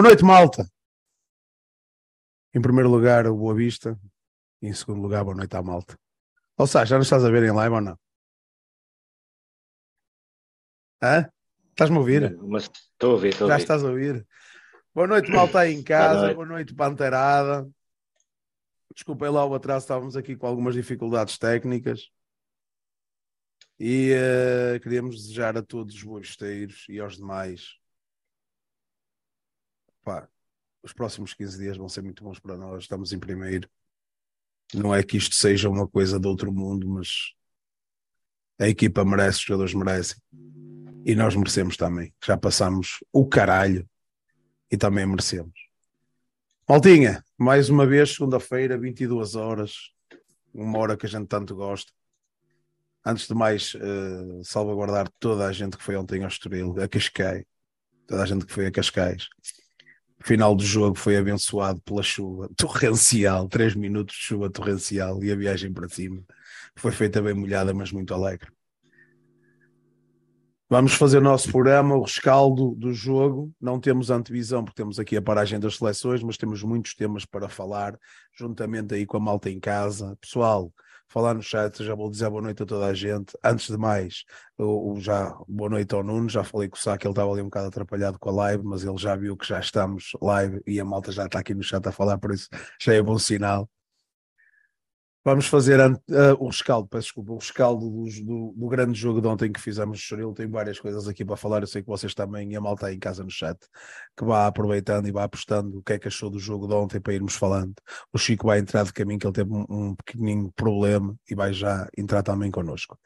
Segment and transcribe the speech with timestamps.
[0.00, 0.66] Boa noite, malta.
[2.54, 4.00] Em primeiro lugar, o Boa Vista.
[4.62, 5.94] E em segundo lugar, boa noite à malta.
[6.56, 7.98] Ou seja, já não estás a ver em live ou não?
[11.02, 11.30] Hã?
[11.68, 12.34] Estás-me a ouvir?
[12.38, 13.62] Mas estou a ouvir, estou a Já ouvir.
[13.62, 14.26] estás a ouvir?
[14.94, 16.20] Boa noite, malta aí em casa.
[16.22, 16.34] noite.
[16.34, 17.70] Boa noite, Panteirada.
[18.94, 22.08] Desculpem lá o atraso, estávamos aqui com algumas dificuldades técnicas.
[23.78, 27.79] E eh, queríamos desejar a todos os boavisteiros e aos demais.
[30.02, 30.28] Pá,
[30.82, 32.82] os próximos 15 dias vão ser muito bons para nós.
[32.82, 33.68] Estamos em primeiro.
[34.74, 37.34] Não é que isto seja uma coisa de outro mundo, mas
[38.58, 40.16] a equipa merece, os jogadores merecem.
[41.04, 42.14] E nós merecemos também.
[42.24, 43.88] Já passamos o caralho
[44.70, 45.58] e também merecemos.
[46.68, 49.90] Maltinha, mais uma vez, segunda-feira, 22 horas,
[50.54, 51.90] uma hora que a gente tanto gosta.
[53.04, 57.44] Antes de mais, eh, salvaguardar toda a gente que foi ontem ao Estoril, a Cascais,
[58.06, 59.28] toda a gente que foi a Cascais.
[60.22, 65.36] Final do jogo foi abençoado pela chuva torrencial, três minutos de chuva torrencial e a
[65.36, 66.22] viagem para cima.
[66.76, 68.50] Foi feita bem molhada, mas muito alegre.
[70.68, 73.52] Vamos fazer o nosso programa, o rescaldo do jogo.
[73.60, 77.48] Não temos antevisão, porque temos aqui a paragem das seleções, mas temos muitos temas para
[77.48, 77.98] falar,
[78.32, 80.16] juntamente aí com a malta em casa.
[80.20, 80.72] Pessoal,
[81.10, 83.36] falar no chat, já vou dizer boa noite a toda a gente.
[83.44, 84.24] Antes de mais,
[84.56, 86.28] o já, boa noite ao Nuno.
[86.28, 88.64] Já falei com o Sá que ele estava ali um bocado atrapalhado com a live,
[88.64, 91.62] mas ele já viu que já estamos live e a malta já está aqui no
[91.62, 92.48] chat a falar, por isso
[92.80, 93.68] já é bom sinal.
[95.22, 95.90] Vamos fazer ah,
[96.38, 99.98] o rescaldo, peço desculpa, o rescaldo dos- do, do grande jogo de ontem que fizemos
[99.98, 100.32] no Choril.
[100.32, 101.60] Tem várias coisas aqui para falar.
[101.60, 103.58] Eu sei que vocês também, e a malta aí em casa no chat,
[104.16, 106.98] que vá aproveitando e vá apostando o que é que achou do jogo de ontem
[107.00, 107.74] para irmos falando.
[108.10, 111.52] O Chico vai entrar de caminho, que ele teve um, um pequenininho problema e vai
[111.52, 112.98] já entrar também connosco.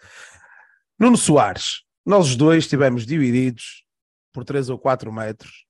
[0.96, 3.84] Nuno Soares, nós os dois estivemos divididos
[4.32, 5.64] por 3 ou 4 metros,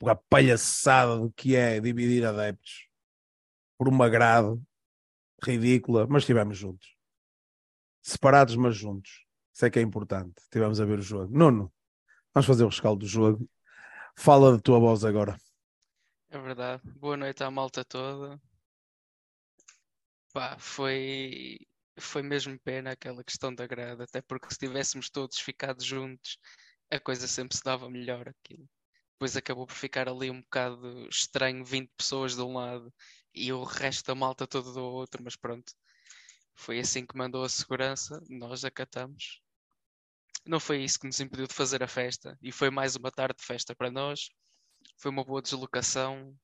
[0.00, 2.88] por a palhaçada do que é dividir adeptos
[3.78, 4.58] por uma grade
[5.44, 6.96] ridícula, mas estivemos juntos.
[8.02, 9.24] Separados, mas juntos.
[9.52, 10.34] Isso é que é importante.
[10.42, 11.36] Estivemos a ver o jogo.
[11.36, 11.72] Nuno,
[12.34, 13.48] vamos fazer o rescaldo do jogo.
[14.16, 15.36] Fala da tua voz agora.
[16.30, 16.82] É verdade.
[16.96, 18.40] Boa noite à malta toda.
[20.32, 21.58] Pá, foi,
[21.96, 26.38] foi mesmo pena aquela questão da grade, até porque se tivéssemos todos ficado juntos,
[26.90, 28.68] a coisa sempre se dava melhor aquilo.
[29.12, 32.92] Depois acabou por ficar ali um bocado estranho, 20 pessoas de um lado
[33.34, 35.72] e o resto da malta toda do outro, mas pronto.
[36.54, 39.40] Foi assim que mandou a segurança, nós acatamos.
[40.46, 43.38] Não foi isso que nos impediu de fazer a festa, e foi mais uma tarde
[43.38, 44.30] de festa para nós.
[44.98, 46.36] Foi uma boa deslocação,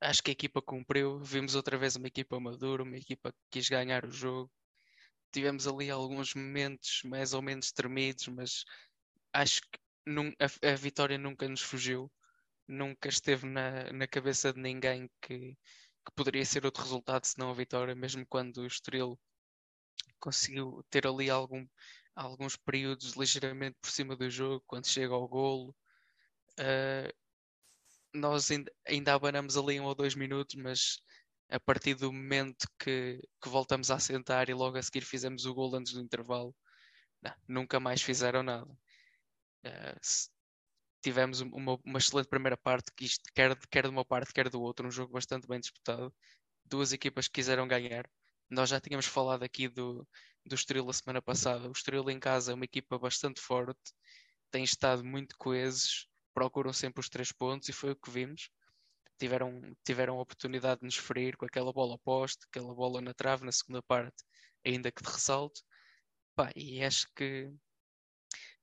[0.00, 1.20] acho que a equipa cumpriu.
[1.20, 4.50] Vimos outra vez uma equipa madura, uma equipa que quis ganhar o jogo.
[5.32, 8.64] Tivemos ali alguns momentos mais ou menos tremidos, mas
[9.32, 9.78] acho que
[10.40, 12.10] a, a vitória nunca nos fugiu.
[12.66, 15.56] Nunca esteve na, na cabeça de ninguém que,
[16.06, 19.18] que poderia ser outro resultado senão a vitória, mesmo quando o Estoril
[20.20, 21.66] conseguiu ter ali algum,
[22.14, 25.74] alguns períodos ligeiramente por cima do jogo, quando chega ao golo.
[26.58, 27.10] ah,
[28.14, 30.98] nós ainda, ainda abanamos ali um ou dois minutos, mas
[31.48, 35.54] a partir do momento que, que voltamos a sentar e logo a seguir fizemos o
[35.54, 36.54] gol antes do intervalo,
[37.22, 38.70] não, nunca mais fizeram nada.
[40.02, 40.30] Se-
[41.02, 44.48] tivemos um- uma, uma excelente primeira parte, que isto quer, quer de uma parte, quer
[44.48, 46.14] do outro, um jogo bastante bem disputado.
[46.64, 48.08] Duas equipas que quiseram ganhar.
[48.50, 50.06] Nós já tínhamos falado aqui do,
[50.46, 51.68] do Estoril a semana passada.
[51.68, 53.92] O Estoril em casa é uma equipa bastante forte,
[54.50, 58.50] tem estado muito coesos, procuram sempre os três pontos e foi o que vimos.
[59.18, 63.14] Tiveram, tiveram a oportunidade de nos ferir com aquela bola ao poste, aquela bola na
[63.14, 64.24] trave na segunda parte,
[64.64, 65.60] ainda que de ressalto.
[66.34, 67.52] Pá, e acho que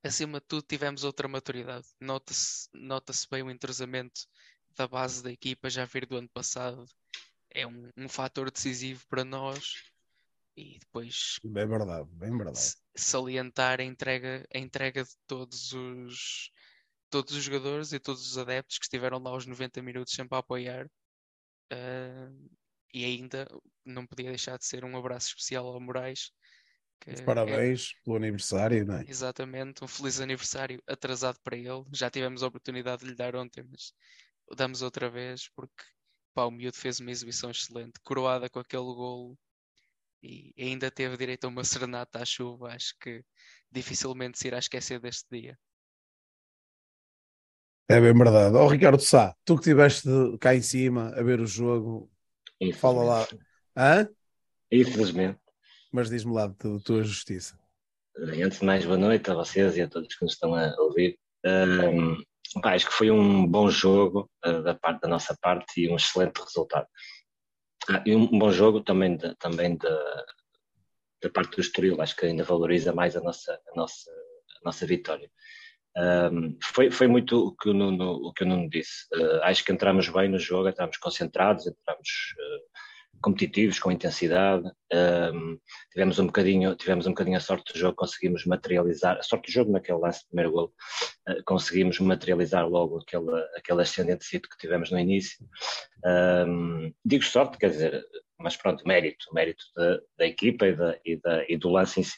[0.03, 1.87] acima de tudo tivemos outra maturidade.
[1.99, 4.21] Nota-se nota-se bem o entrosamento
[4.75, 6.85] da base da equipa já vir do ano passado.
[7.51, 9.75] É um, um fator decisivo para nós.
[10.57, 12.75] E depois Bem verdade, bem verdade.
[12.95, 16.51] salientar a entrega, a entrega de todos os,
[17.09, 20.39] todos os jogadores e todos os adeptos que estiveram lá aos 90 minutos sempre a
[20.39, 20.89] apoiar.
[21.71, 22.29] Ah,
[22.93, 23.47] e ainda
[23.85, 26.31] não podia deixar de ser um abraço especial ao Moraes.
[26.99, 29.05] Que é- Parabéns pelo aniversário, não é?
[29.07, 31.83] Exatamente, um feliz aniversário atrasado para ele.
[31.93, 33.93] Já tivemos a oportunidade de lhe dar ontem, mas
[34.55, 35.83] damos outra vez porque
[36.33, 39.37] pá, o miúdo fez uma exibição excelente, coroada com aquele golo
[40.21, 42.73] e ainda teve direito a uma serenata à chuva.
[42.73, 43.23] Acho que
[43.71, 45.57] dificilmente se irá esquecer deste dia.
[47.89, 48.55] É bem verdade.
[48.55, 50.09] Ó oh, Ricardo Sá, tu que estiveste
[50.39, 52.09] cá em cima a ver o jogo,
[52.75, 53.27] fala lá.
[53.75, 54.09] Hã?
[54.69, 55.39] Infelizmente.
[55.97, 57.57] Mas diz-me lá da tua justiça.
[58.15, 61.17] Antes de mais, boa noite a vocês e a todos que nos estão a ouvir.
[61.43, 62.23] Um,
[62.61, 65.95] pá, acho que foi um bom jogo uh, da parte da nossa parte e um
[65.95, 66.85] excelente resultado.
[67.89, 72.43] Ah, e um bom jogo também, de, também da parte do Estoril, acho que ainda
[72.43, 75.31] valoriza mais a nossa, a nossa, a nossa vitória.
[75.97, 79.07] Um, foi, foi muito o que o Nuno, o que o Nuno disse.
[79.15, 82.77] Uh, acho que entramos bem no jogo, entramos concentrados, entramos uh,
[83.21, 84.69] competitivos, com intensidade.
[84.93, 85.59] Um,
[85.91, 89.53] tivemos um bocadinho, tivemos um bocadinho a sorte do jogo, conseguimos materializar a sorte do
[89.53, 90.73] jogo naquele lance do primeiro gol,
[91.29, 95.45] uh, conseguimos materializar logo aquele, aquele ascendente que tivemos no início.
[96.05, 98.05] Um, digo sorte, quer dizer,
[98.39, 102.03] mas pronto, mérito, mérito da, da equipa e, da, e, da, e do lance em
[102.03, 102.17] si.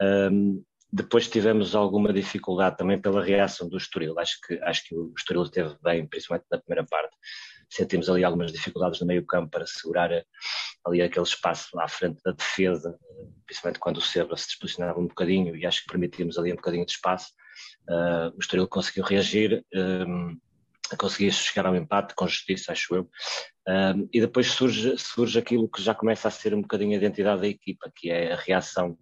[0.00, 0.62] Um,
[0.92, 4.18] depois tivemos alguma dificuldade também pela reação do Estoril.
[4.18, 7.16] Acho que, acho que o Estoril esteve bem, principalmente na primeira parte.
[7.72, 10.10] Sentimos ali algumas dificuldades no meio campo para segurar
[10.84, 12.98] ali aquele espaço à frente da defesa,
[13.46, 16.84] principalmente quando o Sebra se disposicionava um bocadinho e acho que permitimos ali um bocadinho
[16.84, 17.32] de espaço.
[17.88, 20.36] Uh, o Estoril conseguiu reagir, um,
[20.98, 23.10] conseguiu chegar ao empate com justiça, acho eu.
[23.66, 27.40] Um, e depois surge, surge aquilo que já começa a ser um bocadinho a identidade
[27.40, 28.98] da equipa, que é a reação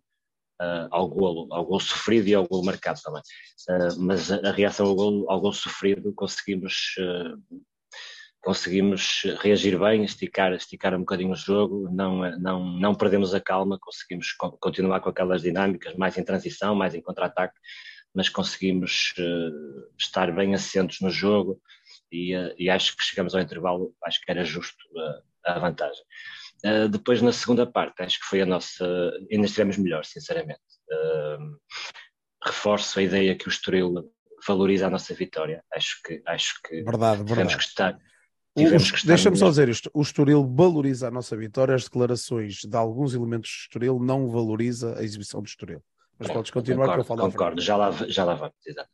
[0.61, 3.23] uh, ao, golo, ao golo sofrido e ao golo marcado também.
[3.69, 7.63] Uh, mas a, a, reação ao golo, ao golo sofrido conseguimos, uh,
[8.43, 13.79] conseguimos reagir bem, esticar, esticar um bocadinho o jogo, não, não, não perdemos a calma,
[13.81, 17.59] conseguimos continuar com aquelas dinâmicas, mais em transição, mais em contra-ataque,
[18.15, 19.15] mas conseguimos
[19.99, 21.61] estar bem assentos no jogo
[22.11, 24.85] e, e, acho que chegamos ao intervalo, acho que era justo
[25.47, 26.03] a, a vantagem.
[26.65, 28.85] Uh, depois, na segunda parte, acho que foi a nossa.
[29.31, 30.61] Ainda estivemos melhor, sinceramente.
[30.91, 31.57] Uh,
[32.45, 34.13] reforço a ideia que o Estoril
[34.47, 35.63] valoriza a nossa vitória.
[35.73, 37.57] Acho que, acho que verdade, tivemos verdade.
[37.57, 37.99] que estar.
[38.57, 43.51] Deixa-me só dizer isto: o Estoril valoriza a nossa vitória, as declarações de alguns elementos
[43.51, 45.83] do Estoril não valoriza a exibição do Estoril.
[46.19, 47.31] Mas Bom, podes continuar concordo, que eu falo.
[47.31, 48.91] Concordo, já lá, já lá vamos, exato.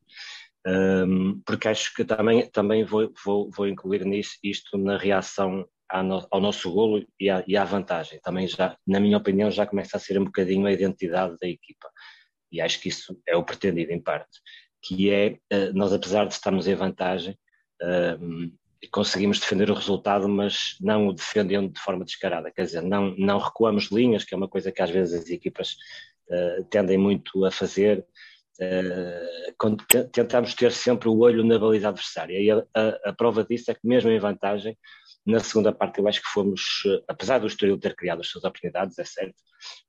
[0.66, 6.40] Um, porque acho que também, também vou, vou, vou incluir nisso isto na reação ao
[6.40, 8.20] nosso golo e à, e à, vantagem.
[8.20, 11.88] Também já, na minha opinião, já começa a ser um bocadinho a identidade da equipa.
[12.50, 14.40] E acho que isso é o pretendido em parte,
[14.82, 17.38] que é, eh, nós apesar de estarmos em vantagem,
[18.82, 23.14] ehm, conseguimos defender o resultado, mas não o defendendo de forma descarada, quer dizer, não,
[23.16, 25.76] não recuamos linhas, que é uma coisa que às vezes as equipas
[26.30, 28.04] uh, tendem muito a fazer,
[28.60, 29.76] uh,
[30.12, 33.74] tentamos ter sempre o olho na baliza adversária, e a, a, a prova disso é
[33.74, 34.76] que mesmo em vantagem,
[35.26, 38.44] na segunda parte, eu acho que fomos, eh, apesar do Estoril ter criado as suas
[38.44, 39.34] oportunidades, é certo,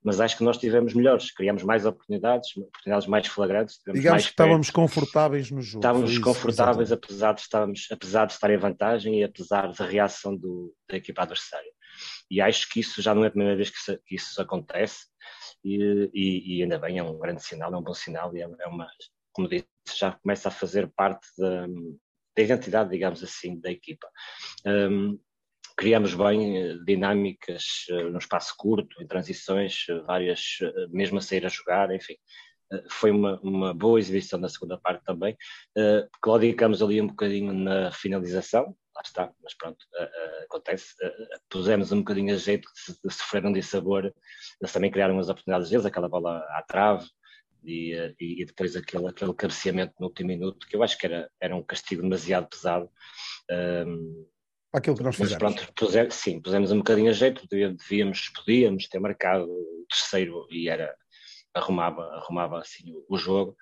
[0.02, 3.78] mas acho que nós tivemos melhores, criamos mais oportunidades, oportunidades mais flagrantes.
[3.86, 5.78] Digamos que estávamos confortáveis no jogo.
[5.78, 10.36] Estávamos isso, confortáveis, apesar de, estarmos, apesar de estar em vantagem e apesar da reação
[10.36, 11.70] do, da equipa adversária.
[12.28, 15.06] E acho que isso já não é a primeira vez que isso, que isso acontece,
[15.64, 18.48] e, e, e, ainda bem, é um grande sinal, é um bom sinal, e é,
[18.60, 18.88] é uma,
[19.32, 21.66] como disse, já começa a fazer parte da,
[22.36, 24.08] da identidade, digamos assim, da equipa.
[24.64, 25.18] Um,
[25.78, 30.58] criamos bem eh, dinâmicas eh, no espaço curto, em transições, eh, várias,
[30.90, 32.16] mesmo a sair a jogar, enfim.
[32.90, 35.34] Foi uma, uma boa exibição na segunda parte também.
[36.20, 39.78] Claudicamos ali um bocadinho na finalização, lá está, mas pronto,
[40.44, 40.94] acontece.
[41.48, 42.68] Pusemos um bocadinho a jeito
[43.02, 44.12] de sofrer um dissabor.
[44.60, 47.08] Eles também criaram as oportunidades deles, aquela bola à trave,
[47.64, 51.56] e, e, depois aquele, aquele cabeceamento no último minuto, que eu acho que era, era
[51.56, 52.90] um castigo demasiado pesado.
[53.50, 54.26] Um,
[54.72, 55.42] aquilo que nós fizemos.
[55.42, 60.46] Mas pronto, puse, sim, pusemos um bocadinho a jeito, devíamos, podíamos ter marcado o terceiro
[60.50, 60.94] e era,
[61.54, 63.56] arrumava, arrumava assim o, o jogo,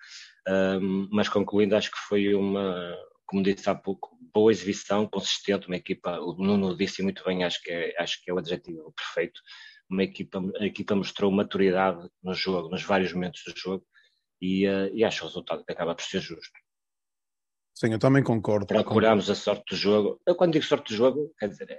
[0.49, 2.97] um, mas concluindo, acho que foi uma,
[3.27, 7.63] como disse há pouco, boa exibição, consistente, uma equipa, o Nuno disse muito bem, acho
[7.63, 9.41] que é, acho que é o adjetivo perfeito,
[9.89, 13.87] uma equipa, a equipa mostrou maturidade no jogo, nos vários momentos do jogo,
[14.41, 16.53] e, uh, e acho o resultado que acaba por ser justo.
[17.77, 18.67] Sim, eu também concordo.
[18.67, 20.19] Procurámos a sorte do jogo.
[20.27, 21.79] Eu, quando digo sorte do jogo, quer dizer, é,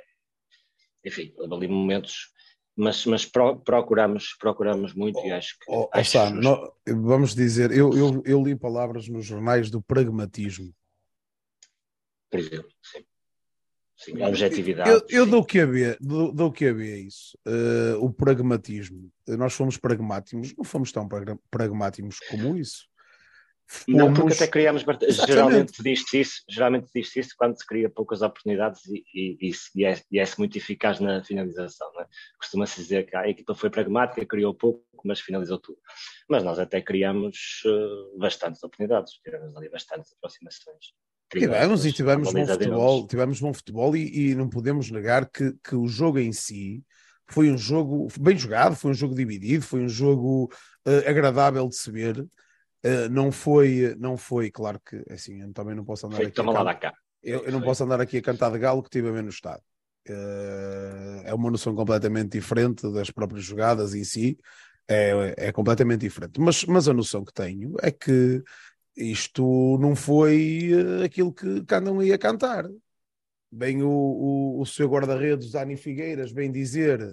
[1.04, 2.32] enfim, ali momentos,
[2.75, 5.66] mas, mas pro, procuramos, procuramos muito oh, e acho que.
[5.68, 10.72] Oh, acho no, vamos dizer, eu, eu, eu li palavras nos jornais do pragmatismo.
[12.30, 13.04] Por exemplo, sim.
[13.96, 14.92] Sim, a objetividade.
[14.92, 17.36] Eu, eu dou, que a ver, dou, dou que a ver isso.
[17.48, 19.12] Uh, o pragmatismo.
[19.27, 21.10] Nós fomos pragmáticos, não fomos tão
[21.50, 22.88] pragmáticos como isso.
[23.68, 24.00] Fomos...
[24.00, 24.84] Não, porque até criamos.
[25.28, 30.02] Geralmente diz-se isso, geralmente diz isso quando se cria poucas oportunidades e, e, e, é,
[30.10, 31.88] e é muito eficaz na finalização.
[32.00, 32.06] É?
[32.40, 35.80] Costuma-se dizer que a equipa foi pragmática, criou pouco, mas finalizou tudo.
[36.30, 40.94] Mas nós até criamos uh, bastantes oportunidades, tivemos ali bastantes aproximações.
[41.30, 45.76] Tivemos e tivemos bom futebol, tivemos bom futebol e, e, não podemos negar que, que
[45.76, 46.82] o jogo em si
[47.30, 50.50] foi um jogo bem jogado, foi um jogo dividido, foi um jogo
[50.88, 52.26] uh, agradável de se ver.
[52.88, 56.39] Uh, não foi, não foi, claro que assim, eu também não posso andar foi, aqui.
[56.39, 56.94] A.
[57.22, 59.62] Eu, eu, não posso andar aqui a cantar de galo que tive a menos estado.
[60.08, 64.38] Uh, é uma noção completamente diferente das próprias jogadas em si,
[64.88, 66.39] é, é completamente diferente.
[66.39, 68.41] Mas, mas a noção que tenho é que
[68.96, 70.72] isto não foi
[71.03, 72.65] aquilo que, que andam aí a cantar.
[73.51, 77.12] Bem, o, o, o seu guarda-redes, Dani Figueiras, bem dizer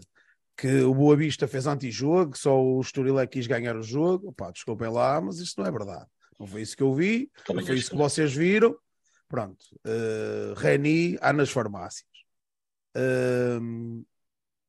[0.56, 4.32] que o Boa Vista fez antijogo, só o Estoril é quis ganhar o jogo.
[4.32, 6.06] Pá, desculpem lá, mas isso não é verdade.
[6.38, 8.76] Não foi isso que eu vi, Também não foi isso que vocês viram.
[9.28, 9.64] Pronto.
[9.87, 12.08] Uh, Reni há nas farmácias.
[12.96, 14.04] Uh,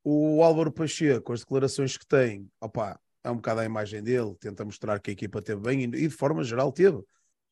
[0.03, 4.35] o Álvaro Pacheco, com as declarações que tem, opa, é um bocado a imagem dele,
[4.39, 7.01] tenta mostrar que a equipa teve bem e, de forma geral teve.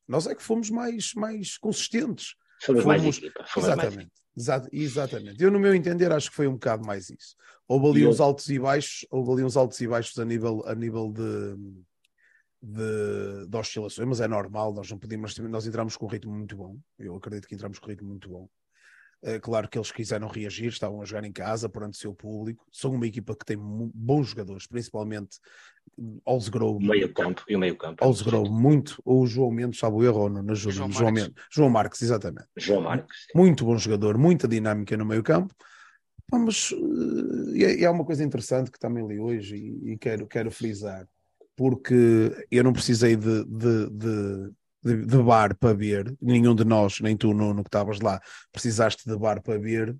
[0.06, 2.36] Nós é que fomos mais, mais consistentes.
[2.62, 3.44] Fomos, fomos mais equipa.
[3.46, 3.96] Fomos exatamente.
[3.96, 4.23] Mais...
[4.72, 5.42] exatamente.
[5.42, 7.36] Eu, no meu entender, acho que foi um bocado mais isso.
[7.68, 8.24] Houve ali e uns eu...
[8.24, 11.56] altos e baixos, houve ali uns altos e baixos a nível, a nível de,
[12.62, 16.56] de, de oscilações, mas é normal, nós não podíamos, nós entramos com um ritmo muito
[16.56, 16.76] bom.
[16.98, 18.48] Eu acredito que entramos com um ritmo muito bom.
[19.26, 22.66] É claro que eles quiseram reagir, estavam a jogar em casa perante o seu público.
[22.70, 25.38] São uma equipa que tem bons jogadores, principalmente
[26.26, 26.86] Olsgrove.
[26.86, 28.04] Meio campo e o meio campo.
[28.04, 29.00] Olsgrove, muito.
[29.02, 31.32] Ou o João Mendes, sabe o erro, na João, João, João, Mendes.
[31.50, 32.48] João Marques, exatamente.
[32.54, 33.26] João Marques.
[33.34, 35.54] Muito bom jogador, muita dinâmica no meio campo.
[36.30, 41.08] Mas uh, é uma coisa interessante que também li hoje e, e quero, quero frisar,
[41.56, 44.52] porque eu não precisei de, de, de
[44.84, 48.20] de, de, bar para ver, nenhum de nós, nem tu, Nuno, que estavas lá,
[48.52, 49.96] precisaste de bar para ver,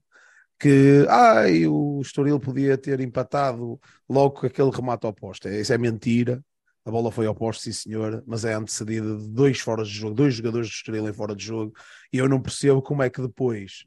[0.59, 5.49] que ai, o Estoril podia ter empatado logo com aquele remate oposto.
[5.49, 6.45] Isso é mentira.
[6.85, 10.35] A bola foi oposta, sim senhor, mas é antecedida de dois fora de jogo, dois
[10.35, 11.73] jogadores de Estoril em fora de jogo,
[12.13, 13.87] e eu não percebo como é que depois,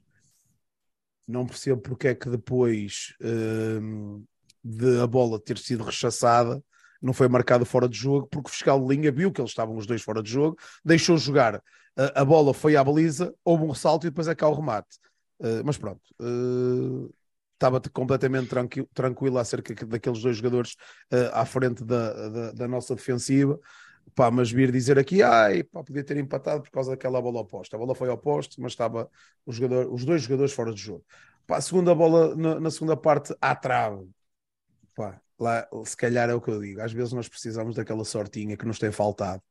[1.26, 4.24] não percebo porque é que depois hum,
[4.64, 6.62] de a bola ter sido rechaçada,
[7.00, 9.76] não foi marcado fora de jogo, porque o fiscal de linha viu que eles estavam
[9.76, 11.62] os dois fora de jogo, deixou jogar,
[11.96, 14.98] a, a bola foi à baliza, houve um ressalto e depois é cá o remate.
[15.40, 17.12] Uh, mas pronto, uh,
[17.54, 20.74] estava completamente tranquilo, tranquilo acerca daqueles dois jogadores
[21.12, 23.58] uh, à frente da, da, da, nossa defensiva.
[24.14, 27.76] Pá, mas vir dizer aqui, ai, pá, podia ter empatado por causa daquela bola oposta.
[27.76, 29.08] A bola foi oposta, mas estava
[29.44, 31.04] o jogador, os dois jogadores fora de jogo.
[31.46, 34.08] Pá, a segunda bola, na, na segunda parte, à trave.
[34.94, 38.56] Pá, lá, se calhar é o que eu digo, às vezes nós precisamos daquela sortinha
[38.56, 39.42] que nos tem faltado.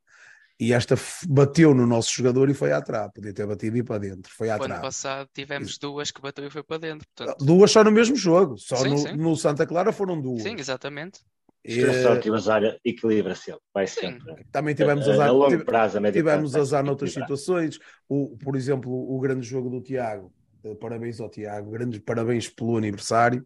[0.60, 0.96] E esta
[1.28, 3.12] bateu no nosso jogador e foi atrás.
[3.14, 4.32] Podia ter batido e para dentro.
[4.34, 4.72] Foi atrás.
[4.72, 5.80] Ano passado tivemos Isso.
[5.80, 7.08] duas que bateu e foi para dentro.
[7.16, 7.46] Portanto...
[7.46, 8.58] Duas só no mesmo jogo.
[8.58, 9.14] Só sim, no, sim.
[9.14, 10.42] no, Santa Clara foram duas.
[10.42, 11.20] Sim, exatamente.
[11.64, 12.02] E...
[12.02, 13.54] sorte e azar equilibra-se.
[13.72, 14.46] Vai sempre.
[14.52, 15.28] Também tivemos azar.
[15.28, 17.78] A, longo prazo, a tivemos prazo, azar noutras situações.
[18.10, 20.34] O, por exemplo, o grande jogo do Tiago.
[20.64, 21.70] Eh, parabéns ao Tiago.
[21.70, 23.46] Grandes parabéns pelo aniversário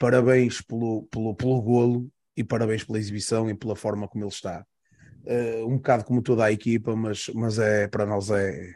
[0.00, 4.66] parabéns pelo, pelo, pelo golo e parabéns pela exibição e pela forma como ele está.
[5.26, 8.74] Uh, um bocado como toda a equipa, mas, mas é, para nós é,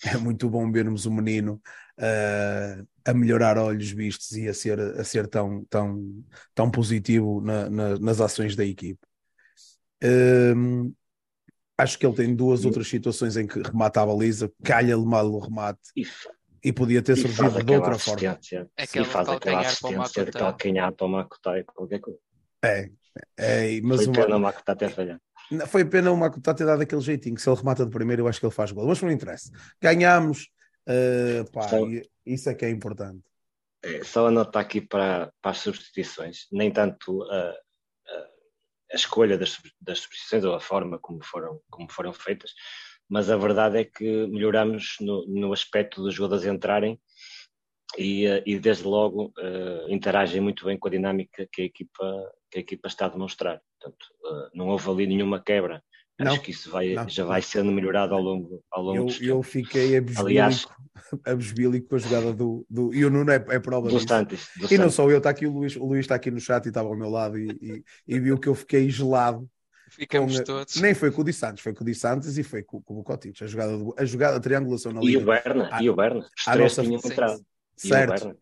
[0.06, 1.60] é muito bom vermos o menino
[1.98, 6.24] uh, a melhorar olhos vistos e a ser, a ser tão, tão,
[6.54, 9.00] tão positivo na, na, nas ações da equipe.
[10.02, 10.94] Uh,
[11.76, 15.38] acho que ele tem duas outras situações em que remata a baliza, calha-lhe mal o
[15.38, 15.90] remate
[16.64, 18.38] e podia ter surgido de outra forma.
[18.76, 22.18] Aquela faz aquela assistência de calcanhar para o Makuta qualquer coisa.
[22.64, 22.90] É,
[23.36, 25.20] é mas Foi pena o Makuta ter falhado.
[25.66, 28.28] Foi pena o Makuta ter dado aquele jeitinho, que se ele remata de primeiro eu
[28.28, 29.50] acho que ele faz gol, mas não interessa.
[29.80, 30.48] Ganhamos,
[30.88, 31.78] uh, pá, só,
[32.24, 33.22] isso é que é importante.
[33.82, 37.54] É, só anotar aqui para, para as substituições, nem tanto a, a,
[38.92, 42.52] a escolha das, das substituições ou a forma como foram, como foram feitas,
[43.12, 46.98] mas a verdade é que melhoramos no, no aspecto dos jogadores entrarem
[47.98, 52.32] e, eh, e desde logo uh, interagem muito bem com a dinâmica que a equipa,
[52.50, 53.60] que a equipa está a demonstrar.
[53.78, 55.84] Portanto, uh, não houve ali nenhuma quebra.
[56.18, 59.42] Não, Acho que isso vai, já vai sendo melhorado ao longo, ao longo eu, eu
[59.42, 59.94] fiquei
[61.26, 64.08] abesbílico com a jogada do, do e o Nuno é, é prova disso.
[64.08, 66.64] Santos, e não só eu, está aqui o Luís, o Luís está aqui no chat
[66.64, 69.46] e estava ao meu lado e, e, e viu que eu fiquei gelado
[69.92, 70.76] Ficamos com, todos.
[70.76, 72.98] Nem foi com o Di Santos, foi com o Di Santos e foi com, com
[72.98, 73.42] o Cotites.
[73.42, 75.12] A jogada, a jogada a triangulação na linha.
[75.12, 76.26] E o Berna, a, e o Berna.
[76.36, 77.44] Os três tinham entrado.
[77.76, 78.38] Certo.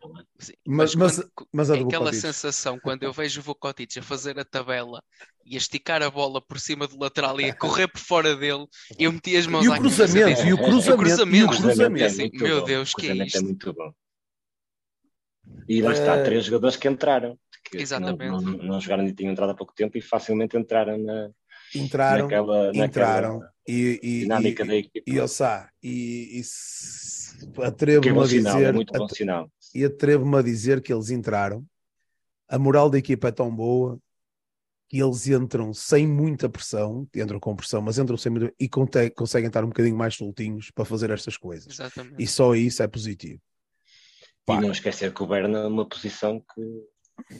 [0.66, 4.38] Mas, mas, mas, mas a do aquela sensação quando eu vejo o Vukotic a fazer
[4.38, 5.02] a tabela
[5.46, 8.66] e a esticar a bola por cima do lateral e a correr por fora dele,
[8.98, 12.04] eu meti as mãos e o cruzamento, e o cruzamento, e o cruzamento.
[12.04, 13.38] Assim, meu Deus, que é isto?
[13.38, 13.92] é muito bom.
[15.68, 16.24] E lá está, uh...
[16.24, 17.38] três jogadores que entraram.
[17.64, 18.30] Que Exatamente.
[18.30, 21.30] Não, não, não jogaram e tinham entrado há pouco tempo e facilmente entraram na,
[21.74, 23.52] entraram, naquela, entraram, naquela...
[23.66, 25.10] E, e, dinâmica e, da equipa.
[25.10, 29.50] E, ouça, e, e é atrevo-me a sinal, é dizer, muito bom at- sinal.
[29.74, 31.64] e atrevo-me a dizer que eles entraram.
[32.48, 33.98] A moral da equipa é tão boa
[34.88, 39.46] que eles entram sem muita pressão, entram com pressão, mas entram sem muita e conseguem
[39.46, 41.72] estar um bocadinho mais soltinhos para fazer estas coisas.
[41.72, 42.16] Exatamente.
[42.18, 43.40] E só isso é positivo.
[44.44, 44.56] Pá.
[44.56, 47.34] E não esquecer que o Berna é uma posição que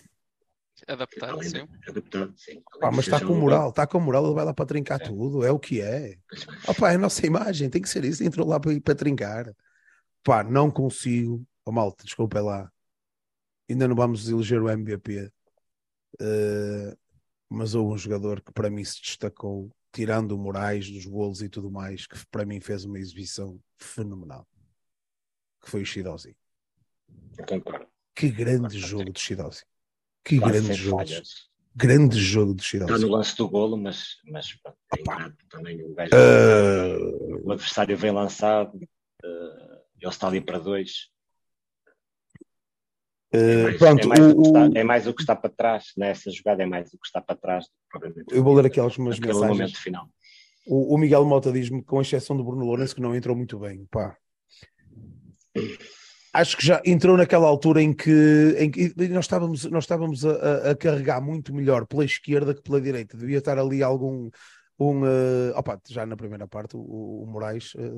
[0.87, 1.68] Adaptado, além sim.
[1.88, 2.62] adaptado, sim.
[2.80, 5.04] Pá, mas está com jogador, moral, está com moral, ele vai lá para trincar É.
[5.04, 6.18] tudo, é o que é.
[6.68, 9.54] Opa, é a nossa imagem, tem que ser isso, entrou lá para, para trincar.
[10.22, 12.72] Pá, não consigo, oh, malta, desculpa é lá,
[13.68, 15.30] ainda não vamos eleger o MVP,
[16.20, 16.96] Eh,
[17.49, 21.49] mas houve um jogador que para mim se destacou, tirando o Moraes dos golos e
[21.49, 24.46] tudo mais, que para mim fez uma exibição fenomenal,
[25.60, 25.87] que foi o
[27.46, 27.87] concordo.
[28.14, 29.64] Que grande jogo de Shidozi.
[30.24, 30.96] Que Quase grande sem jogo.
[30.98, 31.28] falhas.
[31.74, 33.06] Grande jogo de Está Shidozi.
[33.06, 34.46] no lance do golo, mas, mas
[34.96, 36.10] é ingrato também o gajo.
[36.12, 36.96] Eh,
[37.44, 38.78] O adversário vem lançado,
[39.24, 41.08] eh, ele está ali para dois.
[43.32, 45.92] É eh, mais, pronto, é, mais o, está, é mais o que está para trás,
[45.96, 47.66] nessa jogada é mais o que está para trás.
[47.94, 49.58] do Eu vou ler aqui algumas aquele mensagens.
[49.58, 50.08] momento final.
[50.66, 53.86] O, o Miguel Mota diz-me, com exceção do Bruno Lourenço, que não entrou muito bem.
[53.90, 54.16] Pá.
[56.32, 60.70] Acho que já entrou naquela altura em que, em que nós estávamos, nós estávamos a,
[60.70, 63.16] a- carregar muito melhor pela esquerda que pela direita.
[63.16, 64.30] Devia estar ali algum.
[64.78, 67.90] Um, eh, opa, já na primeira parte, o, o Moraes eh,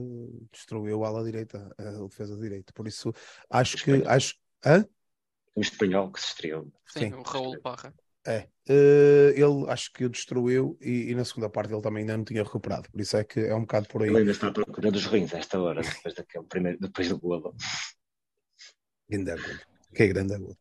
[0.51, 2.73] destruiu a ala direita, a defesa direita.
[2.73, 3.13] Por isso,
[3.49, 4.03] acho que.
[4.07, 4.35] Acho,
[4.65, 4.85] hã?
[5.55, 6.73] O espanhol que se estreou.
[6.87, 7.13] Sim, Sim.
[7.15, 7.95] o Raul Parra.
[8.27, 8.49] É.
[8.69, 12.25] Eh, ele acho que o destruiu e, e na segunda parte ele também ainda não
[12.25, 12.89] tinha recuperado.
[12.91, 14.09] Por isso é que é um bocado por aí.
[14.09, 17.19] Ele ainda está à procura dos rins a esta hora, depois, daquele primeiro, depois do
[17.19, 17.55] golo.
[19.09, 19.61] Grande agulha.
[19.95, 20.57] Que é grande agulha.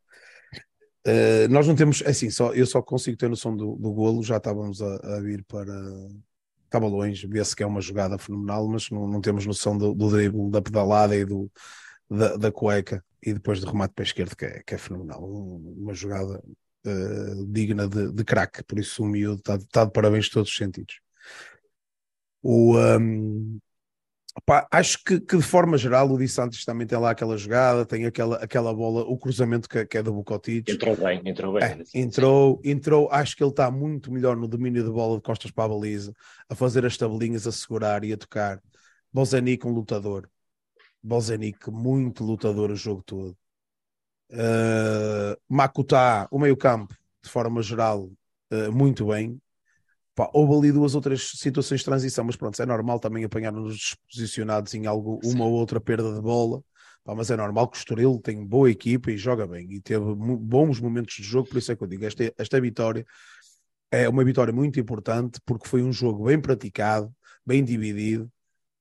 [1.08, 4.38] Uh, nós não temos, assim, só, eu só consigo ter noção do, do golo, já
[4.38, 5.74] estávamos a, a vir para.
[6.66, 10.10] Estava longe, vê-se que é uma jogada fenomenal, mas não, não temos noção do, do
[10.10, 11.52] drible, da pedalada e do,
[12.10, 15.22] da, da cueca e depois do remate para a esquerda, que é, que é fenomenal.
[15.22, 16.42] Um- Uma jogada
[16.86, 20.56] uh, digna de, de craque, por isso o miúdo está, de parabéns em todos os
[20.56, 21.02] sentidos.
[22.42, 23.60] O, um,
[24.72, 28.06] Acho que, que de forma geral o Di Santos também tem lá aquela jogada, tem
[28.06, 30.70] aquela, aquela bola, o cruzamento que, que é do Bucotic.
[30.70, 31.64] Entrou bem, entrou bem.
[31.64, 35.52] É, entrou, entrou, acho que ele está muito melhor no domínio de bola de costas
[35.52, 36.14] para a baliza,
[36.48, 38.62] a fazer as tabelinhas, a segurar e a tocar.
[39.12, 40.30] Bozanic, um lutador.
[41.04, 43.38] Bozanic, muito lutador o jogo todo.
[44.32, 48.10] Uh, Makuta, o meio-campo, de forma geral,
[48.52, 49.42] uh, muito bem.
[50.22, 54.72] Pá, houve ali duas outras situações de transição, mas pronto, é normal também apanhar-nos desposicionados
[54.76, 56.62] em algo, uma ou outra perda de bola.
[57.04, 60.06] Pá, mas é normal que o Estoril tem boa equipa e joga bem e teve
[60.14, 63.04] bons momentos de jogo, por isso é que eu digo, esta, esta vitória
[63.90, 67.12] é uma vitória muito importante porque foi um jogo bem praticado,
[67.44, 68.32] bem dividido.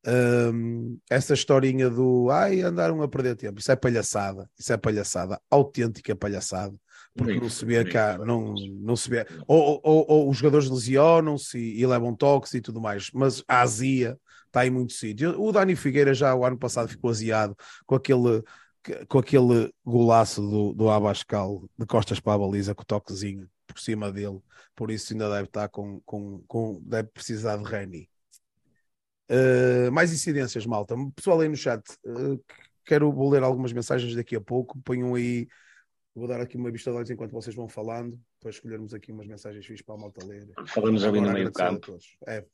[0.07, 5.41] Hum, essa historinha do ai, andaram a perder tempo, isso é palhaçada, isso é palhaçada,
[5.51, 6.75] autêntica palhaçada,
[7.21, 10.69] porque Nem não se vê cá, não, não se vê, ou, ou- ou os jogadores
[10.71, 15.41] lesionam-se e, e levam toques e tudo mais, mas a azia está em muito sítio.
[15.41, 17.55] O Dani Figueira já o ano passado ficou aziado
[17.87, 18.43] com aquele,
[19.07, 23.79] com aquele golaço do, do Abascal de costas para a baliza, com o toquezinho por
[23.79, 24.41] cima dele,
[24.75, 28.09] por isso ainda deve estar com, com, com deve precisar de Reni.
[29.31, 30.97] Uh, mais incidências, malta.
[31.15, 32.43] Pessoal aí no chat, uh,
[32.85, 34.81] quero vou ler algumas mensagens daqui a pouco.
[34.83, 35.47] Ponham aí,
[36.15, 39.27] vou dar aqui uma vista de olhos enquanto vocês vão falando, para escolhermos aqui umas
[39.27, 40.49] mensagens fixas para a malta ler.
[40.67, 41.97] Falamos ali no meio campo.
[42.27, 42.45] É,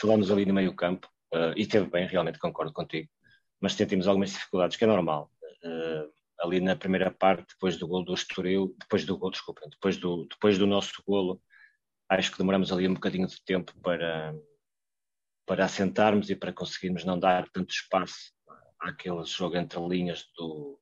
[0.00, 3.10] Falamos ali no meio campo eh, e teve bem, realmente concordo contigo,
[3.60, 5.30] mas sentimos algumas dificuldades, que é normal.
[5.64, 6.08] Eh,
[6.40, 10.24] ali na primeira parte, depois do gol do Estoril, depois do gol, desculpa, depois do,
[10.26, 11.42] depois do nosso golo,
[12.08, 14.32] acho que demoramos ali um bocadinho de tempo para,
[15.44, 18.32] para assentarmos e para conseguirmos não dar tanto espaço
[18.78, 20.80] àquele jogo entre linhas do.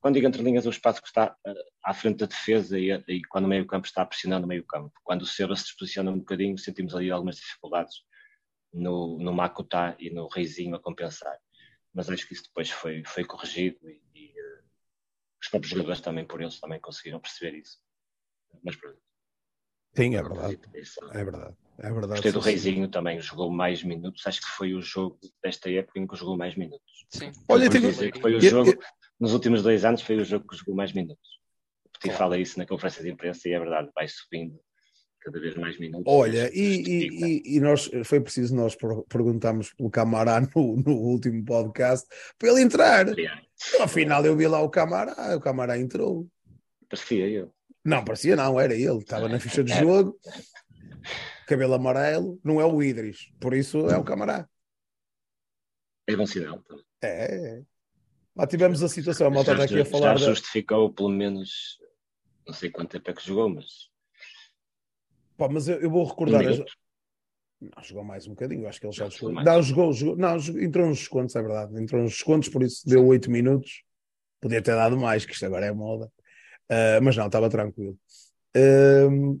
[0.00, 3.22] Quando digo entre linhas, o espaço que está eh, à frente da defesa e, e
[3.28, 4.92] quando o meio-campo está pressionando o meio-campo.
[5.04, 7.96] Quando o Seba se posiciona um bocadinho, sentimos ali algumas dificuldades
[8.72, 11.36] no, no Makuta e no Reizinho a compensar.
[11.92, 14.62] Mas acho que isso depois foi, foi corrigido e, e eh,
[15.42, 17.78] os próprios jogadores também, por eles, também conseguiram perceber isso.
[18.64, 18.98] Mas pronto.
[19.94, 20.58] sim, é verdade.
[21.12, 21.56] É verdade.
[21.78, 22.12] É verdade.
[22.12, 22.40] Gostei do.
[22.40, 24.26] Reizinho também, jogou mais minutos.
[24.26, 27.06] Acho que foi o jogo desta época em que jogou mais minutos.
[27.10, 27.32] Sim.
[27.48, 28.78] Olha, Eu tenho- dizer que foi o Eu- jogo, eu-
[29.20, 31.38] nos últimos dois anos, foi o jogo que jogou mais minutos.
[31.84, 32.18] O Petit Claro.
[32.18, 34.58] fala isso na conferência de imprensa e é verdade, vai subindo
[35.20, 36.04] cada vez mais minutos.
[36.10, 41.44] Olha, e, e, e- nós foi preciso nós per- perguntarmos pelo Camará no, no último
[41.44, 42.06] podcast
[42.38, 43.06] para ele entrar.
[43.06, 43.44] Aliás,
[43.80, 46.26] Afinal, eu vi lá o Camará, o Camará entrou.
[46.88, 47.52] Parecia eu.
[47.84, 50.18] Não, parecia não, era ele, estava na ficha de jogo.
[51.46, 54.48] cabelo amarelo, não é o Idris, por isso é o camarada.
[56.06, 56.62] É bom sinal.
[57.02, 57.62] É, é.
[58.40, 60.16] Lá tivemos a situação, a malta está aqui a falar.
[60.16, 61.78] Já justificou pelo menos,
[62.46, 63.90] não sei quanto tempo é que jogou, mas.
[65.36, 66.42] Pá, mas eu, eu vou recordar.
[66.42, 66.64] Um
[67.60, 69.44] não, jogou mais um bocadinho, acho que ele já jogou.
[69.44, 71.82] Não, jogou, jogou, não, entrou nos descontos, é verdade.
[71.82, 73.82] Entrou nos descontos, por isso deu 8 minutos.
[74.40, 76.10] Podia ter dado mais, que isto agora é moda.
[76.70, 77.98] Uh, mas não, estava tranquilo.
[78.56, 79.38] Uh,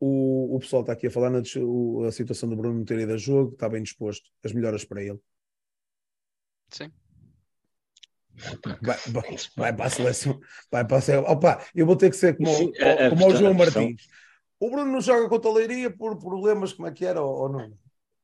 [0.00, 3.12] o, o pessoal está aqui a falar na a situação do Bruno não ter ido
[3.12, 4.30] a jogo, está bem disposto.
[4.42, 5.20] As melhoras para ele.
[6.70, 6.90] Sim.
[8.82, 10.40] Vai, vai, vai, para a seleção.
[10.70, 11.30] Vai para a seleção.
[11.30, 14.06] Opa, eu vou ter que ser como, Sim, a, como o João Martins.
[14.60, 17.48] O Bruno não joga com a Leiria por problemas, como é que era, ou, ou
[17.48, 17.72] não?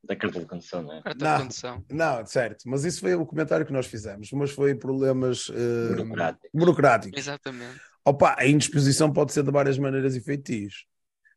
[0.03, 1.01] Da carta de condição, não é?
[1.01, 1.85] Carta não, de condição.
[1.89, 6.49] Não, certo, mas isso foi o comentário que nós fizemos, mas foi problemas uh, burocráticos.
[6.53, 7.19] burocráticos.
[7.19, 7.81] Exatamente.
[8.03, 10.85] Opa, a indisposição pode ser de várias maneiras e feitios.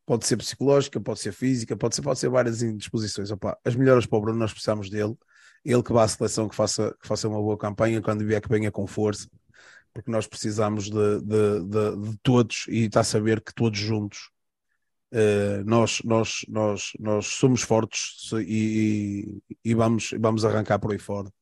[0.04, 3.30] Pode ser psicológica, pode ser física, pode ser, pode ser várias indisposições.
[3.30, 5.16] Opa, as melhoras para o Bruno, nós precisamos dele.
[5.64, 8.48] Ele que vá à seleção, que faça, que faça uma boa campanha, quando vier que
[8.48, 9.28] venha com força,
[9.92, 14.30] porque nós precisamos de, de, de, de todos e está a saber que todos juntos
[15.10, 21.32] Uh, nós, nós, nós, nós somos fortes e, e, vamos, vamos arrancar por aí fora.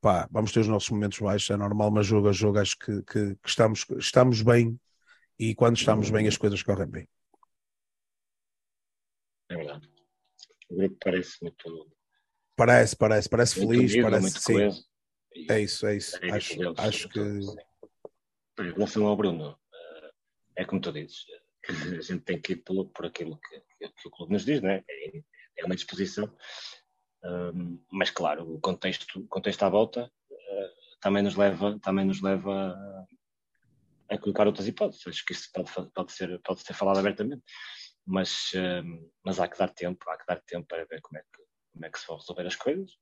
[0.00, 3.02] Pá, vamos ter os nossos momentos baixos, é normal, mas jogo a jogo acho que,
[3.02, 4.80] que, que, estamos, estamos bem
[5.38, 7.08] e quando estamos bem as coisas correm bem.
[9.50, 9.90] É verdade.
[10.70, 11.90] O grupo parece muito.
[12.56, 14.84] Parece, parece, parece muito feliz, parece sim.
[15.50, 16.16] É isso, é isso.
[16.24, 17.20] É acho, deles, acho que.
[17.20, 20.12] Em relação ao Bruno, eh,
[20.58, 21.24] é como tu dizes,
[21.68, 24.84] a gente tem que ir por, por aquilo que, que, o clube nos diz, né?
[24.88, 25.22] é,
[25.58, 26.32] é uma disposição.
[27.24, 32.20] Um, mas claro, o contexto, o contexto à volta uh, também nos leva, também nos
[32.20, 32.76] leva
[34.10, 35.06] a, a, colocar outras hipóteses.
[35.06, 37.42] Acho que isso pode, pode, ser, pode ser falado abertamente,
[38.06, 41.22] mas, um, mas há que dar tempo, há que dar tempo para ver como é
[41.22, 41.42] que,
[41.74, 42.96] como é que se vão resolver as coisas.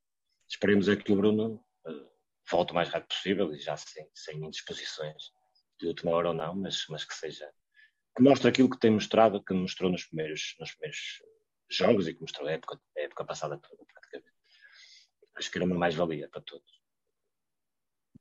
[0.49, 2.11] Esperemos é que o Bruno uh,
[2.51, 5.31] volte o mais rápido possível e já sem, sem indisposições
[5.79, 7.49] de última hora ou não, mas, mas que seja
[8.17, 11.23] que mostra aquilo que tem mostrado, que mostrou nos primeiros, nos primeiros
[11.71, 14.33] jogos e que mostrou a época, a época passada toda, praticamente.
[15.35, 16.83] Acho que era uma mais-valia para todos.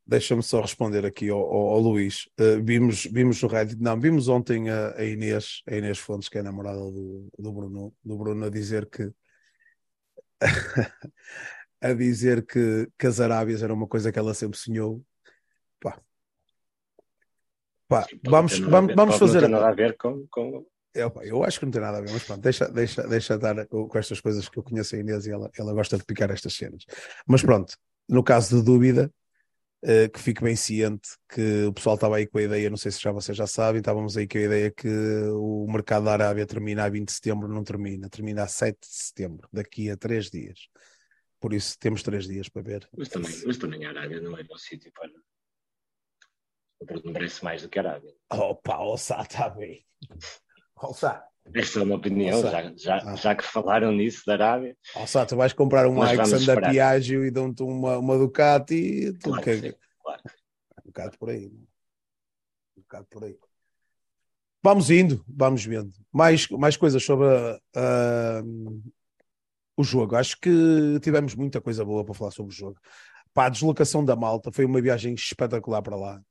[0.06, 2.26] Deixa-me só responder aqui ao, ao, ao Luís.
[2.40, 6.38] Uh, vimos, vimos no Reddit, não, vimos ontem a, a, Inês, a Inês Fontes, que
[6.38, 9.12] é a namorada do, do, Bruno, do Bruno, a dizer que
[11.82, 15.04] a dizer que, que as Arábias era uma coisa que ela sempre sonhou.
[15.80, 16.00] Pá,
[17.92, 19.42] Pá, vamos, vamos, vamos fazer.
[19.42, 20.26] Não tem nada a ver com.
[20.32, 20.66] com...
[20.94, 23.66] Eu, eu acho que não tem nada a ver, mas pronto, deixa, deixa, deixa estar
[23.66, 26.54] com estas coisas que eu conheço a Inês e ela, ela gosta de picar estas
[26.54, 26.86] cenas.
[27.28, 27.76] Mas pronto,
[28.08, 29.12] no caso de dúvida,
[29.84, 32.92] uh, que fique bem ciente que o pessoal estava aí com a ideia, não sei
[32.92, 34.88] se já vocês já sabem, estávamos aí com a ideia que
[35.34, 38.88] o mercado da Arábia termina a 20 de setembro, não termina, termina a 7 de
[38.88, 40.68] setembro, daqui a 3 dias.
[41.40, 42.90] Por isso temos 3 dias para ver.
[42.96, 45.10] Mas também, mas também a Arábia não é bom sítio para
[46.86, 48.14] Bruno merece mais do que a Arábia.
[48.32, 49.86] Opa, Ossá está bem.
[50.76, 51.31] Ossá.
[51.54, 53.16] Esta é uma opinião, já, já, ah.
[53.16, 54.78] já que falaram nisso da Arábia.
[54.96, 59.44] Ossá, tu vais comprar um Alexander Piaggio e dão-te uma, uma Ducati e tu claro
[59.44, 59.58] que...
[59.58, 60.22] Sim, claro.
[60.86, 61.48] Um bocado por aí.
[62.78, 63.38] Um bocado por aí.
[64.64, 65.92] Vamos indo, vamos vendo.
[66.12, 68.82] Mais, mais coisas sobre uh,
[69.76, 70.16] o jogo.
[70.16, 72.80] Acho que tivemos muita coisa boa para falar sobre o jogo.
[73.34, 76.22] Pá, a deslocação da malta foi uma viagem espetacular para lá.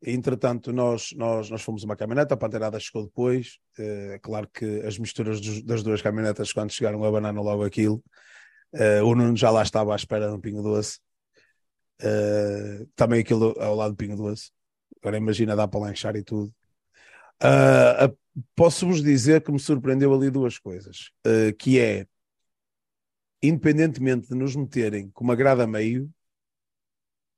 [0.00, 3.58] Entretanto, nós, nós, nós fomos uma caminhoneta, a Panteirada chegou depois.
[3.76, 8.02] É claro que as misturas dos, das duas caminhonetas, quando chegaram a banana logo aquilo,
[8.74, 11.00] uh, o Nuno já lá estava à espera no Pingo Doce.
[12.00, 14.52] Uh, também aquilo ao lado do Pingo Doce.
[15.00, 16.52] Agora imagina, dá para lanchar e tudo.
[18.54, 21.12] Posso-vos dizer que me surpreendeu ali duas coisas,
[21.56, 22.06] que é,
[23.40, 26.10] independentemente de nos meterem com uma grada meio,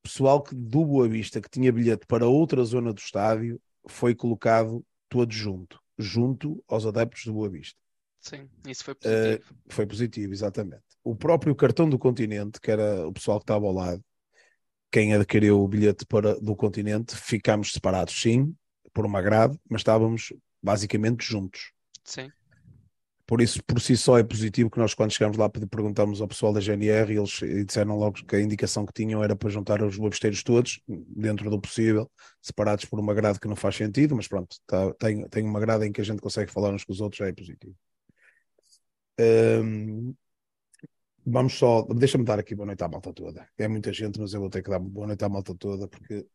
[0.02, 4.84] pessoal que do Boa Vista que tinha bilhete para outra zona do estádio foi colocado
[5.08, 7.78] todo junto, junto aos adeptos do Boa Vista.
[8.20, 9.42] Sim, isso foi positivo.
[9.42, 10.82] Uh, foi positivo, exatamente.
[11.02, 14.04] O próprio cartão do continente, que era o pessoal que estava ao lado,
[14.90, 18.54] quem adquiriu o bilhete para, do continente, ficámos separados, sim,
[18.92, 20.32] por uma grade, mas estávamos
[20.62, 21.72] basicamente juntos.
[22.04, 22.30] Sim.
[23.30, 26.52] Por isso, por si só, é positivo que nós, quando chegamos lá, perguntamos ao pessoal
[26.52, 29.96] da GNR e eles disseram logo que a indicação que tinham era para juntar os
[29.96, 32.10] lobesteiros todos, dentro do possível,
[32.42, 35.86] separados por uma grade que não faz sentido, mas pronto, tá, tem, tem uma grade
[35.86, 37.76] em que a gente consegue falar uns com os outros, já é positivo.
[39.20, 40.12] Um,
[41.24, 43.48] vamos só, deixa-me dar aqui boa noite à malta toda.
[43.56, 46.26] É muita gente, mas eu vou ter que dar boa noite à malta toda porque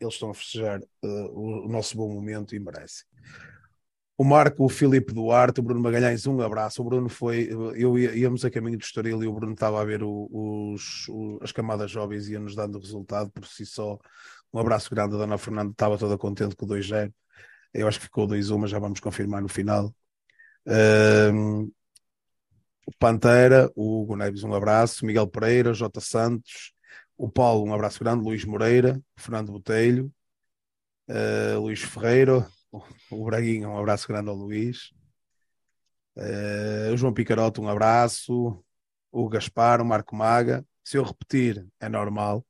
[0.00, 3.06] eles estão a festejar uh, o, o nosso bom momento e merecem.
[4.20, 6.82] O Marco, o Filipe Duarte, o Bruno Magalhães, um abraço.
[6.82, 10.02] O Bruno foi, eu íamos a caminho do Estoril e o Bruno estava a ver
[10.04, 11.06] os,
[11.40, 13.98] as camadas jovens e ia-nos dando resultado por si só.
[14.52, 17.10] Um abraço grande, a Dona Fernanda estava toda contente com o 2-0.
[17.72, 19.90] Eu acho que ficou 2-1, mas já vamos confirmar no final.
[20.66, 21.72] Um,
[22.86, 25.06] o Pantera, o Hugo Neves, um abraço.
[25.06, 25.98] Miguel Pereira, J.
[25.98, 26.74] Santos,
[27.16, 28.22] o Paulo, um abraço grande.
[28.22, 30.12] Luís Moreira, Fernando Botelho,
[31.08, 32.46] uh, Luís Ferreira,
[33.10, 34.92] o Braguinha, um abraço grande ao Luís.
[36.16, 38.62] Uh, o João Picaroto, um abraço.
[39.10, 40.64] O Gaspar, o Marco Maga.
[40.84, 42.44] Se eu repetir, é normal.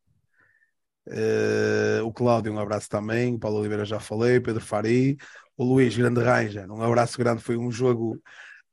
[1.06, 3.38] Uh, o Cláudio, um abraço também.
[3.38, 4.40] Paulo Oliveira já falei.
[4.40, 5.16] Pedro Fari.
[5.56, 7.42] O Luís, grande Ranger, um abraço grande.
[7.42, 8.20] Foi um jogo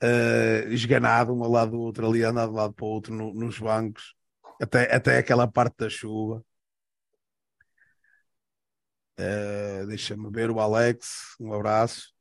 [0.03, 3.33] uh, esganado, um ao lado do outro, ali andado de lado para o outro no,
[3.33, 4.15] nos bancos,
[4.61, 6.43] até, até aquela parte da chuva.
[9.19, 12.13] Uh, Deixa-me ver o Alex, um abraço.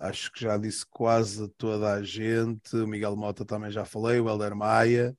[0.00, 2.76] Acho que já disse quase toda a gente.
[2.76, 4.20] O Miguel Mota também já falei.
[4.20, 5.16] O Helder Maia,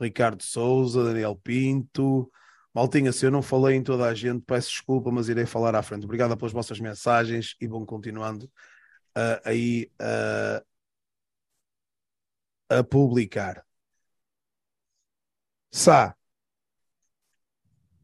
[0.00, 2.30] Ricardo Souza, Daniel Pinto.
[2.74, 5.82] Maltinha, se eu não falei em toda a gente, peço desculpa, mas irei falar à
[5.82, 6.04] frente.
[6.04, 8.46] Obrigado pelas vossas mensagens e vão continuando
[9.16, 10.64] uh, aí uh,
[12.68, 13.64] a publicar.
[15.72, 16.16] Sá,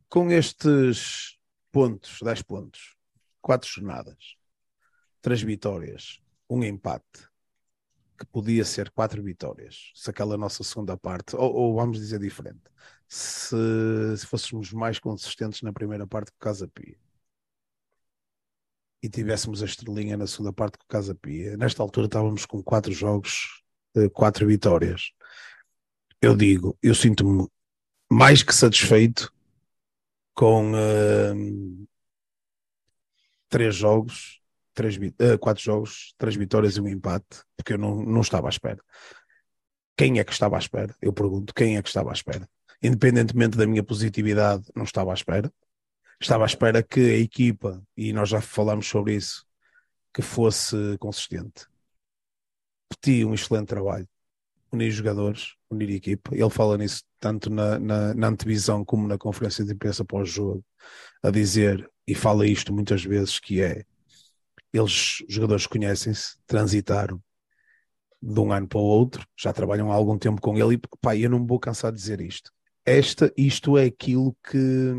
[0.09, 1.36] com estes
[1.77, 2.97] pontos, 10 pontos,
[3.43, 4.35] 4 jornadas,
[5.21, 7.29] 3 vitórias, um empate,
[8.19, 12.63] que podia ser 4 vitórias, se aquela nossa segunda parte, ou, ou vamos dizer diferente,
[13.07, 13.55] se,
[14.17, 16.97] se, fôssemos mais consistentes na primeira parte que o Casa Pia
[19.03, 22.63] e tivéssemos a estrelinha na segunda parte com o Casa Pia, nesta altura estávamos com
[22.63, 23.63] 4 jogos,
[24.15, 25.11] 4 eh, vitórias.
[26.23, 27.47] Eu digo, eu sinto-me
[28.11, 29.31] mais que satisfeito
[30.37, 31.89] com uh,
[33.49, 34.43] três jogos,
[34.75, 38.51] três, uh, quatro jogos, três vitórias e um empate, porque eu não, não estava à
[38.51, 38.79] espera.
[39.97, 40.95] Quem é que estava à espera?
[41.01, 42.47] Eu pergunto, quem é que estava à espera?
[42.83, 45.51] Independentemente da minha positividade, não estava à espera.
[46.21, 49.47] Estava à espera que a equipa, e nós já falámos sobre isso,
[50.13, 51.67] que fosse consistente.
[52.91, 54.07] Peti um excelente trabalho
[54.77, 56.35] unir jogadores, unir equipa.
[56.35, 60.65] Ele fala nisso tanto na, na, na antevisão como na conferência de imprensa pós-jogo,
[61.23, 63.85] a dizer, e fala isto muitas vezes, que é
[64.73, 67.21] eles, os jogadores conhecem-se, transitaram
[68.23, 71.17] de um ano para o outro, já trabalham há algum tempo com ele e pá,
[71.17, 72.51] eu não me vou cansar de dizer isto.
[72.85, 74.93] Esta, isto é aquilo que,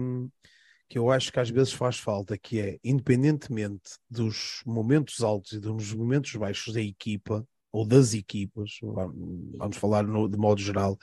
[0.89, 5.59] que eu acho que às vezes faz falta, que é, independentemente dos momentos altos e
[5.59, 10.97] dos momentos baixos da equipa, ou das equipas, vamos falar no, de modo geral,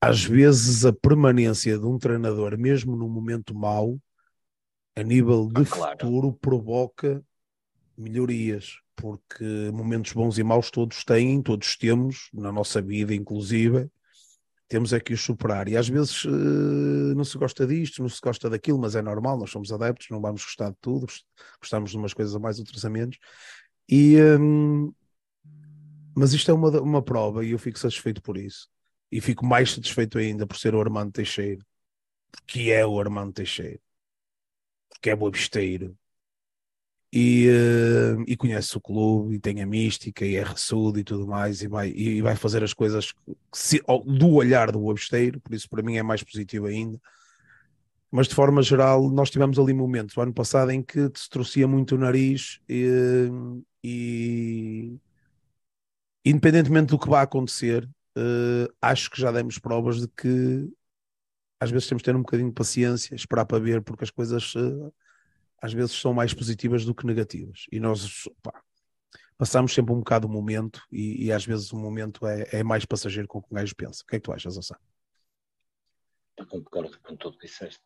[0.00, 3.96] às vezes a permanência de um treinador, mesmo num momento mau,
[4.96, 5.98] a nível de ah, claro.
[6.00, 7.22] futuro, provoca
[7.96, 13.88] melhorias, porque momentos bons e maus todos têm, todos temos, na nossa vida, inclusive,
[14.66, 15.68] temos é que os superar.
[15.68, 19.38] E às vezes uh, não se gosta disto, não se gosta daquilo, mas é normal,
[19.38, 21.06] nós somos adeptos, não vamos gostar de tudo,
[21.60, 23.16] gostamos de umas coisas a mais, outras a menos.
[23.88, 24.92] E, um,
[26.16, 28.70] mas isto é uma, uma prova e eu fico satisfeito por isso.
[29.12, 31.62] E fico mais satisfeito ainda por ser o Armando Teixeira,
[32.32, 33.78] porque é o Armando Teixeira,
[34.88, 35.94] porque é boabisteiro
[37.12, 41.26] e, uh, e conhece o clube e tem a mística e é ressudo e tudo
[41.26, 43.12] mais e vai, e vai fazer as coisas
[43.52, 46.98] se, do olhar do boabisteiro, por isso para mim é mais positivo ainda.
[48.10, 51.68] Mas de forma geral, nós tivemos ali momentos, o ano passado, em que se trouxia
[51.68, 53.28] muito o nariz e,
[53.84, 54.98] e
[56.26, 60.68] independentemente do que vai acontecer, uh, acho que já demos provas de que
[61.60, 64.52] às vezes temos de ter um bocadinho de paciência, esperar para ver, porque as coisas
[64.56, 64.92] uh,
[65.62, 67.66] às vezes são mais positivas do que negativas.
[67.70, 68.60] E nós pá,
[69.38, 72.84] passamos sempre um bocado o momento e, e, às vezes o momento é, é mais
[72.84, 74.02] passageiro com o que o gajo pensa.
[74.02, 74.76] O que é que tu achas, Assá?
[76.36, 77.80] Eu concordo com tudo que disseste.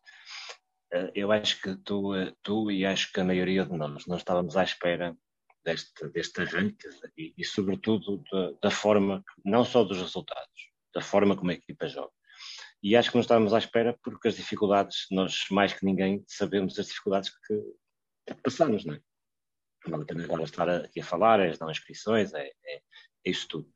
[0.91, 4.57] Eh, eu acho que tu, tu e acho que a maioria de nós não estávamos
[4.57, 5.15] à espera
[5.63, 11.35] deste, deste arranque e, e sobretudo, da, da, forma, não só dos resultados, da forma
[11.35, 12.11] como a equipa joga.
[12.83, 16.77] E acho que não estávamos à espera porque as dificuldades, nós mais que ninguém sabemos
[16.79, 19.01] as dificuldades que, passamos, não é?
[19.87, 22.81] Não também agora estar aqui a falar, é as não inscrições, é, é, é
[23.25, 23.71] isso tudo.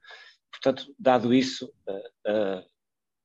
[0.52, 2.66] Portanto, dado isso, uh, uh,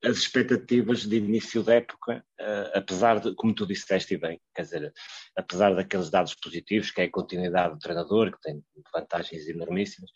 [0.03, 4.93] as expectativas de início da época, uh, apesar de, como tu disseste bem, quer dizer,
[5.37, 10.11] apesar daqueles dados positivos, que é a continuidade do treinador, que tem vantagens enormíssimas,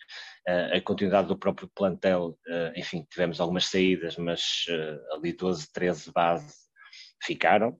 [0.49, 4.65] uh, a continuidade do próprio plantel, uh, enfim, tivemos algumas saídas, mas
[5.13, 6.65] ali 12, 13 bases
[7.23, 7.79] ficaram.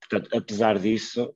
[0.00, 1.34] portanto, apesar disso,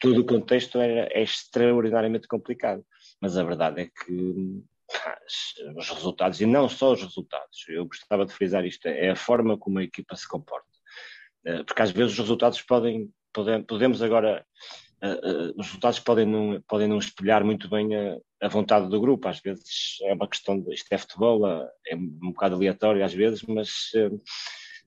[0.00, 2.84] todo o contexto é, é extraordinariamente complicado.
[3.20, 4.64] Mas a verdade é que
[5.76, 9.56] os resultados, e não só os resultados, eu gostava de frisar isto, é a forma
[9.58, 10.72] como a equipa se comporta.
[11.44, 14.44] Eh, porque às vezes os resultados podem, podem podemos agora,
[15.02, 19.00] uh, uh, os resultados podem não, podem não espelhar muito bem a, a, vontade do
[19.00, 23.12] grupo, às vezes é uma questão, de, isto é futebol, é um bocado aleatório às
[23.12, 23.90] vezes, mas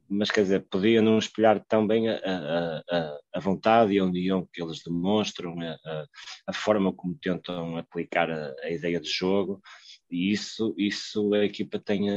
[0.08, 4.48] mas quer dizer, podia não espelhar tão bem a, a, a, vontade e a união
[4.54, 6.06] que eles demonstram, a,
[6.48, 9.60] a forma como tentam aplicar a, a, ideia de jogo,
[10.10, 12.08] e isso, isso a equipa tem,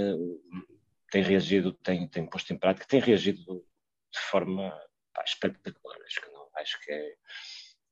[1.11, 3.64] tem reagido, tem, tem posto em prática, tem reagido
[4.12, 4.70] de forma
[5.14, 5.98] pá, espetacular.
[6.07, 7.14] Acho que, não, acho que é,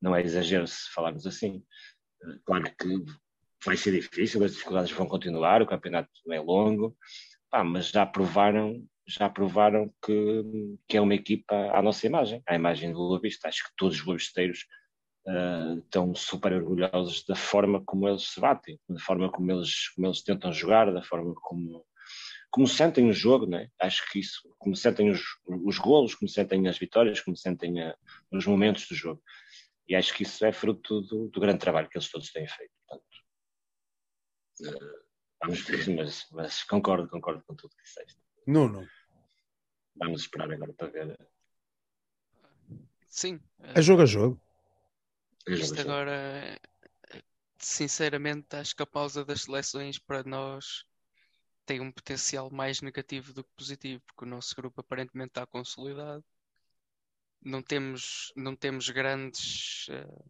[0.01, 1.63] não é exagero se falarmos assim.
[2.45, 3.05] Claro que
[3.65, 6.95] vai ser difícil, as dificuldades vão continuar, o campeonato é longo,
[7.49, 10.43] pá, mas já provaram já provaram que,
[10.85, 13.47] que é uma equipa à nossa imagem, à imagem do Lobista.
[13.47, 14.65] Acho que todos os lobisteiros
[15.27, 20.07] uh, estão super orgulhosos da forma como eles se batem, da forma como eles, como
[20.07, 21.85] eles tentam jogar, da forma como,
[22.49, 23.69] como sentem o jogo, né?
[23.79, 27.95] acho que isso, como sentem os, os golos, como sentem as vitórias, como sentem a,
[28.31, 29.21] os momentos do jogo.
[29.87, 32.73] E acho que isso é fruto do, do grande trabalho que eles todos têm feito.
[32.87, 33.05] Portanto,
[34.61, 35.05] uh,
[35.41, 38.19] vamos ver, mas, mas concordo, concordo com tudo que disseste.
[38.45, 38.87] Nuno.
[39.95, 41.17] Vamos esperar agora para ver.
[43.07, 43.39] Sim.
[43.59, 44.39] É jogo a jogo.
[45.47, 46.59] Isto agora,
[47.57, 50.85] sinceramente, acho que a pausa das seleções para nós
[51.65, 56.23] tem um potencial mais negativo do que positivo, porque o nosso grupo aparentemente está consolidado.
[57.41, 59.87] Não temos, não temos grandes.
[59.87, 60.29] Uh,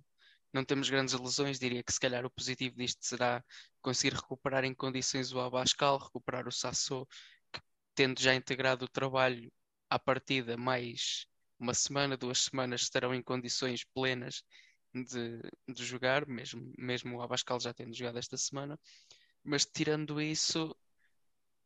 [0.54, 3.44] não temos grandes lesões, diria que se calhar o positivo disto será
[3.82, 7.08] conseguir recuperar em condições o Abascal, recuperar o Sassou,
[7.52, 7.62] que
[7.94, 9.52] tendo já integrado o trabalho
[9.90, 11.28] à partida mais
[11.60, 14.44] uma semana, duas semanas estarão em condições plenas
[15.04, 18.80] de, de jogar, mesmo, mesmo o Abascal já tendo jogado esta semana.
[19.44, 20.76] Mas tirando isso,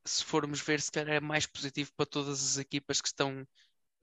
[0.06, 3.48] se formos ver, se calhar é mais positivo para todas as equipas que estão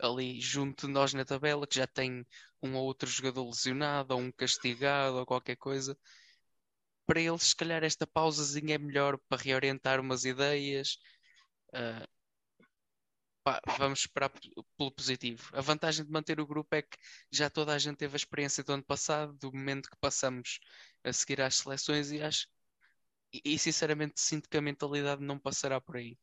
[0.00, 2.26] ali junto de nós na tabela, que já tem
[2.62, 5.96] um ou outro jogador lesionado, ou um castigado, ou qualquer coisa.
[7.06, 10.98] Para eles, se calhar, esta pausazinha é melhor para reorientar umas ideias.
[11.74, 12.06] Uh,
[13.48, 15.48] pá, vamos esperar pelo positivo.
[15.56, 16.98] A vantagem de manter o grupo é que
[17.30, 20.61] já toda a gente teve a experiência do ano passado, do momento que passamos
[21.02, 22.46] a seguir às seleções, e acho
[23.32, 26.18] e sinceramente sinto que a mentalidade não passará por aí.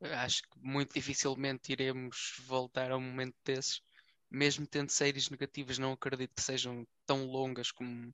[0.00, 3.80] Acho que muito dificilmente iremos voltar a um momento desses,
[4.28, 8.12] mesmo tendo séries negativas, não acredito que sejam tão longas como,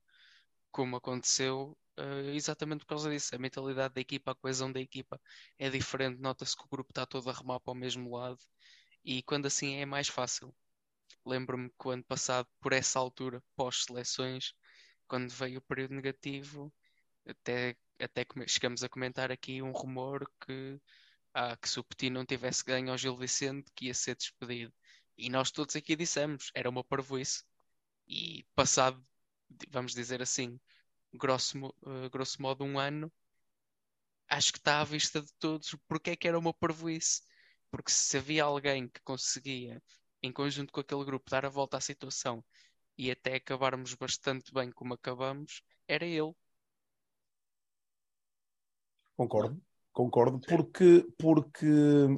[0.71, 3.35] como aconteceu, uh, exatamente por causa disso.
[3.35, 5.19] A mentalidade da equipa, a coesão da equipa
[5.57, 6.19] é diferente.
[6.21, 8.39] Nota-se que o grupo está todo a remar para o mesmo lado
[9.03, 10.53] e quando assim é mais fácil.
[11.25, 14.53] Lembro-me que o ano passado, por essa altura, pós-seleções,
[15.07, 16.73] quando veio o período negativo,
[17.27, 20.79] até, até chegamos a comentar aqui um rumor que,
[21.33, 24.73] ah, que se o Petit não tivesse ganho ao Gil Vicente, que ia ser despedido.
[25.17, 27.43] E nós todos aqui dissemos, era uma parvoíce.
[28.07, 29.03] E passado,
[29.69, 30.59] vamos dizer assim,
[31.13, 33.11] grosso, uh, grosso modo um ano,
[34.27, 37.21] acho que está à vista de todos porque é que era uma parvoíce.
[37.71, 39.81] Porque se havia alguém que conseguia,
[40.23, 42.43] em conjunto com aquele grupo, dar a volta à situação
[42.97, 46.33] e até acabarmos bastante bem como acabamos, era ele.
[49.15, 49.61] Concordo,
[49.93, 51.67] concordo, porque, porque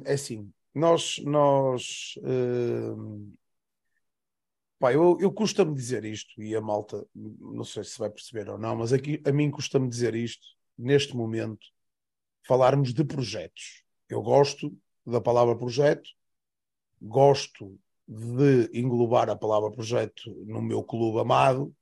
[0.04, 3.36] é assim, nós, nós uh,
[4.82, 8.58] Pá, eu, eu custa-me dizer isto, e a malta, não sei se vai perceber ou
[8.58, 10.44] não, mas aqui a mim custa-me dizer isto,
[10.76, 11.64] neste momento,
[12.44, 13.84] falarmos de projetos.
[14.08, 16.10] Eu gosto da palavra projeto,
[17.00, 21.72] gosto de englobar a palavra projeto no meu clube amado,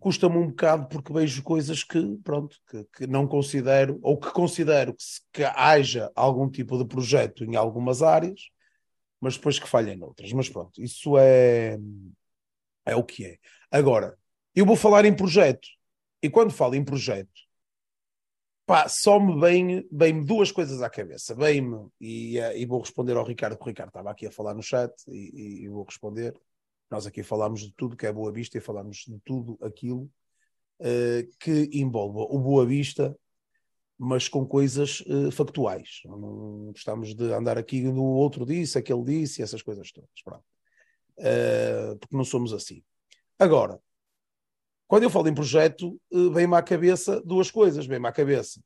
[0.00, 4.94] custa-me um bocado porque vejo coisas que, pronto, que, que não considero, ou que considero
[4.94, 8.50] que, se, que haja algum tipo de projeto em algumas áreas,
[9.24, 10.30] mas depois que falhem noutras.
[10.34, 11.78] Mas pronto, isso é,
[12.84, 13.38] é o que é.
[13.70, 14.18] Agora,
[14.54, 15.66] eu vou falar em projeto.
[16.22, 17.32] E quando falo em projeto,
[18.66, 21.34] pá, só me vem, vem duas coisas à cabeça.
[21.34, 24.54] Vem-me, e, eh, e, vou responder ao Ricardo, que o Ricardo estava aqui a falar
[24.54, 26.34] no chat, e, e, vou responder.
[26.90, 30.02] Nós aqui falamos de tudo que é Boa Vista e falamos de tudo aquilo
[30.80, 33.16] uh, que envolve o Boa Vista
[33.98, 36.00] mas com coisas uh, factuais.
[36.04, 40.10] Não gostamos de andar aqui no outro disse, aquele disse, essas coisas todas.
[41.18, 42.82] Uh, porque não somos assim.
[43.38, 43.80] Agora,
[44.86, 47.86] quando eu falo em projeto, uh, vem-me à cabeça duas coisas.
[47.86, 48.60] Vem-me à cabeça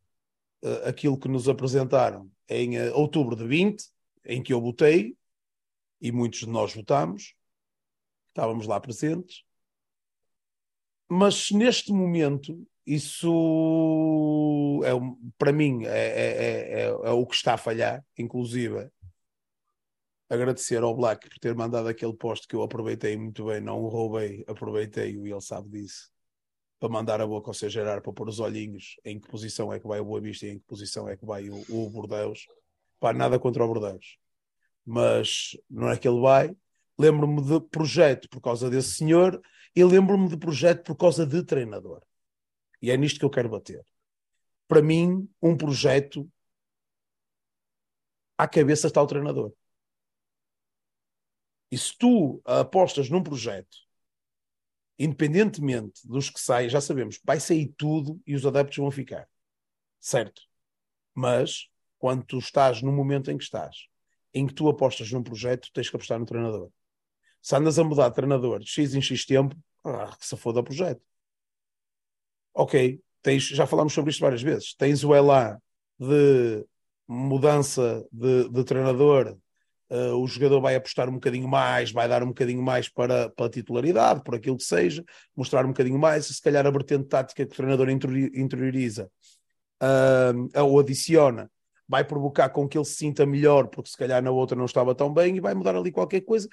[0.84, 3.84] aquilo que nos apresentaram em outubro de 20,
[4.24, 5.16] em que eu votei,
[6.00, 7.34] e muitos de nós votámos,
[8.28, 9.44] estávamos lá presentes,
[11.08, 14.90] mas neste momento, isso é
[15.36, 18.90] para mim é, é, é, é, o que está a falhar, inclusive
[20.28, 23.88] agradecer ao Black por ter mandado aquele post que eu aproveitei muito bem, não o
[23.88, 26.10] roubei, aproveitei-o e ele sabe disso.
[26.80, 29.80] Para mandar a boca ao seu Gerar para pôr os olhinhos em que posição é
[29.80, 32.46] que vai o Boa Vista e em que posição é que vai o, o Bordeus.
[33.00, 34.18] Pá, nada contra o Bordeus.
[34.84, 36.56] Mas não é que ele vai.
[36.98, 39.40] Lembro-me de projeto por causa desse senhor
[39.74, 42.02] e lembro-me de projeto por causa de treinador.
[42.80, 43.84] E é nisto que eu quero bater.
[44.66, 46.30] Para mim, um projeto
[48.36, 49.52] à cabeça está o treinador.
[51.70, 53.76] E se tu apostas num projeto,
[54.98, 59.28] independentemente dos que saem, já sabemos, vai sair tudo e os adeptos vão ficar.
[60.00, 60.42] Certo.
[61.14, 61.68] Mas,
[61.98, 63.88] quando tu estás no momento em que estás,
[64.32, 66.70] em que tu apostas num projeto, tens que apostar no treinador.
[67.42, 70.60] Se andas a mudar de treinador de X em X tempo, ah, que se foda
[70.60, 71.02] o projeto.
[72.54, 74.74] Ok, tens, já falámos sobre isto várias vezes.
[74.74, 75.60] Tens o ELA
[75.98, 76.64] de
[77.06, 79.36] mudança de, de treinador
[79.90, 83.46] uh, o jogador vai apostar um bocadinho mais, vai dar um bocadinho mais para, para
[83.46, 85.04] a titularidade, por aquilo que seja,
[85.36, 89.10] mostrar um bocadinho mais, se calhar a vertente tática que o treinador interioriza
[89.82, 91.50] uh, ou adiciona,
[91.88, 94.94] vai provocar com que ele se sinta melhor, porque se calhar na outra não estava
[94.94, 96.48] tão bem e vai mudar ali qualquer coisa.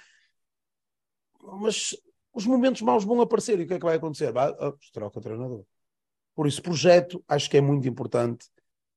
[1.60, 1.96] Mas
[2.34, 4.32] os momentos maus vão aparecer e o que é que vai acontecer?
[4.32, 5.66] Vai, oh, troca o treinador.
[6.36, 8.48] Por isso, projeto acho que é muito importante.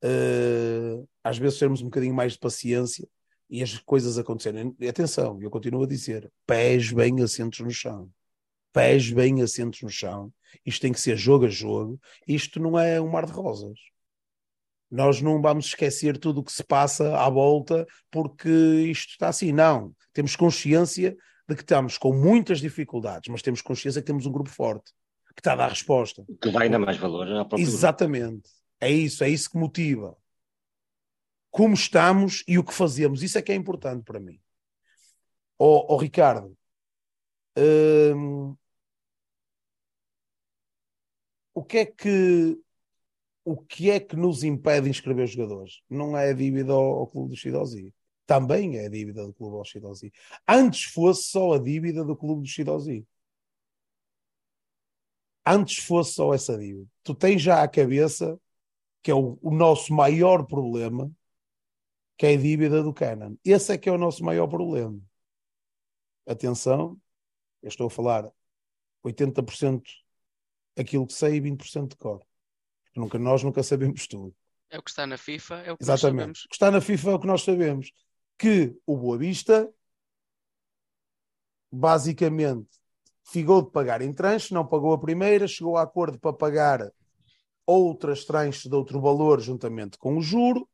[0.04, 3.08] Uh, às vezes termos um bocadinho mais de paciência
[3.48, 4.76] e as coisas acontecerem.
[4.88, 8.10] Atenção, eu continuo a dizer: pés bem assentos no chão.
[8.72, 10.32] Pés bem assentos no chão.
[10.66, 12.00] Isto tem que ser jogo a jogo.
[12.26, 13.78] Isto não é um mar de rosas.
[14.90, 19.52] Nós não vamos esquecer tudo o que se passa à volta porque isto está assim.
[19.52, 19.94] Não.
[20.12, 21.16] Temos consciência
[21.48, 24.92] de que estamos com muitas dificuldades, mas temos consciência que temos um grupo forte
[25.38, 26.24] que está a dar resposta.
[26.42, 28.50] Que vai dar mais valor à própria Exatamente.
[28.80, 30.16] É isso, é isso que motiva
[31.50, 33.22] como estamos e o que fazemos.
[33.22, 34.40] Isso é que é importante para mim.
[35.58, 36.56] Ó oh, oh, Ricardo,
[37.56, 38.56] hum,
[41.54, 42.60] o que é que
[43.44, 45.82] o que é que nos impede de inscrever jogadores?
[45.88, 47.94] Não é a dívida ao, ao clube do Chidozi.
[48.26, 50.12] Também é a dívida do clube ao Chidozi.
[50.46, 53.06] Antes fosse só a dívida do clube do Chidozi.
[55.50, 56.86] Antes fosse só essa dívida.
[57.02, 58.38] Tu tens já a cabeça
[59.02, 61.10] que é o, o nosso maior problema
[62.18, 63.36] que é a dívida do Canon.
[63.44, 65.00] Esse é que é o nosso maior problema.
[66.26, 67.00] Atenção,
[67.62, 68.28] eu estou a falar
[69.06, 69.82] 80%
[70.76, 72.22] aquilo que sei e 20% de cor.
[72.94, 74.34] Nunca, nós nunca sabemos tudo.
[74.68, 75.86] É o que está na FIFA, é o que Exatamente.
[75.86, 76.44] nós sabemos.
[76.44, 77.92] O que está na FIFA é o que nós sabemos.
[78.36, 79.72] Que o Boa Vista
[81.70, 82.68] basicamente
[83.28, 86.90] ficou de pagar em tranche, não pagou a primeira, chegou a acordo para pagar
[87.66, 90.68] outras tranches de outro valor juntamente com o juro,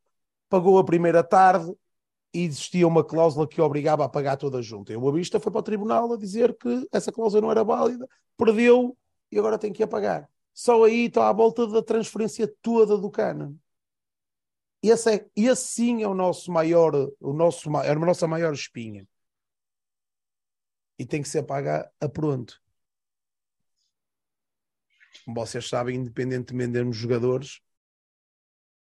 [0.49, 1.73] pagou a primeira tarde
[2.33, 4.93] e existia uma cláusula que obrigava a pagar toda junto.
[4.93, 8.09] E o Boa foi para o tribunal a dizer que essa cláusula não era válida,
[8.37, 8.97] perdeu
[9.31, 10.29] e agora tem que a pagar.
[10.53, 13.53] Só aí está à volta da transferência toda do Cana.
[14.81, 19.09] Esse, é, esse sim é o nosso maior, o nosso, é a nossa maior espinha.
[20.99, 22.63] E tem que ser paga a pronto.
[25.25, 27.61] Como vocês sabem, independentemente dos jogadores,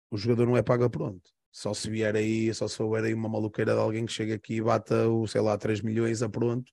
[0.10, 1.32] o jogador não é pago a pronto.
[1.51, 4.56] Só se vier aí, só se houver aí uma maluqueira de alguém que chega aqui
[4.56, 6.72] e bata o, sei lá, 3 milhões a pronto.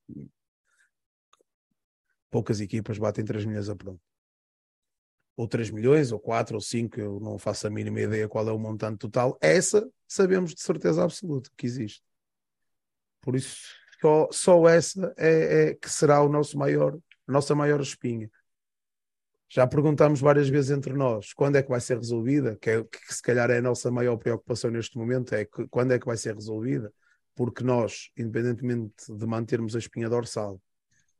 [2.31, 4.01] Poucas equipas batem 3 milhões a pronto.
[5.37, 8.53] Ou 3 milhões, ou 4, ou 5, eu não faço a mínima ideia qual é
[8.53, 9.39] o montante total.
[9.41, 12.03] Essa sabemos de certeza absoluta que existe.
[13.20, 17.80] Por isso, só, só essa é, é que será o nosso maior, a nossa maior
[17.80, 18.30] espinha.
[19.48, 23.14] Já perguntámos várias vezes entre nós quando é que vai ser resolvida, que, é, que
[23.14, 26.16] se calhar é a nossa maior preocupação neste momento, é que, quando é que vai
[26.16, 26.92] ser resolvida,
[27.34, 30.61] porque nós, independentemente de mantermos a espinha dorsal,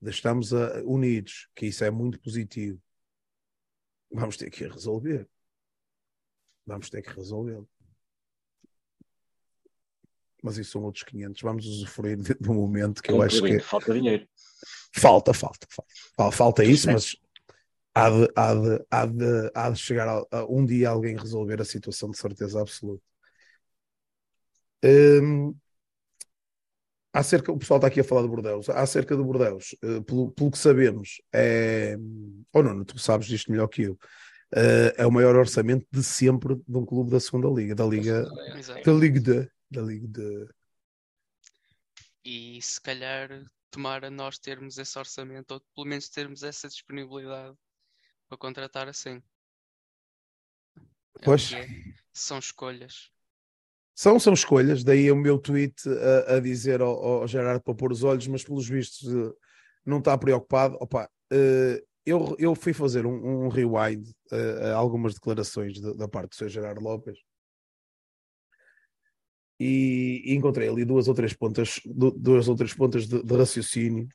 [0.02, 2.80] estamos a, unidos, que isso é muito positivo,
[4.12, 5.28] vamos ter que resolver.
[6.66, 7.68] Vamos ter que resolvê-lo.
[10.43, 11.43] Mas isso são outros 500.
[11.43, 13.59] Vamos usufruir do momento que eu acho que.
[13.61, 14.26] Falta dinheiro.
[14.93, 16.36] Falta, falta, falta.
[16.36, 17.16] Falta isso, mas
[17.95, 21.61] há de, há de, há de, há de chegar a, a um dia alguém resolver
[21.61, 23.03] a situação de certeza absoluta.
[24.84, 25.55] Um,
[27.12, 28.68] acerca, o pessoal está aqui a falar de Bordeus.
[28.70, 31.97] Acerca de Bordeus, uh, pelo, pelo que sabemos, é.
[32.53, 33.93] Ou oh, não, tu sabes disto melhor que eu.
[34.53, 38.26] Uh, é o maior orçamento de sempre de um clube da segunda liga, da liga,
[38.84, 40.48] da liga de, da liga de.
[42.24, 47.56] E se calhar tomara nós termos esse orçamento ou pelo menos termos essa disponibilidade
[48.28, 49.22] para contratar assim.
[51.20, 51.52] É Pois.
[51.52, 51.66] é.
[52.12, 53.10] São escolhas.
[53.94, 57.92] São, são escolhas, daí o meu tweet a, a dizer ao, ao, Gerardo para pôr
[57.92, 59.36] os olhos, mas pelos vistos uh,
[59.84, 60.76] não está preocupado.
[60.80, 66.08] Opa, uh, eu, eu fui fazer um, um rewind uh, a algumas declarações de, da
[66.08, 66.48] parte do Sr.
[66.48, 67.18] Gerardo Lopes
[69.61, 74.08] e, encontrei ali duas ou três pontas, duas ou três pontas de, de raciocínio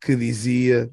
[0.00, 0.90] que dizia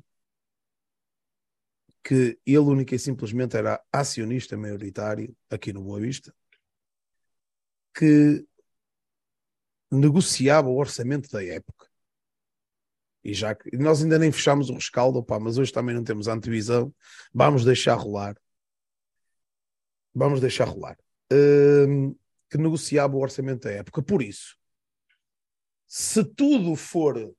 [2.04, 6.34] que ele única e simplesmente era acionista maioritário aqui no Boa Vista,
[7.94, 8.48] que
[9.92, 11.86] negociava o orçamento da época.
[13.24, 16.30] E já que nós ainda nem fechámos o rescaldo, opa, mas hoje também não temos
[16.30, 16.96] antevisão,
[17.34, 18.38] vamos deixar rolar.
[20.16, 20.98] Vamos deixar rolar.
[21.32, 22.18] Uh,
[22.50, 24.02] que negociava o orçamento da época.
[24.02, 24.56] Por isso,
[25.88, 27.34] se tudo for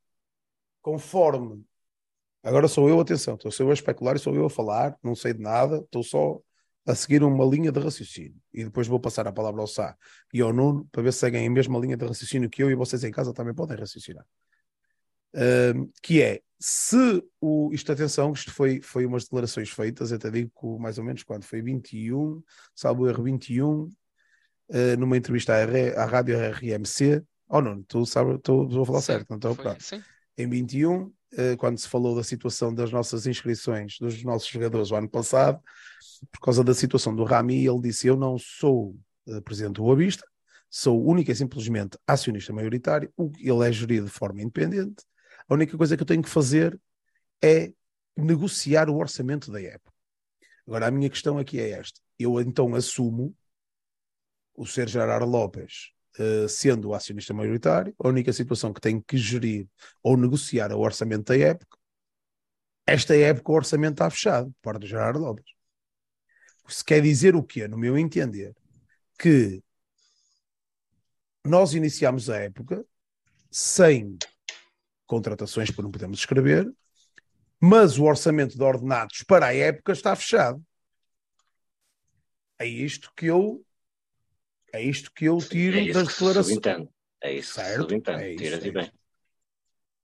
[0.80, 1.64] conforme
[2.42, 5.14] Agora sou eu, atenção, estou sou eu a especular e sou eu a falar, não
[5.14, 6.40] sei de nada, estou só
[6.86, 8.40] a seguir uma linha de raciocínio.
[8.52, 9.96] E depois vou passar a palavra ao Sá
[10.32, 12.74] e ao Nuno para ver se seguem a mesma linha de raciocínio que eu e
[12.74, 14.24] vocês em casa também podem raciocinar.
[15.34, 17.70] Uh, que é, se o.
[17.72, 21.60] Isto, atenção, isto foi, foi umas declarações feitas, até digo mais ou menos quando foi
[21.60, 22.42] 21,
[22.74, 23.90] salvo erro 21,
[24.70, 27.22] uh, numa entrevista à, R, à rádio RMC.
[27.48, 29.76] Oh, não, tu sabes, tu, vou falar sim, certo, não estou a
[30.36, 34.96] Em 21, eh, quando se falou da situação das nossas inscrições dos nossos jogadores o
[34.96, 35.60] ano passado,
[36.32, 38.96] por causa da situação do Rami, ele disse: Eu não sou
[39.26, 40.26] uh, presidente do Boa Vista,
[40.70, 45.04] sou única e simplesmente acionista maioritário, ele é gerido de forma independente.
[45.48, 46.78] A única coisa que eu tenho que fazer
[47.42, 47.72] é
[48.16, 49.92] negociar o orçamento da época.
[50.66, 53.34] Agora, a minha questão aqui é esta: eu então assumo
[54.58, 54.88] o Sr.
[54.88, 59.68] Gerardo Lopes uh, sendo o acionista maioritário, a única situação que tem que gerir
[60.02, 61.78] ou negociar o orçamento da época,
[62.84, 65.52] esta época o orçamento está fechado, por parte do Gerardo Lopes.
[66.68, 67.68] Isso quer dizer o quê?
[67.68, 68.54] No meu entender,
[69.18, 69.62] que
[71.44, 72.84] nós iniciamos a época
[73.50, 74.18] sem
[75.06, 76.70] contratações, porque não podemos escrever,
[77.60, 80.62] mas o orçamento de ordenados para a época está fechado.
[82.58, 83.64] É isto que eu
[84.72, 86.88] é isto que eu tiro é das declarações.
[87.22, 87.92] É isso certo?
[87.92, 88.92] É isso, Tiras é e bem.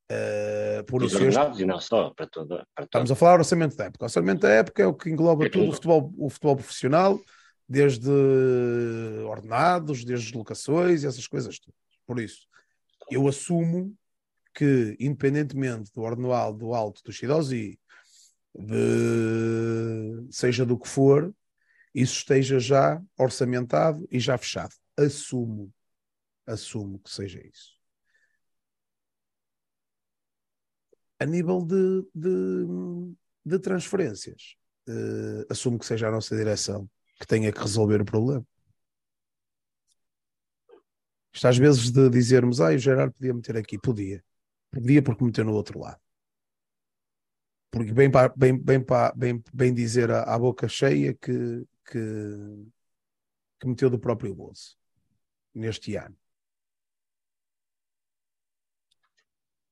[0.05, 1.63] Uh, por isso este...
[1.63, 4.05] e não só, para toda, para Estamos a falar do orçamento da época.
[4.05, 5.71] O orçamento da época é o que engloba é tudo, tudo.
[5.71, 7.21] O, futebol, o futebol profissional,
[7.69, 8.11] desde
[9.27, 11.81] ordenados, desde deslocações e essas coisas todas.
[12.07, 12.47] Por isso,
[13.11, 13.95] eu assumo
[14.55, 17.79] que, independentemente do ordenual, do alto, do Shidozi,
[18.55, 21.35] de seja do que for,
[21.95, 24.75] isso esteja já orçamentado e já fechado.
[24.97, 25.73] Assumo,
[26.45, 27.75] assumo que seja isso.
[31.21, 33.15] A nível de, de,
[33.47, 34.57] de transferências,
[34.89, 36.91] uh, assumo que seja a nossa direção
[37.21, 38.45] que tenha que resolver o problema.
[41.33, 44.23] Isto às vezes de dizermos, ah, o Gerardo podia meter aqui, podia.
[44.71, 46.01] Podia porque meteu no outro lado.
[47.71, 48.85] Porque bem, bem, bem,
[49.17, 51.99] bem, bem dizer à boca cheia que que,
[53.61, 54.77] que meteu do próprio bolso
[55.55, 56.17] neste ano.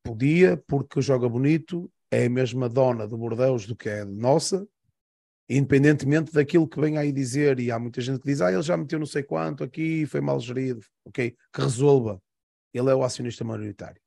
[0.02, 4.66] Podia, porque joga bonito, é a mesma dona do Bordeus do que é nossa,
[5.48, 8.76] independentemente daquilo que vem aí dizer, e há muita gente que diz, ah, ele já
[8.76, 12.20] meteu não sei quanto aqui, foi mal gerido, ok, que resolva.
[12.72, 14.00] Ele é o acionista maioritário.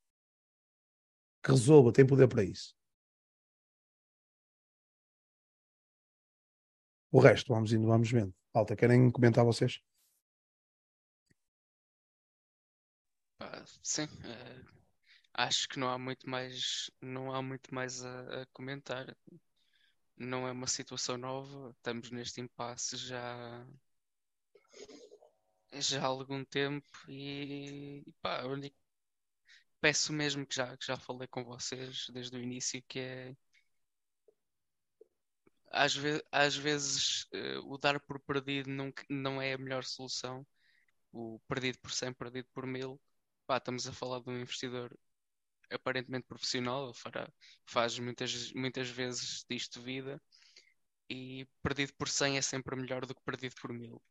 [1.43, 2.75] Que resolva, tem poder para isso.
[7.11, 8.33] O resto, vamos indo, vamos vendo.
[8.51, 9.81] Falta, querem comentar vocês?
[13.83, 14.65] sim, uh,
[15.33, 19.15] acho que não há muito mais, não há muito mais a, a, comentar.
[20.17, 23.67] Não é uma situação nova, estamos neste impasse já,
[25.73, 28.43] já há algum tempo e, e pá,
[29.81, 33.35] peço mesmo que já, que já falei com vocês desde o início que é
[35.75, 40.45] às, ve às vezes uh, o dar por perdido não, não é a melhor solução.
[41.11, 42.99] O perdido por 100, perdido por mil.
[43.47, 44.97] Pá, estamos a falar de um investidor
[45.71, 47.27] aparentemente profissional, fará,
[47.65, 50.21] faz muitas, muitas vezes disto vida
[51.09, 54.01] e perdido por 100 é sempre melhor do que perdido por mil.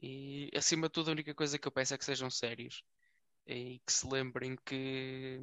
[0.00, 2.84] E acima de tudo, a única coisa que eu peço é que sejam sérios
[3.46, 5.40] e que se lembrem que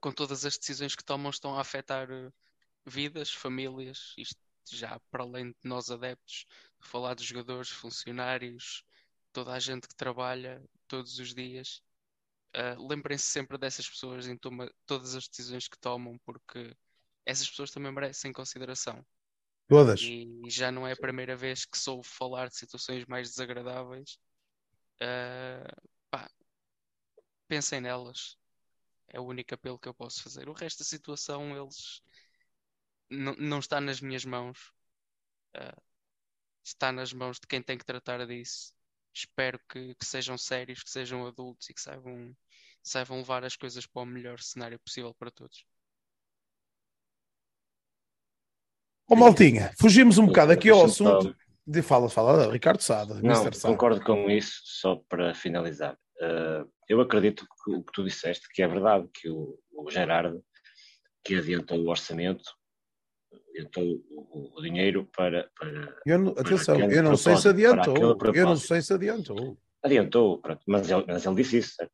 [0.00, 2.08] com todas as decisões que tomam estão a afetar
[2.88, 6.46] vidas, famílias, isto já para além de nós adeptos,
[6.80, 8.84] falar dos jogadores, funcionários,
[9.32, 11.82] toda a gente que trabalha todos os dias.
[12.56, 16.74] Uh, Lembrem-se sempre dessas pessoas em toma, todas as decisões que tomam, porque
[17.24, 19.04] essas pessoas também merecem consideração.
[19.68, 20.00] Todas.
[20.00, 24.18] E já não é a primeira vez que soube falar de situações mais desagradáveis.
[25.02, 26.30] Uh, pá,
[27.46, 28.36] pensem nelas.
[29.08, 30.48] É o único apelo que eu posso fazer.
[30.48, 32.02] O resto da situação, eles
[33.10, 34.72] não está nas minhas mãos.
[35.56, 35.82] Uh,
[36.64, 38.72] está nas mãos de quem tem que tratar disso.
[39.14, 42.36] Espero que, que sejam sérios, que sejam adultos e que saibam,
[42.82, 45.64] saibam levar as coisas para o melhor cenário possível para todos.
[49.08, 51.34] Ô Maltinha, fugimos um bocado aqui ao assunto.
[51.66, 53.20] De fala, fala, Ricardo Sada.
[53.20, 55.98] Não, concordo com isso, só para finalizar.
[56.20, 60.42] Uh, eu acredito que o que tu disseste, que é verdade, que o, o Gerardo,
[61.22, 62.57] que adiantou o orçamento,
[63.58, 65.50] adiantou o, dinheiro para.
[65.58, 68.18] para eu não, atenção, eu não sei se adiantou.
[68.34, 69.58] Eu não sei se adiantou.
[69.82, 71.92] Adiantou, pronto, mas, ele, mas ele disse isso, certo?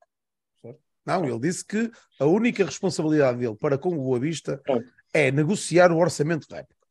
[1.06, 4.88] Não, ele disse que a única responsabilidade dele para com o Boa Vista pronto.
[5.12, 6.86] é negociar o orçamento da época.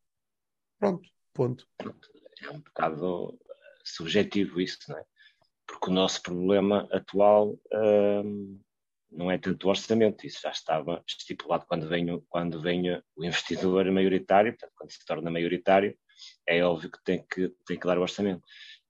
[0.79, 1.67] Pronto, ponto.
[2.41, 3.39] É um bocado
[3.83, 5.03] subjetivo isso, não é?
[5.65, 7.57] Porque o nosso problema atual
[8.23, 8.59] hum,
[9.15, 13.89] não é tanto o orçamento, isso já estava estipulado quando vem, quando vem o investidor
[13.91, 15.97] maioritário, portanto, quando se torna maioritário,
[16.47, 18.43] é óbvio que tem que, tem que dar o orçamento.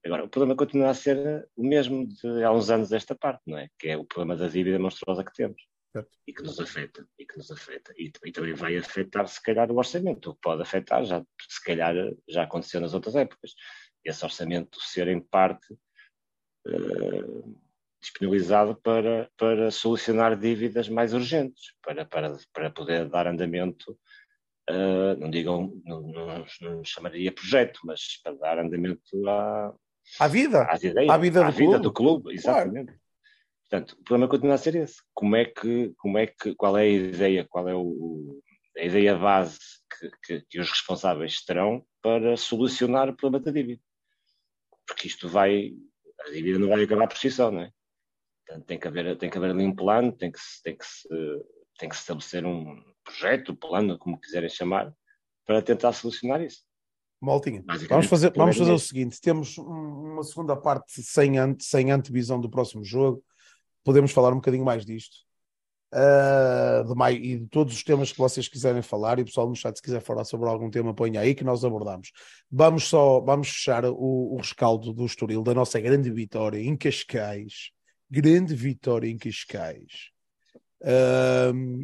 [0.05, 3.57] Agora, o problema continua a ser o mesmo de há uns anos desta parte, não
[3.57, 3.69] é?
[3.79, 5.61] Que é o problema da dívida monstruosa que temos.
[5.93, 6.09] Certo.
[6.27, 7.93] E que nos afeta, e que nos afeta.
[7.97, 10.31] E, e, também vai afetar, se calhar, o orçamento.
[10.31, 11.95] O que pode afetar, já, se calhar,
[12.27, 13.53] já aconteceu nas outras épocas.
[14.03, 15.71] Esse orçamento ser, em parte,
[16.67, 17.61] uh,
[18.03, 23.97] disponibilizado para, para solucionar dívidas mais urgentes, para, para, para poder dar andamento,
[24.69, 29.73] uh, não digam, não, não, não, chamaria projeto, mas para dar andamento à,
[30.19, 31.83] à vida, à, ideias, à vida, à do, vida clube.
[31.83, 32.33] do clube.
[32.33, 32.87] Exatamente.
[32.87, 33.03] Claro.
[33.69, 35.01] Portanto, o problema continua a ser esse.
[35.13, 38.39] Como é que, como é que, qual é a ideia, qual é o,
[38.77, 43.81] a ideia base que, que, que os responsáveis terão para solucionar o problema da dívida?
[44.85, 45.73] Porque isto vai,
[46.27, 47.71] a dívida não vai acabar por si só, não é?
[48.53, 51.07] Portanto, tem que haver, tem que haver ali um plano, tem que, tem que, se,
[51.79, 54.93] tem que se estabelecer um projeto, plano, como quiserem chamar,
[55.45, 56.61] para tentar solucionar isso.
[57.19, 62.39] Maltinha, vamos fazer, vamos fazer o seguinte: temos uma segunda parte sem, ante, sem antevisão
[62.39, 63.23] do próximo jogo
[63.83, 65.17] podemos falar um bocadinho mais disto.
[65.93, 69.47] Uh, de mais, e de todos os temas que vocês quiserem falar, e o pessoal
[69.47, 72.11] no chat, se quiser falar sobre algum tema, ponha aí que nós abordamos.
[72.49, 77.71] Vamos só, vamos fechar o, o rescaldo do Estoril, da nossa grande vitória em Cascais.
[78.15, 80.11] Grande vitória em Cascais.
[80.83, 81.81] Uh,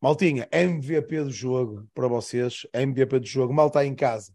[0.00, 4.32] Maltinha, MVP do jogo para vocês, MVP do jogo, mal está em casa.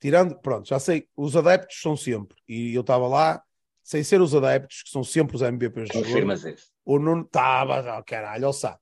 [0.00, 3.40] Tirando, pronto, já sei, os adeptos são sempre, e eu estava lá,
[3.84, 6.54] sem ser os adeptos, que são sempre os MVPs do Confirmas jogo.
[6.56, 6.72] isso.
[6.84, 8.78] O Nuno estava, oh, caralho, ó sabe.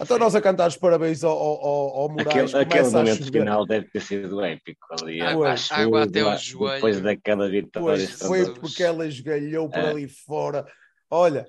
[0.00, 2.54] Então nós a cantar os parabéns ao, ao, ao Moraes.
[2.54, 5.20] Aquele, aquele momento final deve ter sido épico ali.
[5.20, 6.74] Água, água até o joelho.
[6.76, 8.06] Depois daquela vitória.
[8.06, 9.90] Pois, foi porque ela esgalhou por é.
[9.90, 10.64] ali fora.
[11.14, 11.46] Olha,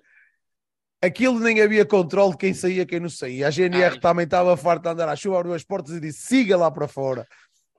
[1.01, 3.47] aquilo nem havia controle de quem saía quem não saía.
[3.47, 3.99] A GNR Ai.
[3.99, 6.86] também estava farta de andar à chuva, abriu as portas e disse: siga lá para
[6.86, 7.26] fora.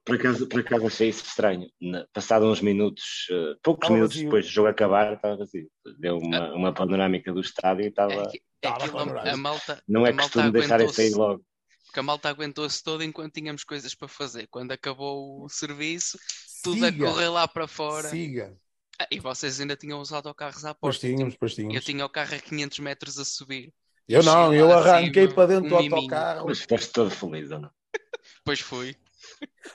[0.02, 1.66] Por acaso, por acaso achei isso estranho.
[2.12, 4.28] passado uns minutos, uh, poucos estava minutos vazio.
[4.28, 5.68] depois do jogo acabar, estava vazio.
[5.98, 6.54] Deu uma, ah.
[6.54, 8.12] uma panorâmica do estádio e estava.
[8.12, 11.44] É, é aquilo, a malta, não é a costume deixar de sair logo.
[11.84, 14.46] Porque a malta aguentou-se toda enquanto tínhamos coisas para fazer.
[14.50, 16.18] Quando acabou o serviço,
[16.62, 16.88] tudo Siga.
[16.88, 18.08] a correr lá para fora.
[18.08, 18.56] Siga.
[19.00, 20.78] Ah, e vocês ainda tinham os autocarros à porta.
[20.80, 21.74] Pois tínhamos, pois tínhamos.
[21.74, 23.72] Eu tinha o carro a 500 metros a subir.
[24.08, 26.46] Eu não, eu arranquei para dentro um do autocarro.
[26.46, 27.70] Mas foste todo feliz, ou não?
[28.44, 28.96] pois fui.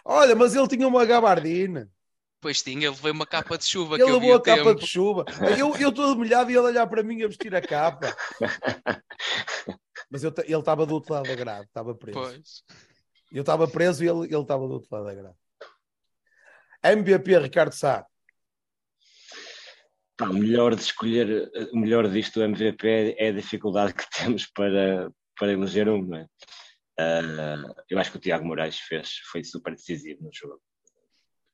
[0.05, 1.89] Olha, mas ele tinha uma gabardina.
[2.41, 3.95] Pois tinha, ele levou uma capa de chuva.
[3.95, 4.79] Ele levou a capa tempo.
[4.79, 5.25] de chuva.
[5.57, 8.15] Eu, eu todo molhado e ele olhar para mim a vestir a capa.
[10.09, 12.17] Mas eu, ele estava do outro lado da grade, estava preso.
[12.17, 12.63] Pois.
[13.31, 15.35] Eu estava preso e ele estava do outro lado da grade.
[16.81, 18.05] MVP Ricardo Sá.
[20.19, 24.45] Pá, o melhor de escolher, o melhor disto do MVP é a dificuldade que temos
[24.47, 25.09] para,
[25.39, 26.27] para eleger um, não é?
[26.99, 30.59] Uh, eu acho que o Tiago Moraes fez, foi super decisivo no jogo.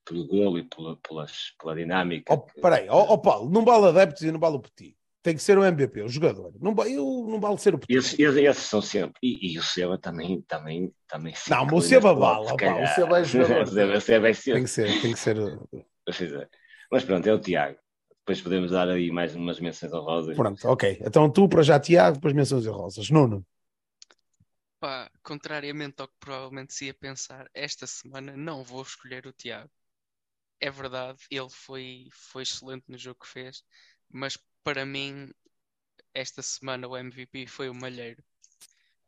[0.03, 2.33] Pelo golo e pela, pelas, pela dinâmica.
[2.33, 4.97] Oh, peraí, ó oh, oh, Paulo, não vale adeptos e não vale o Petit.
[5.21, 6.51] Tem que ser o MVP, o jogador.
[6.59, 7.95] Não, eu, não vale ser o Petit.
[7.95, 9.19] Esses, esses são sempre.
[9.21, 10.41] E, e, o Seba também.
[10.47, 12.45] também, também não, mas o Seba vale.
[12.49, 13.61] o Seba é jogador.
[13.63, 15.37] o Seba é Tem que ser, tem que ser.
[16.91, 17.77] Mas pronto, é o Tiago.
[18.25, 20.35] Depois podemos dar aí mais umas menções honrosas.
[20.35, 20.97] Pronto, ok.
[21.05, 23.07] Então tu para já, Tiago, depois menções honrosas.
[23.11, 23.45] Nuno.
[24.79, 29.69] Pá, contrariamente ao que provavelmente se ia pensar, esta semana não vou escolher o Tiago.
[30.59, 33.63] É verdade, ele foi, foi excelente no jogo que fez,
[34.09, 35.29] mas para mim,
[36.11, 38.23] esta semana o MVP foi o Malheiro.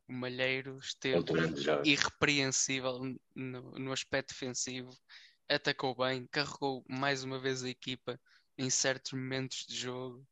[0.07, 1.25] O Malheiro esteve
[1.83, 2.99] irrepreensível
[3.33, 4.95] no, no aspecto defensivo,
[5.49, 8.19] atacou bem, carregou mais uma vez a equipa
[8.57, 10.25] em certos momentos de jogo.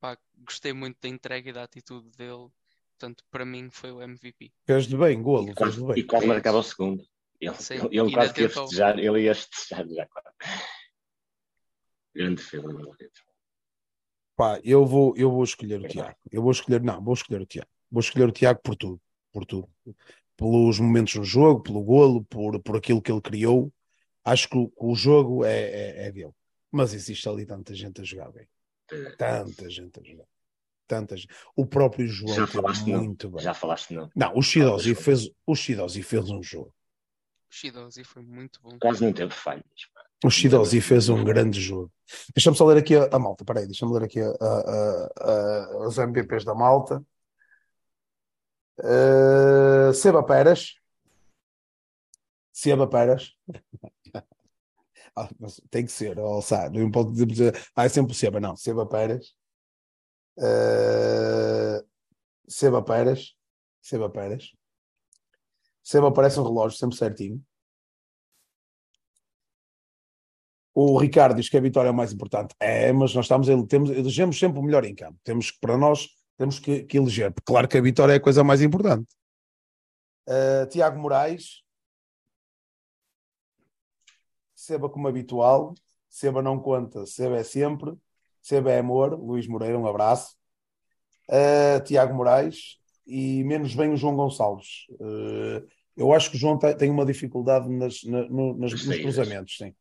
[0.00, 2.48] Pá, gostei muito da entrega e da atitude dele.
[2.98, 4.52] Portanto, para mim foi o MVP.
[4.66, 5.98] Fez de bem, golo, fez de bem.
[5.98, 7.02] E quase marcava o segundo.
[7.40, 10.28] Ele, Sim, ele, ele quase que ia festejar, ele ia festejar já, claro.
[12.14, 12.94] Grande filme, meu
[14.36, 16.16] Pá, eu vou, eu vou escolher o Tiago.
[16.30, 17.68] Eu vou escolher, não, vou escolher o Tiago.
[17.90, 19.00] Vou escolher o Tiago por tudo,
[19.32, 19.68] por tudo.
[20.36, 23.72] Pelos momentos no jogo, pelo golo, por, por aquilo que ele criou.
[24.24, 26.32] Acho que o, o jogo é, é, é, dele.
[26.70, 28.48] Mas existe ali tanta gente a jogar bem.
[29.16, 30.26] Tanta gente a jogar.
[30.86, 31.32] Tanta gente.
[31.54, 33.34] O próprio João Já falaste muito não.
[33.36, 33.44] bem.
[33.44, 34.10] Já falaste não.
[34.14, 36.74] Não, o Shidozi fez, o Shidozi fez um jogo.
[37.50, 38.78] O Shidozi foi muito bom.
[38.80, 39.64] Quase não teve falhas.
[40.24, 41.92] O Shidozi fez um grande jogo.
[42.34, 43.44] Deixa-me só ler aqui a, a malta.
[43.44, 47.04] Peraí, deixa-me ler aqui a, a, os MVPs da malta.
[48.78, 50.74] Uh, Seba Peras.
[52.52, 53.34] Seba Peras.
[55.16, 55.28] Ah,
[55.70, 58.56] tem que ser, oh, sabe, não pode dizer, ah, é sempre o Seba, não.
[58.56, 59.34] Seba Peras.
[60.38, 61.86] Uh,
[62.48, 63.34] Seba Peras.
[63.82, 64.52] Seba Peras.
[65.82, 67.42] Seba parece um relógio, sempre certinho.
[70.74, 72.54] O Ricardo diz que a vitória é o mais importante.
[72.60, 75.18] É, mas nós estamos, temos, elegemos sempre o melhor em campo.
[75.24, 76.08] Temos que, para nós,
[76.38, 77.34] temos que, que eleger.
[77.44, 79.08] Claro que a vitória é a coisa mais importante.
[80.28, 81.62] Uh, Tiago Moraes.
[84.60, 85.74] Seba como habitual.
[86.08, 87.94] Seba não conta, Seba é sempre.
[88.42, 89.18] Seba é amor.
[89.18, 90.36] Luís Moreira, um abraço.
[91.30, 92.78] Uh, Tiago Moraes.
[93.06, 94.86] E menos bem o João Gonçalves.
[94.90, 99.56] Uh, eu acho que o João tem uma dificuldade nas, na, no, nas, nos cruzamentos,
[99.56, 99.74] sim.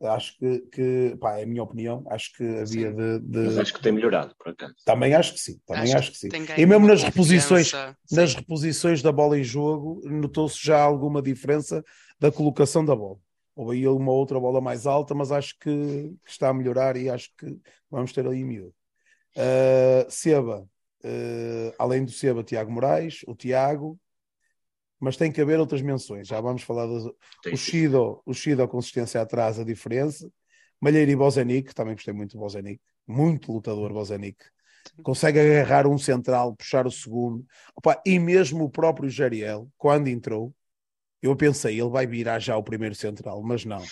[0.00, 3.74] Acho que, que pá, é a minha opinião, acho que havia de, de, Mas acho
[3.74, 4.74] que tem melhorado, por acaso.
[4.84, 6.28] Também acho que sim, também acho, acho que sim.
[6.56, 7.72] E mesmo nas reposições,
[8.10, 11.84] nas reposições da bola em jogo, notou-se já alguma diferença
[12.18, 13.18] da colocação da bola.
[13.58, 17.10] Houve aí uma outra bola mais alta, mas acho que, que está a melhorar e
[17.10, 17.58] acho que
[17.90, 18.72] vamos ter ali miúdo.
[19.34, 20.64] Uh, Seba,
[21.02, 23.98] uh, além do Seba, Tiago Moraes, o Tiago,
[25.00, 26.28] mas tem que haver outras menções.
[26.28, 27.16] Já vamos falar do
[27.52, 30.30] o Shido, o Shido, a consistência atrás, a diferença.
[30.80, 34.38] Malheiro e Bozanic, também gostei muito do Bozanic, muito lutador Bozanic.
[35.02, 37.44] Consegue agarrar um central, puxar o segundo.
[37.74, 40.54] Opa, e mesmo o próprio Jariel, quando entrou,
[41.22, 43.82] eu pensei, ele vai virar já o primeiro central, mas não.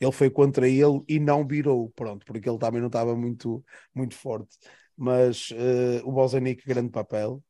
[0.00, 3.64] Ele foi contra ele e não virou, pronto, porque ele também não estava muito,
[3.94, 4.58] muito forte.
[4.96, 7.42] Mas uh, o Bozanic, grande papel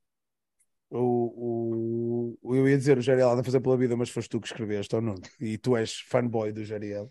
[0.92, 4.40] o, o, eu ia dizer o Jariel anda a fazer pela vida, mas foste tu
[4.40, 5.14] que escreveste, ou não?
[5.40, 7.10] E tu és fanboy do Jariel.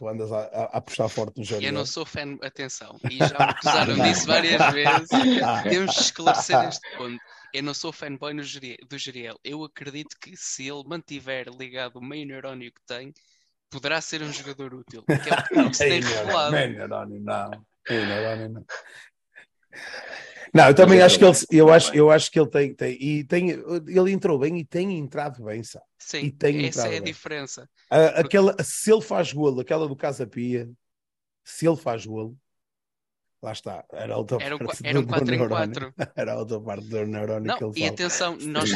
[0.00, 1.68] Tu andas a, a, apostar forte no Jariel.
[1.68, 5.08] Eu não sou fã, atenção, e já me acusaram disso várias vezes.
[5.68, 7.22] Temos de esclarecer este ponto.
[7.52, 9.38] Eu não sou fanboy no do Jariel.
[9.44, 13.12] Eu acredito que se ele mantiver ligado o meio neurónio que tem,
[13.68, 15.04] poderá ser um jogador útil.
[15.04, 16.52] Que é o que se tem revelado.
[16.52, 17.50] Meio neurónio, não.
[17.86, 18.64] Meio neurónio, não.
[20.54, 23.24] Não, eu também acho que ele, eu acho, eu acho que ele tem, tem, e
[23.24, 25.84] tem, ele entrou bem e tem entrado bem, sabe?
[25.98, 27.02] Sim, e tem essa é a bem.
[27.02, 27.68] diferença.
[27.90, 30.68] A, aquela, se ele faz golo, aquela do Casa Pia,
[31.44, 32.36] se ele faz golo,
[33.42, 35.94] lá está, era outra era parte era um 4 em 4.
[36.16, 37.92] Era outra parte do neurónio não, que ele E fala.
[37.92, 38.70] atenção, nós,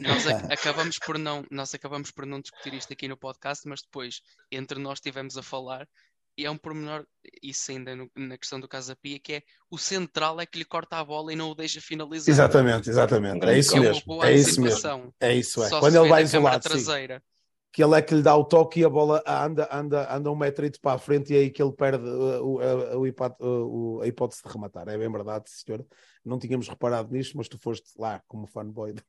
[0.00, 4.20] nós acabamos por não, nós acabamos por não discutir isto aqui no podcast, mas depois
[4.50, 5.86] entre nós estivemos a falar
[6.36, 7.06] é um pormenor,
[7.42, 10.64] isso ainda no, na questão do Casa Pia, que é o central é que lhe
[10.64, 12.32] corta a bola e não o deixa finalizar.
[12.32, 13.46] Exatamente, exatamente.
[13.46, 14.24] É isso é mesmo.
[14.24, 15.14] É isso mesmo.
[15.20, 15.70] É isso, é.
[15.70, 17.18] Quando ele vai isolado, traseira.
[17.18, 17.34] Sim.
[17.72, 20.36] Que ele é que lhe dá o toque e a bola anda, anda, anda um
[20.36, 24.06] metro para a frente e é aí que ele perde uh, a, a, a, a
[24.06, 24.88] hipótese de rematar.
[24.88, 25.84] É bem verdade, senhor.
[26.24, 29.02] Não tínhamos reparado nisto, mas tu foste lá como fanboy do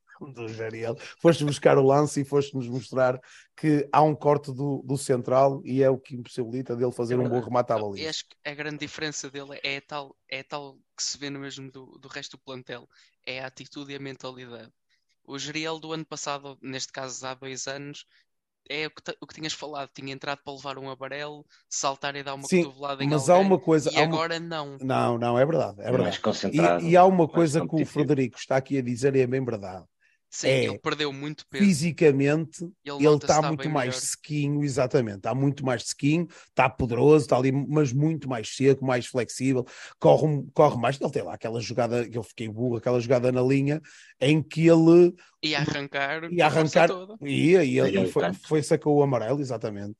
[0.47, 3.19] Jariel, foste buscar o lance e foste-nos mostrar
[3.55, 7.17] que há um corte do, do central e é o que impossibilita dele fazer é
[7.17, 8.09] um bom remate à baliza.
[8.09, 11.71] acho que a grande diferença dele é tal, é tal que se vê no mesmo
[11.71, 12.87] do, do resto do plantel,
[13.25, 14.71] é a atitude e a mentalidade.
[15.23, 18.05] O Jariel do ano passado, neste caso há dois anos,
[18.69, 22.23] é o que, o que tinhas falado, tinha entrado para levar um amarelo, saltar e
[22.23, 24.47] dar uma Sim, cotovelada em mas alguém, há uma coisa, e agora uma...
[24.47, 24.77] não.
[24.81, 26.19] Não, não, é verdade, é verdade.
[26.81, 29.43] E, e, há uma coisa que o Frederico está aqui a dizer e é bem
[29.43, 29.85] verdade.
[30.35, 31.63] Sim, é, ele perdeu muito peso.
[31.63, 34.01] Fisicamente, ele, ele está muito mais melhor.
[34.01, 35.19] sequinho, exatamente.
[35.19, 39.65] Está muito mais sequinho, está poderoso, está ali, mas muito mais seco, mais flexível,
[39.97, 40.99] corre, corre mais.
[40.99, 43.81] Ele tem lá aquela jogada que eu fiquei burro, aquela jogada na linha
[44.19, 46.89] em que ele ia arrancar, ia arrancar,
[47.21, 49.95] ia, ia, ia, foi, foi, sacou o amarelo, exatamente.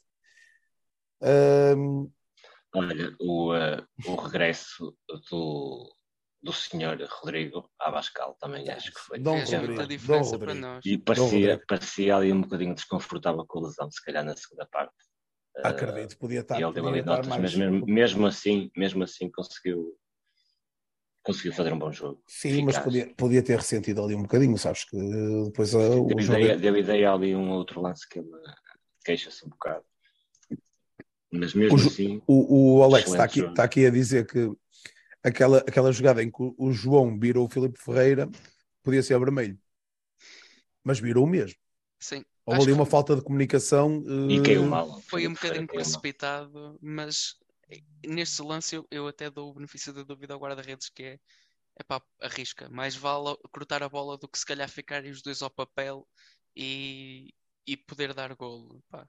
[1.21, 2.11] Um...
[2.73, 4.93] Olha, o, uh, o regresso
[5.31, 5.95] do,
[6.45, 9.19] do senhor Rodrigo Abascal também acho que foi.
[9.19, 10.85] Dom Fez muita diferença para nós.
[10.85, 14.93] E parecia, parecia ali um bocadinho desconfortável com a lesão, se calhar na segunda parte.
[15.63, 16.59] Acredito, podia estar.
[16.59, 17.41] E ele deu ali notas, mais...
[17.41, 19.97] mas mesmo, mesmo, assim, mesmo assim conseguiu
[21.23, 22.21] conseguiu fazer um bom jogo.
[22.27, 22.75] Sim, eficaz.
[22.75, 24.95] mas podia, podia ter ressentido ali um bocadinho, sabes que
[25.45, 26.61] depois a, deu, ideia, jogo...
[26.61, 28.29] deu ideia ali um outro lance que ele
[29.03, 29.83] queixa-se um bocado.
[31.31, 32.21] Mas mesmo o, assim.
[32.27, 34.55] O, o Alex está aqui, está aqui a dizer que
[35.25, 38.29] aquela, aquela jogada em que o João virou o Filipe Ferreira
[38.83, 39.59] podia ser vermelho,
[40.83, 41.57] mas virou mesmo.
[41.99, 42.23] Sim.
[42.45, 44.03] Houve ali uma falta de comunicação.
[44.29, 45.01] E caiu mal.
[45.01, 47.35] Foi um bocadinho precipitado, mas
[48.05, 51.19] neste lance eu, eu até dou o benefício da dúvida ao guarda-redes que é
[51.77, 52.69] é pá, arrisca.
[52.69, 56.07] Mais vale cortar a bola do que se calhar ficarem os dois ao papel
[56.55, 57.33] e,
[57.67, 58.81] e poder dar golo.
[58.89, 59.07] Pá.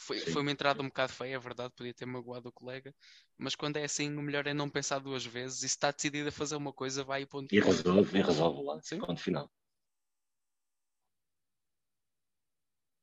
[0.00, 2.94] Foi, foi uma entrada um bocado feia, é verdade, podia ter magoado o colega,
[3.36, 6.28] mas quando é assim, o melhor é não pensar duas vezes e se está decidido
[6.28, 7.52] a fazer uma coisa, vai e ponto.
[7.52, 9.00] E resolve, e resolve lá, Sim.
[9.00, 9.50] ponto final.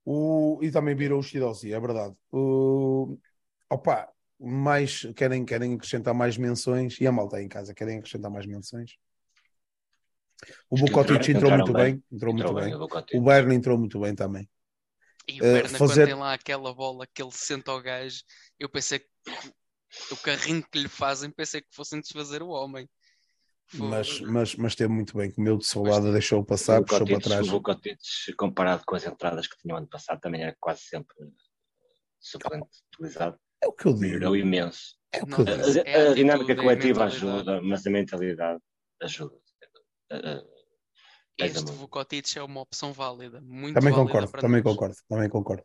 [0.06, 2.16] O, e também virou o Shidozi, é verdade.
[2.32, 3.18] O,
[3.70, 4.08] opa,
[4.40, 8.46] mais, querem, querem acrescentar mais menções, e a malta aí em casa querem acrescentar mais
[8.46, 8.96] menções.
[10.70, 12.88] O Bucotic entrou muito bem, entrou, entrou muito bem.
[12.88, 13.20] bem.
[13.20, 14.48] O Berna entrou muito bem também.
[15.28, 15.94] E o Berna, uh, fazer...
[15.94, 18.22] quando tem lá aquela bola que ele senta ao gajo,
[18.60, 19.08] eu pensei que
[20.12, 22.88] o carrinho que lhe fazem, pensei que fossem desfazer o homem.
[23.74, 27.48] Mas, mas, mas teve muito bem, comeu de salada, deixou passar, puxou para trás.
[27.48, 28.00] O Vukotic,
[28.38, 31.16] comparado com as entradas que tinham ano passado, também era quase sempre
[32.20, 33.40] suplente utilizado.
[33.64, 34.06] É o que eu digo.
[34.06, 34.96] Melhorou imenso.
[35.12, 35.90] É o que eu digo.
[35.90, 38.62] A, a, a dinâmica coletiva ajuda, mas a mentalidade
[39.02, 39.36] ajuda.
[41.38, 43.42] Este Vukotic é uma opção válida.
[43.42, 44.74] Muito também válida concordo, também nós.
[44.74, 45.64] concordo, também concordo.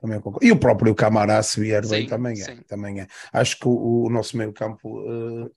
[0.00, 0.46] Também concordo.
[0.46, 3.06] E o próprio Camará, se vier sim, bem, também é, também é.
[3.32, 5.50] Acho que o, o nosso meio campo uh,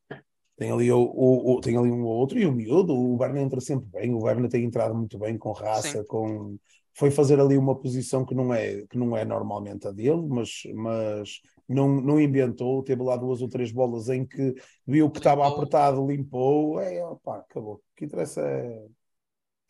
[0.58, 3.62] tem, ali o, o, tem ali um ou outro, e o miúdo, o Berna entra
[3.62, 6.06] sempre bem, o Berna tem entrado muito bem, com raça, sim.
[6.06, 6.58] com
[6.94, 10.64] foi fazer ali uma posição que não é, que não é normalmente a dele, mas,
[10.74, 14.56] mas não, não inventou, teve lá duas ou três bolas em que
[14.86, 17.76] viu que estava apertado, limpou, é, opa, acabou.
[17.76, 18.86] O que interessa é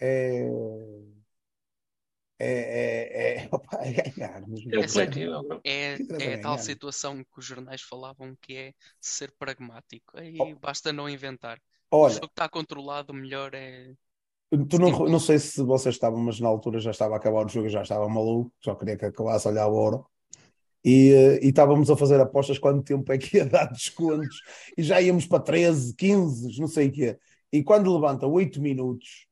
[0.01, 0.49] é,
[2.39, 4.43] é, é, é, opa, é ganhar.
[5.63, 10.17] É, é, é tal situação que os jornais falavam que é ser pragmático.
[10.17, 10.55] Aí oh.
[10.59, 11.61] basta não inventar.
[11.91, 13.93] Olha, o jogo está controlado, melhor é.
[14.49, 17.49] Tu não, não sei se vocês estavam, mas na altura já estava a acabar o
[17.49, 20.03] jogo, já estava maluco, só queria que acabasse a olhar a hora.
[20.83, 21.11] E,
[21.43, 24.41] e estávamos a fazer apostas quanto tempo é que ia dar descontos
[24.75, 27.19] e já íamos para 13, 15, não sei o quê.
[27.53, 29.27] E quando levanta 8 minutos,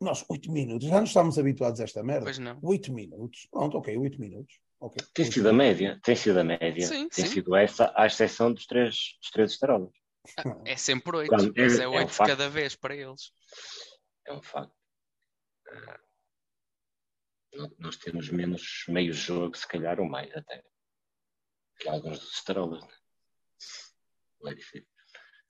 [0.00, 2.24] nós, 8 minutos, já não estamos habituados a esta merda.
[2.24, 2.58] Pois não.
[2.62, 3.46] 8 minutos.
[3.50, 4.60] Pronto, ok, 8 minutos.
[4.80, 5.04] Okay.
[5.12, 6.86] Tem sido a média, tem sido a média.
[6.86, 7.32] Sim, tem sim.
[7.32, 9.90] sido essa, à exceção dos três, dos três estarolas.
[10.36, 13.32] Ah, é sempre 8, Quando, mas é, é 8 é um cada vez para eles.
[14.26, 14.72] É um facto.
[15.68, 16.08] Uh,
[17.78, 20.62] nós temos menos meio jogo, se calhar, ou mais até.
[21.80, 22.82] Que alguns dos estarolas.
[22.82, 22.94] Né?
[24.40, 24.97] Não é difícil.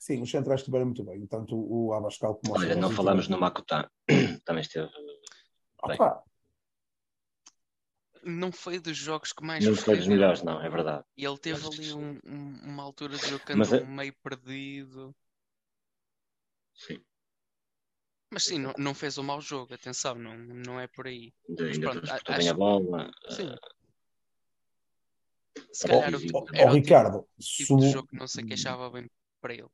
[0.08, 3.38] Sim, os centrais estiveram muito bem, tanto o Abascal como o Olha, não falamos no
[3.38, 3.92] Makuta,
[4.42, 4.88] também esteve
[5.86, 5.98] bem.
[8.24, 11.04] Não foi dos jogos que mais Não foi dos melhores, não, é verdade.
[11.14, 11.78] E ele teve Mas...
[11.78, 13.84] ali um, um, uma altura de jogo que andou é...
[13.84, 15.14] meio perdido.
[16.74, 17.04] Sim.
[18.30, 21.34] Mas sim, não, não fez um mau jogo, atenção, não, não é por aí.
[21.50, 22.24] Ainda, Mas, pronto, acho...
[22.38, 23.10] bem a bola.
[23.28, 23.50] Sim.
[23.50, 23.58] Uh...
[25.70, 29.06] Se calhar o, o, o Ricardo, tipo de jogo que não se queixava bem
[29.42, 29.68] para ele.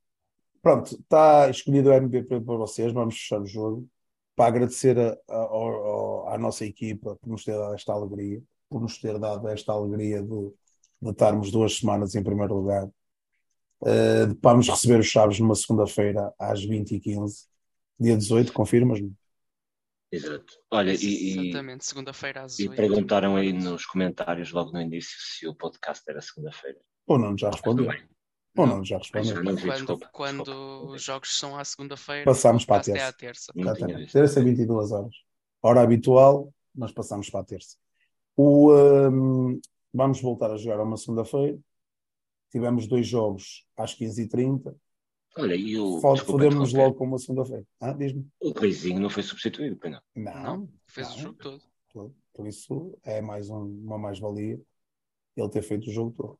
[0.64, 2.90] Pronto, está escolhido o MVP para vocês.
[2.90, 3.86] Vamos fechar o jogo
[4.34, 8.80] para agradecer a, a, a, à nossa equipa por nos ter dado esta alegria, por
[8.80, 10.52] nos ter dado esta alegria de,
[11.02, 12.86] de estarmos duas semanas em primeiro lugar.
[13.82, 17.46] Uh, vamos receber os Chaves numa segunda-feira às 20h15,
[18.00, 19.12] dia 18, confirmas-me?
[20.10, 20.54] Exato.
[20.70, 25.54] Olha, e, Exatamente, segunda-feira às E perguntaram aí nos comentários logo no início se o
[25.54, 26.78] podcast era segunda-feira.
[27.06, 27.90] Ou não, já respondeu.
[28.56, 29.42] Ou não, já respondeu.
[29.60, 33.02] Quando, quando os jogos são à segunda-feira, passamos para a terça.
[33.02, 33.52] É à terça.
[34.12, 35.14] Terça 22 horas.
[35.60, 37.76] Hora habitual, nós passamos para a terça.
[38.36, 39.60] O, um,
[39.92, 41.58] vamos voltar a jogar uma segunda-feira.
[42.50, 44.74] Tivemos dois jogos às 15h30.
[45.36, 46.00] Olha, e o.
[46.24, 47.64] Podemos logo com uma segunda-feira.
[47.80, 48.28] Ah, diz-me.
[48.40, 50.00] O Reizinho não foi substituído, não?
[50.14, 51.16] Não, não fez não.
[51.16, 51.38] o jogo
[51.92, 52.14] todo.
[52.32, 54.60] Por isso é mais um, uma mais-valia
[55.36, 56.38] ele ter feito o jogo todo.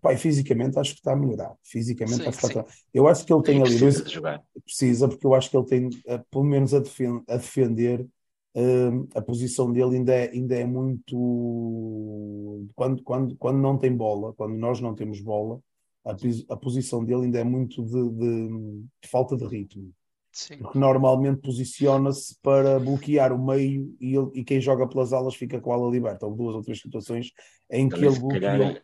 [0.00, 1.54] Pai, fisicamente acho que está a melhorar.
[1.62, 2.66] Fisicamente sim, acho que está a...
[2.92, 4.04] Eu acho que ele tem ali dois.
[4.04, 4.42] De jogar.
[4.64, 8.06] Precisa, porque eu acho que ele tem, uh, pelo menos, a, defen a defender.
[8.52, 11.16] Uh, a posição dele ainda é, ainda é muito.
[12.74, 15.60] Quando, quando, quando não tem bola, quando nós não temos bola,
[16.04, 16.16] a,
[16.48, 18.48] a posição dele ainda é muito de, de,
[19.02, 19.92] de falta de ritmo.
[20.32, 20.58] Sim.
[20.58, 25.60] Porque normalmente posiciona-se para bloquear o meio e, ele, e quem joga pelas alas fica
[25.60, 26.24] com a ala liberta.
[26.24, 27.32] Houve duas ou três situações
[27.70, 28.76] em que Também, ele bloqueou.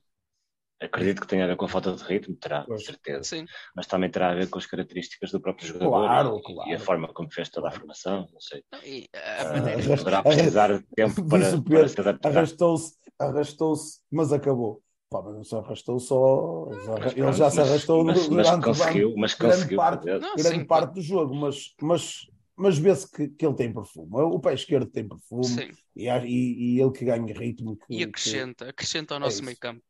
[0.80, 3.22] Acredito que tenha a ver com a falta de ritmo, terá, com certeza.
[3.24, 3.46] Sim.
[3.74, 6.70] Mas também terá a ver com as características do próprio jogador Claro, e, claro.
[6.70, 8.28] e a forma como fez toda a formação.
[8.32, 8.62] Não sei.
[8.84, 9.80] E a Ah, maneira.
[9.82, 12.28] arras- poderá precisar de tempo para, para se adaptar.
[12.30, 14.82] Arrastou-se, arrastou-se, mas acabou.
[15.08, 16.66] Pá, mas não se arrastou só.
[16.68, 19.98] Mas ele pronto, já se mas- arrastou mas, mas durante conseguiu, mas grande conseguiu parte-
[20.06, 20.18] fazer.
[20.20, 24.10] Não, grande sim, parte do jogo, mas, mas, mas vê-se que, que ele tem perfume.
[24.14, 27.76] O pé esquerdo tem perfume e, e, e ele que ganha ritmo.
[27.76, 29.44] Que, E que- acrescenta, acrescenta ao É nosso isso.
[29.44, 29.80] meio campo.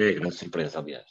[0.00, 1.06] É grande surpresa, aliás.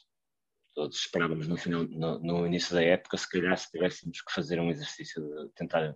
[0.75, 4.59] Todos esperávamos no, final, no, no início da época, se calhar, se tivéssemos que fazer
[4.59, 5.95] um exercício de tentar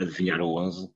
[0.00, 0.92] adivinhar o 11,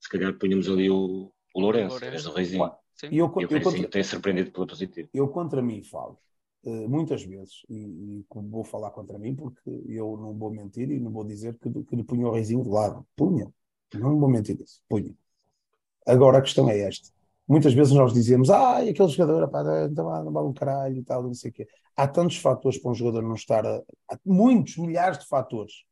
[0.00, 2.72] se calhar punhamos ali o, o Lourenço, em vez do Reizinho.
[2.94, 3.08] Sim.
[3.10, 5.08] E eu, E o eu, Reizinho contra, tem surpreendido pela positiva.
[5.12, 6.18] eu contra mim falo.
[6.64, 7.76] eh, muitas vezes, e,
[8.20, 11.70] e vou falar contra mim porque eu não vou mentir e não vou dizer que,
[11.84, 13.06] que lhe punha o reizinho de lado.
[13.16, 13.52] Punha.
[13.94, 14.82] Não vou mentir isso.
[14.88, 15.14] Punha.
[16.06, 17.10] Agora a questão é esta.
[17.48, 21.02] Muitas vezes nós dizemos, ah, aquele jogador, pá, não vale, não vale um caralho e
[21.02, 21.68] tal, não sei o quê.
[21.96, 25.84] Há tantos fatores para um jogador não estar, há muitos, milhares de fatores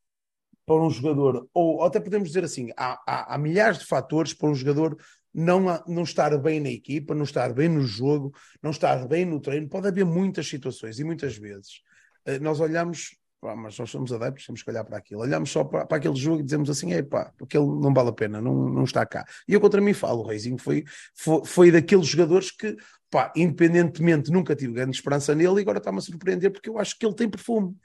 [0.66, 4.34] para um jogador, ou, ou até podemos dizer assim, há, há, há milhares de fatores
[4.34, 4.96] para um jogador
[5.34, 8.32] não, não estar bem na equipa, não estar bem no jogo,
[8.62, 9.68] não estar bem no treino.
[9.68, 11.82] Pode haver muitas situações e muitas vezes
[12.24, 15.20] eh, nós olhamos, pá, mas nós somos adeptos, temos que olhar para aquilo.
[15.20, 18.08] Olhamos só para, para aquele jogo e dizemos assim: é pá, porque ele não vale
[18.08, 19.24] a pena, não, não está cá.
[19.46, 20.84] E eu contra mim falo: o Reizinho foi,
[21.14, 22.74] foi, foi daqueles jogadores que,
[23.10, 26.98] pá, independentemente, nunca tive grande esperança nele e agora está-me a surpreender porque eu acho
[26.98, 27.76] que ele tem perfume.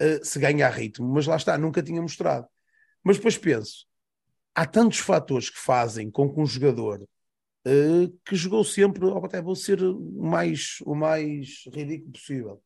[0.00, 2.46] eh, se ganha ritmo, mas lá está, nunca tinha mostrado.
[3.04, 3.86] Mas depois penso,
[4.54, 7.06] há tantos fatores que fazem com que um jogador
[7.66, 12.63] eh, que jogou sempre, ou até vou ser o mais, o mais ridículo possível,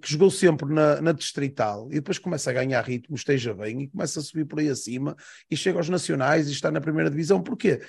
[0.00, 3.88] que jogou sempre na, na distrital e depois começa a ganhar ritmo, esteja bem e
[3.88, 5.16] começa a subir por aí acima
[5.50, 7.42] e chega aos nacionais e está na primeira divisão.
[7.42, 7.80] Porquê?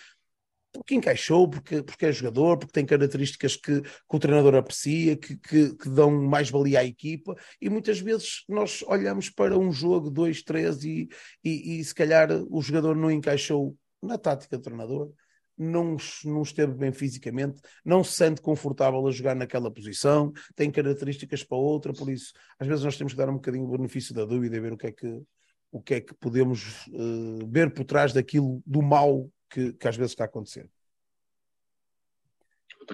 [0.72, 5.36] Porque encaixou, porque, porque é jogador, porque tem características que, que o treinador aprecia, que,
[5.38, 10.10] que, que dão mais valia à equipa, e muitas vezes nós olhamos para um jogo,
[10.10, 11.08] dois, três, e,
[11.44, 15.12] e, e se calhar o jogador não encaixou na tática do treinador,
[15.58, 21.44] não, não esteve bem fisicamente, não se sente confortável a jogar naquela posição, tem características
[21.44, 24.26] para outra, por isso às vezes nós temos que dar um bocadinho o benefício da
[24.26, 25.22] dúvida e ver o que é que,
[25.72, 29.96] o que, é que podemos eh, ver por trás daquilo do mal que, que às
[29.96, 30.70] vezes está a acontecer.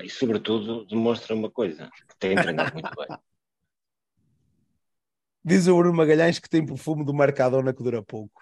[0.04, 3.18] E, sobretudo, demonstra uma coisa: que tem treinado muito bem.
[5.44, 8.42] Diz o Bruno Magalhães que tem perfume do Mercadona que dura pouco.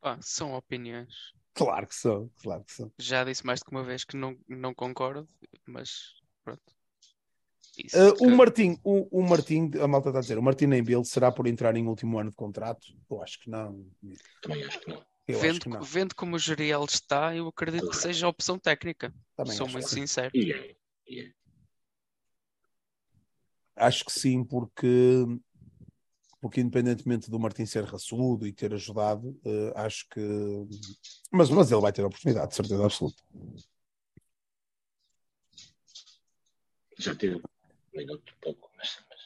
[0.00, 1.32] Pá, são opiniões.
[1.54, 2.90] Claro que são, claro que são.
[2.98, 5.28] Já disse mais de uma vez que não, não concordo,
[5.66, 6.62] mas pronto.
[7.76, 10.66] Isso, Uh, que- o Martim, o, o Martim, a malta está a dizer, o Martim
[10.66, 12.86] Nembele será por entrar em último ano de contrato?
[13.10, 13.86] Eu acho que não.
[14.42, 15.02] Também acho que não.
[15.26, 15.82] Eu acho vendo, que não.
[15.82, 19.14] vendo como o Geriel está, eu acredito que seja a opção técnica.
[19.36, 20.30] Também Sou muito que sincero.
[20.34, 21.32] E é.
[23.74, 25.24] Acho que sim, porque,
[26.42, 30.20] porque independentemente do Martim ser raçudo e ter ajudado, uh, acho que.
[31.30, 33.22] Mas, mas ele vai ter a oportunidade, de certeza absoluta.
[36.98, 37.42] Já teve um
[37.94, 39.20] minuto pouco, mas, mas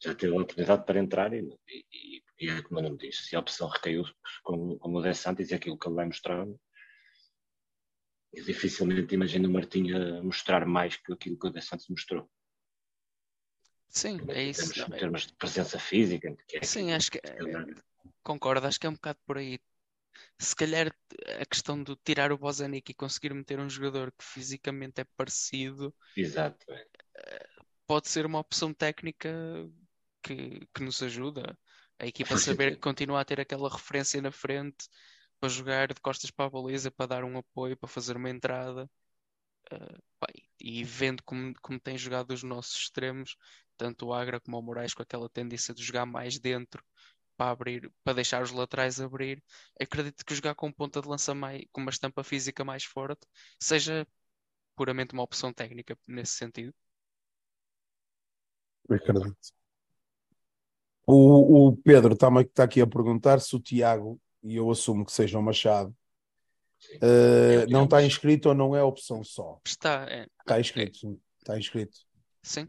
[0.00, 3.34] já teve a oportunidade para entrar e, e, e é como eu não disse, se
[3.34, 4.04] a opção recaiu
[4.44, 6.46] como, como o De Santos e aquilo que ele vai mostrar,
[8.32, 12.30] eu dificilmente imagino o Martinho a mostrar mais que aquilo que o De Santos mostrou.
[13.94, 14.62] Sim, é isso.
[14.62, 17.66] termos, em é- termos de presença física, que é Sim, acho que se calhar,
[18.22, 19.58] concordo, acho que é um bocado por aí.
[20.38, 20.94] Se calhar
[21.40, 25.94] a questão de tirar o Bozanic e conseguir meter um jogador que fisicamente é parecido
[26.16, 26.72] Exato.
[26.72, 26.86] é.
[27.86, 29.30] pode ser uma opção técnica
[30.22, 31.58] que, que nos ajuda.
[31.98, 34.86] A equipa Faz saber que continua a ter aquela referência na frente
[35.40, 38.90] para jogar de costas para a baliza, para dar um apoio, para fazer uma entrada.
[40.18, 40.26] Pá,
[40.60, 43.36] e vendo como, como tem jogado os nossos extremos,
[43.76, 46.82] tanto o Agra como o Moraes, com aquela tendência de jogar mais dentro
[47.36, 49.42] para abrir, para deixar os laterais abrir,
[49.80, 53.26] acredito que jogar com ponta de lança mais, com uma estampa física mais forte
[53.60, 54.06] seja
[54.76, 56.74] puramente uma opção técnica nesse sentido.
[58.88, 59.36] Acredito.
[61.06, 62.28] O, o Pedro está
[62.64, 65.94] aqui a perguntar se o Tiago, e eu assumo que seja o Machado.
[67.02, 69.60] Uh, É não está inscrito ou não é opção só.
[69.66, 71.20] Está, é, Está inscrito, sim.
[71.38, 71.96] Está inscrito.
[72.42, 72.66] sim.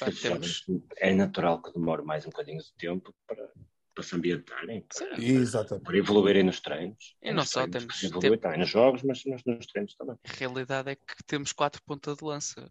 [0.00, 0.64] Pá, temos-
[0.96, 3.48] é natural que demore mais um bocadinho de tempo para,
[3.94, 5.84] para se ambientarem, para, Exatamente.
[5.84, 7.16] para evoluírem nos treinos.
[7.22, 8.42] E É não nos só, temos se evolui, tempo.
[8.42, 10.16] também nos jogos, mas, mas nos treinos também.
[10.24, 12.68] A realidade é que temos quatro ponta de lança.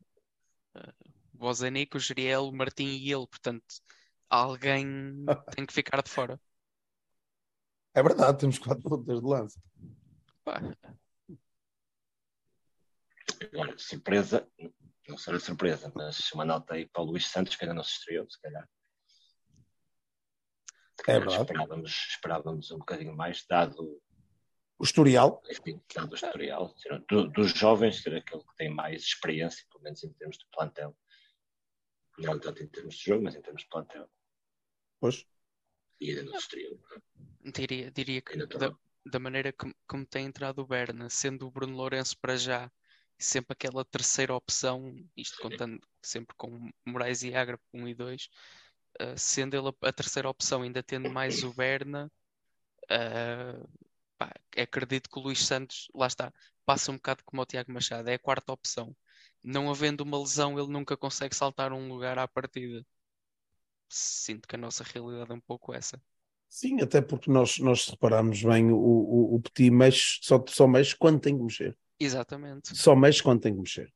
[0.75, 0.91] Uh,
[1.33, 3.63] Bozanic, o Geriel, o Martim e ele, portanto,
[4.29, 4.85] alguém
[5.55, 6.39] tem que ficar de fora.
[7.93, 9.59] É verdade, temos quatro pontas de lança.
[10.45, 10.61] Pá,
[13.51, 14.47] Agora, surpresa,
[15.07, 17.93] não será surpresa, mas uma nota aí para o Luís Santos, que ainda não se
[17.93, 18.69] estreou, se calhar.
[21.01, 21.41] Se É verdade.
[21.41, 23.99] esperávamos, esperávamos um bocadinho mais, dado,
[24.77, 26.75] O historial, enfim, dado o historial.
[27.09, 30.95] do- dos jovens, ser aquele que tem mais experiência, pelo menos em termos de plantel.
[32.19, 34.07] Não tanto em termos de jogo, mas em termos de plantel.
[34.99, 35.25] pois.
[35.99, 36.79] E ainda não se estreou.
[37.41, 38.77] diria, diria que Ainda da.
[39.05, 42.71] Da maneira como, como tem entrado o Berna, sendo o Bruno Lourenço para já
[43.17, 48.29] sempre aquela terceira opção, isto contando sempre com Moraes e Agra, 1 e 2,
[49.01, 52.11] uh, sendo ele a, a terceira opção, ainda tendo mais o Berna,
[52.85, 53.69] uh,
[54.17, 56.33] pá, acredito que o Luís Santos, lá está,
[56.65, 58.95] passa um bocado como o Tiago Machado, é a quarta opção.
[59.43, 62.85] Não havendo uma lesão, ele nunca consegue saltar um lugar à partida.
[63.89, 66.01] Sinto que a nossa realidade é um pouco essa.
[66.49, 70.95] Sim, até porque nós, nós reparamos bem, o, o, o Petit mexe, só, só mexe
[70.95, 71.77] quando tem que mexer.
[71.99, 72.75] Exatamente.
[72.75, 73.93] Só mexe quando tem que mexer.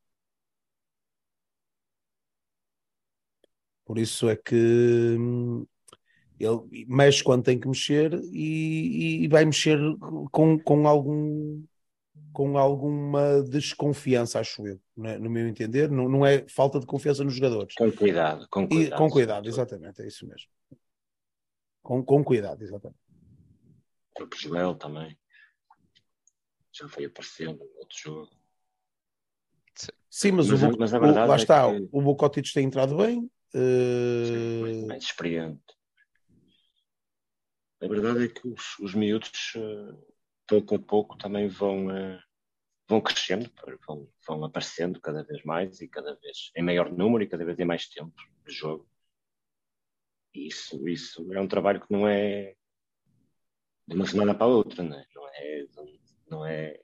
[3.86, 4.56] Por isso é que
[6.40, 9.80] ele mexe quando tem que mexer e, e vai mexer
[10.32, 11.64] com, com, algum,
[12.32, 15.90] com alguma desconfiança, acho eu, né, no meu entender.
[15.90, 17.74] Não, não é falta de confiança nos jogadores.
[17.76, 18.98] Com cuidado, com E, cuidado.
[19.00, 20.48] com cuidado, exatamente, é isso mesmo.
[21.90, 23.00] Com, com cuidado, exatamente.
[24.22, 25.18] O Joel também.
[26.72, 28.30] Já foi aparecendo no outro jogo.
[30.08, 33.22] Sim, mas, Mas o, mas o- lá é está, que- o Bocotic tem entrado bem.
[33.52, 35.64] Sim, mais, eh, mais experiente.
[37.82, 39.98] A verdade é que os, os miúdos, eh,
[40.46, 42.22] pouco a pouco, também vão, eh,
[42.88, 43.50] vão crescendo,
[43.88, 47.58] vão, vão aparecendo cada vez mais e cada vez em maior número e cada vez
[47.58, 48.14] em mais tempo
[48.46, 48.88] de jogo.
[50.34, 52.56] Isso, isso é um trabalho que não é
[53.88, 55.06] de uma semana para outra, não é?
[55.34, 55.66] É,
[56.30, 56.80] não é,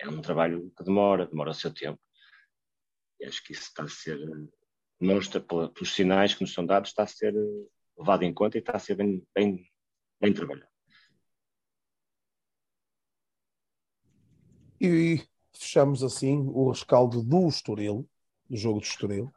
[0.00, 2.00] é um trabalho que demora, demora o seu tempo.
[3.20, 4.18] E acho que isso está a ser,
[5.00, 7.66] demonstra pelos sinais que nos são dados, está a ser eh,
[7.98, 9.66] levado em conta e está a ser bem, bem,
[10.20, 10.70] bem trabalhado.
[14.80, 18.08] E fechamos assim o rescaldo do Estoril,
[18.48, 19.32] do jogo do Estoril,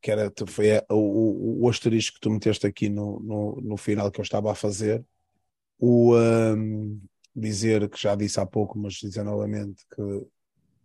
[0.00, 4.10] que era, foi o, o, o asterisco que tu meteste aqui no, no, no final
[4.10, 5.04] que eu estava a fazer.
[5.78, 7.00] O hum,
[7.34, 10.26] dizer, que já disse há pouco, mas dizer novamente, que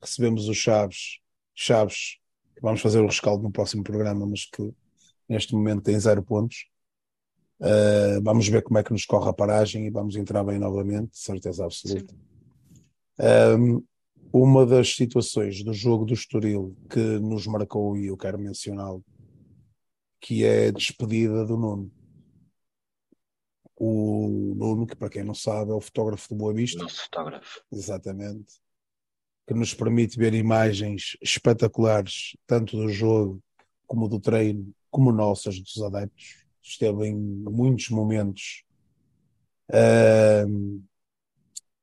[0.02, 1.20] recebemos os Chaves,
[1.54, 2.18] Chaves,
[2.56, 4.74] que vamos fazer o rescaldo no próximo programa, mas que
[5.28, 6.68] neste momento tem zero pontos.
[7.60, 11.18] Uh, vamos ver como é que nos corre a paragem e vamos entrar bem novamente,
[11.18, 12.14] certeza absoluta.
[13.58, 13.82] Um,
[14.32, 19.04] uma das situações do jogo do Estoril que nos marcou, e eu quero mencioná-lo,
[20.20, 21.92] que é a despedida do Nuno.
[23.78, 27.62] O Nuno, que para quem não sabe, é o fotógrafo do Boa Vista, Nosso fotógrafo.
[27.72, 28.54] exatamente,
[29.48, 33.42] que nos permite ver imagens espetaculares, tanto do jogo
[33.86, 36.44] como do treino, como nossas dos adeptos.
[36.64, 38.64] Esteve em muitos momentos
[39.70, 40.84] uh,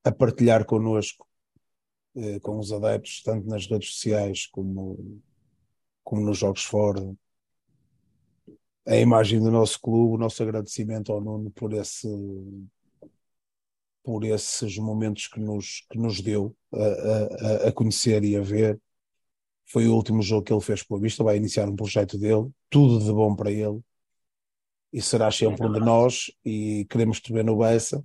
[0.02, 1.26] a partilhar connosco,
[2.42, 5.20] com os adeptos, tanto nas redes sociais como,
[6.04, 7.14] como nos jogos fora.
[8.86, 12.08] A imagem do nosso clube, o nosso agradecimento ao Nuno por esse
[14.04, 18.80] por esses momentos que nos, que nos deu a, a, a conhecer e a ver.
[19.64, 22.98] Foi o último jogo que ele fez pela vista, vai iniciar um projeto dele, tudo
[22.98, 23.80] de bom para ele,
[24.92, 28.04] e será sempre um de nós, e queremos te ver no Bessa.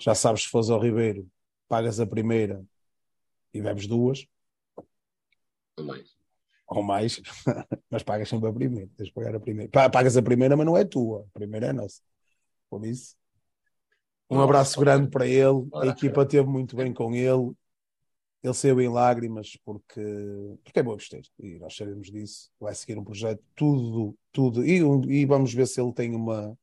[0.00, 1.28] Já sabes, se fores ao Ribeiro,
[1.68, 2.64] pagas a primeira
[3.52, 4.26] e bebes duas.
[5.76, 6.16] Ou mais.
[6.66, 7.20] Ou mais,
[7.90, 8.90] mas pagas sempre a primeira.
[8.96, 9.70] Tens de pagar a primeira.
[9.90, 11.26] Pagas a primeira, mas não é tua.
[11.34, 12.00] A primeira é nossa.
[12.70, 13.14] Por isso,
[14.32, 15.68] um abraço grande para ele.
[15.74, 16.30] A equipa grande.
[16.30, 17.52] teve muito bem com ele.
[18.42, 20.00] Ele saiu em lágrimas porque,
[20.64, 21.26] porque é boa besteira.
[21.38, 22.50] E nós sabemos disso.
[22.58, 24.64] Vai seguir um projeto, tudo, tudo.
[24.64, 24.78] E,
[25.10, 26.56] e vamos ver se ele tem uma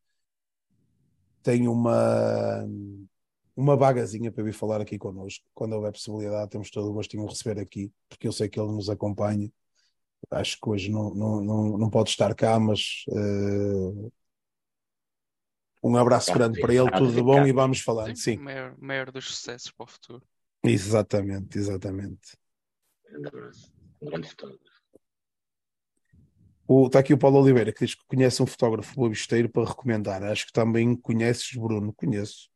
[1.43, 2.67] tem uma
[3.59, 5.45] uma vagazinha para vir falar aqui connosco.
[5.53, 8.71] Quando houver possibilidade, temos todo o gostinho de receber aqui, porque eu sei que ele
[8.71, 9.51] nos acompanha.
[10.31, 14.09] Acho que hoje não, não, não, não pode estar cá, mas eh,
[15.83, 18.15] um abraço grande para ele, tudo de bom e vamos falando.
[18.15, 20.23] Sim, o maior, o maior dos sucessos para o futuro.
[20.63, 22.37] exatamente, exatamente.
[23.09, 23.73] Grande abraço.
[24.01, 24.63] Um grande fotógrafo.
[26.65, 30.23] O, está aqui o Paulo Oliveira que diz que conhece um fotógrafo bobisteiro para recomendar.
[30.23, 31.91] Acho que também conheces, Bruno.
[31.93, 32.48] Conheço.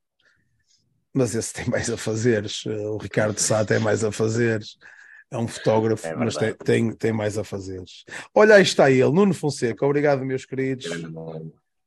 [1.13, 2.65] Mas esse tem mais a fazeres.
[2.65, 4.77] O Ricardo Sá tem mais a fazeres.
[5.29, 7.83] É um fotógrafo, é mas tem, tem, tem, mais a fazer.
[8.35, 9.85] Olha, aí está ele, Nuno Fonseca.
[9.85, 10.85] Obrigado, meus queridos.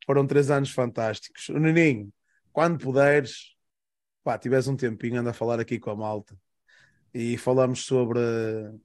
[0.04, 1.48] Foram três anos fantásticos.
[1.48, 2.12] O Neninho,
[2.52, 3.54] quando puderes,
[4.24, 6.36] pá, tiveres um tempinho, anda a falar aqui com a malta
[7.14, 8.18] e falamos sobre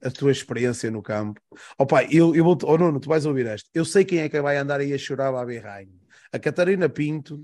[0.02, 1.42] a tua experiência no campo.
[1.78, 3.68] Oh pai, eu, eu vou, oh Nuno, tu vais ouvir esta.
[3.74, 6.00] Eu sei quem é que vai andar aí a chorar Baba e Rainho.
[6.32, 7.44] A Catarina Pinto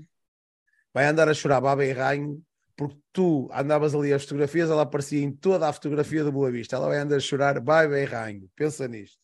[0.94, 2.42] vai andar a chorar Baba e Rainho
[2.78, 6.76] porque tu andavas ali as fotografias, ela aparecia em toda a fotografia do Boa Vista.
[6.76, 8.48] Ela vai andar a chorar Baba e Rainho.
[8.54, 9.18] Pensa nisto.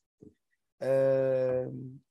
[0.82, 2.02] Uh...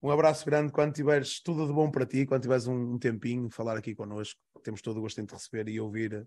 [0.00, 3.76] Um abraço grande quando tiveres tudo de bom para ti, quando tiveres um, tempinho, falar
[3.76, 4.40] aqui connosco.
[4.62, 6.26] Temos todo o gosto em te receber e ouvir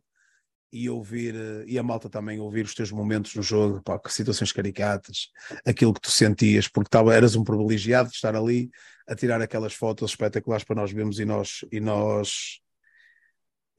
[0.74, 1.36] e ouvir,
[1.68, 5.30] e a malta também ouvir os teus momentos no jogo, pá, situações caricatas,
[5.66, 8.70] aquilo que tu sentias, porque tava, eras um privilegiado de estar ali
[9.06, 12.62] a tirar aquelas fotos espetaculares para nós vermos e nós, e nós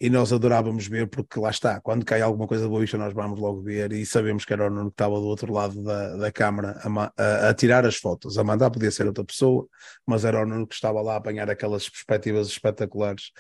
[0.03, 3.63] e nós adorávamos ver, porque lá está, quando cai alguma coisa boa nós vamos logo
[3.63, 6.77] ver e sabemos que era o Nuno que estava do outro lado da, da câmara
[6.83, 8.37] a, a, a, tirar as fotos.
[8.37, 9.65] A mandar podia ser outra pessoa,
[10.05, 13.31] mas era o Nuno que estava lá a apanhar aquelas perspectivas espetaculares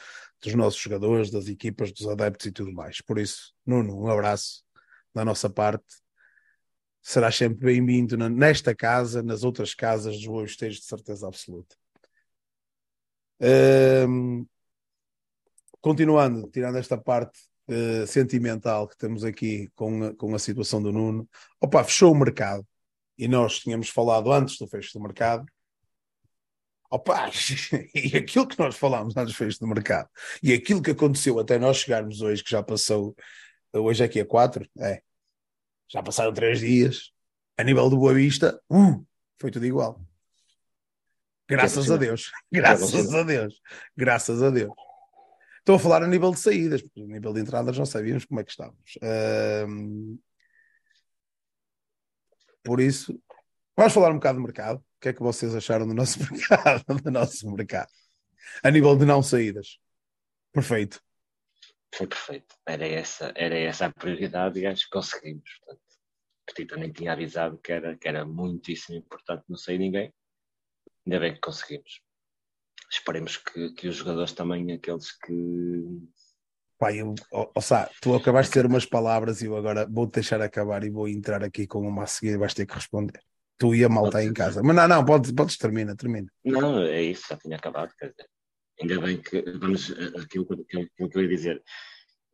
[0.41, 3.01] dos nossos jogadores, das equipas, dos adeptos e tudo mais.
[3.01, 4.63] Por isso, Nuno, um abraço
[5.13, 5.85] da nossa parte.
[7.03, 11.75] Serás sempre bem-vindo nesta casa, nas outras casas dos Boa de certeza absoluta.
[13.41, 14.47] Um,
[15.83, 17.39] continuando, tirando esta parte
[17.69, 21.29] uh, sentimental que temos aqui com a, com a situação do Nuno,
[21.61, 22.67] opa, fechou o mercado.
[23.19, 25.45] E nós tínhamos falado antes do fecho do mercado.
[26.89, 27.31] Opa,
[27.95, 30.09] e aquilo que nós falámos antes do fecho do mercado.
[30.43, 33.15] E aquilo que aconteceu até nós chegarmos hoje, que já passou,
[33.75, 35.03] hoje aqui a quatro, é,
[35.91, 37.11] já passaram três dias,
[37.59, 39.05] a nível do Boa Vista, uh,
[39.39, 40.01] foi tudo igual.
[41.49, 43.61] Graças a Deus, graças a Deus,
[43.97, 44.73] graças a Deus.
[45.63, 48.41] Estou a falar a nível de saídas, porque a nível de entradas não sabíamos como
[48.41, 48.99] é que estávamos.
[52.65, 53.17] Por isso,
[53.77, 54.79] vamos falar um bocado do mercado.
[54.79, 56.85] O que é que vocês acharam do nosso mercado?
[57.01, 57.89] do nosso mercado?
[58.61, 59.79] A nível de não saídas.
[60.53, 61.01] Perfeito.
[61.95, 62.57] Foi perfeito.
[62.67, 65.49] Era essa, era essa a prioridade e acho que conseguimos.
[65.61, 65.83] Portanto,
[66.45, 70.13] Petit também tinha avisado que era, que era muitíssimo importante não sair ninguém.
[71.07, 72.03] Ainda bem que conseguimos
[72.93, 75.85] esperemos que, que os jogadores também, aqueles que.
[76.79, 77.61] Pai, eu, oh, oh,
[78.01, 81.43] tu acabaste de ter umas palavras e eu agora vou-te deixar acabar e vou entrar
[81.45, 83.21] aqui com uma a seguir e vais ter que responder.
[83.57, 84.63] Tu e a malta aí em casa.
[84.63, 86.27] Mas não, não, podes, podes termina, termina.
[86.45, 87.93] Não, é isso, já tinha acabado.
[87.97, 88.29] Quer dizer,
[88.81, 89.91] ainda bem que vamos
[90.21, 91.63] aquilo, aquilo, aquilo que eu ia dizer.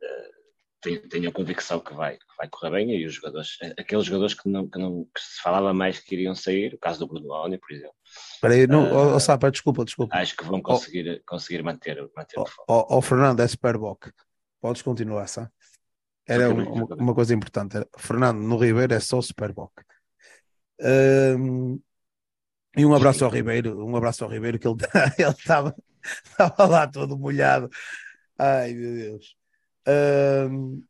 [0.03, 0.39] Uh,
[0.81, 4.35] tenho, tenho a convicção que vai, que vai correr bem e os jogadores, aqueles jogadores
[4.35, 7.33] que não, que não que se falava mais que iriam sair, o caso do Bruno
[7.33, 7.97] Alni, por exemplo.
[8.35, 10.17] Espera aí, não, uh, oh, Sapa, desculpa, desculpa.
[10.17, 12.87] Acho que vão conseguir, oh, conseguir manter, manter oh, o foco.
[12.91, 14.11] Oh, Fernando, é Superboc.
[14.61, 15.51] Podes continuar, sabe?
[16.27, 17.77] Era uma, uma, coisa importante.
[17.77, 19.73] Era, Fernando, no Ribeiro é só Superboc.
[20.81, 21.81] Um,
[22.77, 24.77] e um abraço ao Ribeiro, um abraço ao Ribeiro, que ele
[25.37, 25.75] estava
[26.59, 27.69] lá todo molhado.
[28.39, 29.37] Ai, meu Deus.
[30.51, 30.85] Um,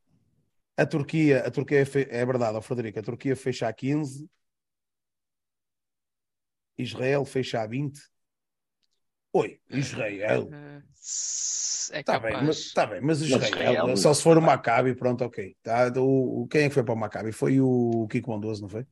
[0.77, 4.29] a Turquia, a Turquia é, é verdade, Frederico, a Turquia fecha a 15,
[6.79, 8.01] Israel fecha a 20.
[9.33, 10.49] Oi, Israel.
[11.91, 15.25] É tá bem, mas, tá bem, mas Israel, Israel só se for o Maccabi, pronto,
[15.25, 15.57] ok.
[15.63, 17.33] Tá, o, quem é que foi para o Maccabi?
[17.33, 18.87] Foi o Kiko Bondoso, não foi?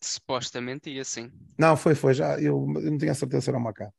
[0.00, 1.30] Supostamente ia sim.
[1.58, 2.38] Não, foi, foi já.
[2.40, 3.92] Eu, eu não tinha certeza se era o Maccabi.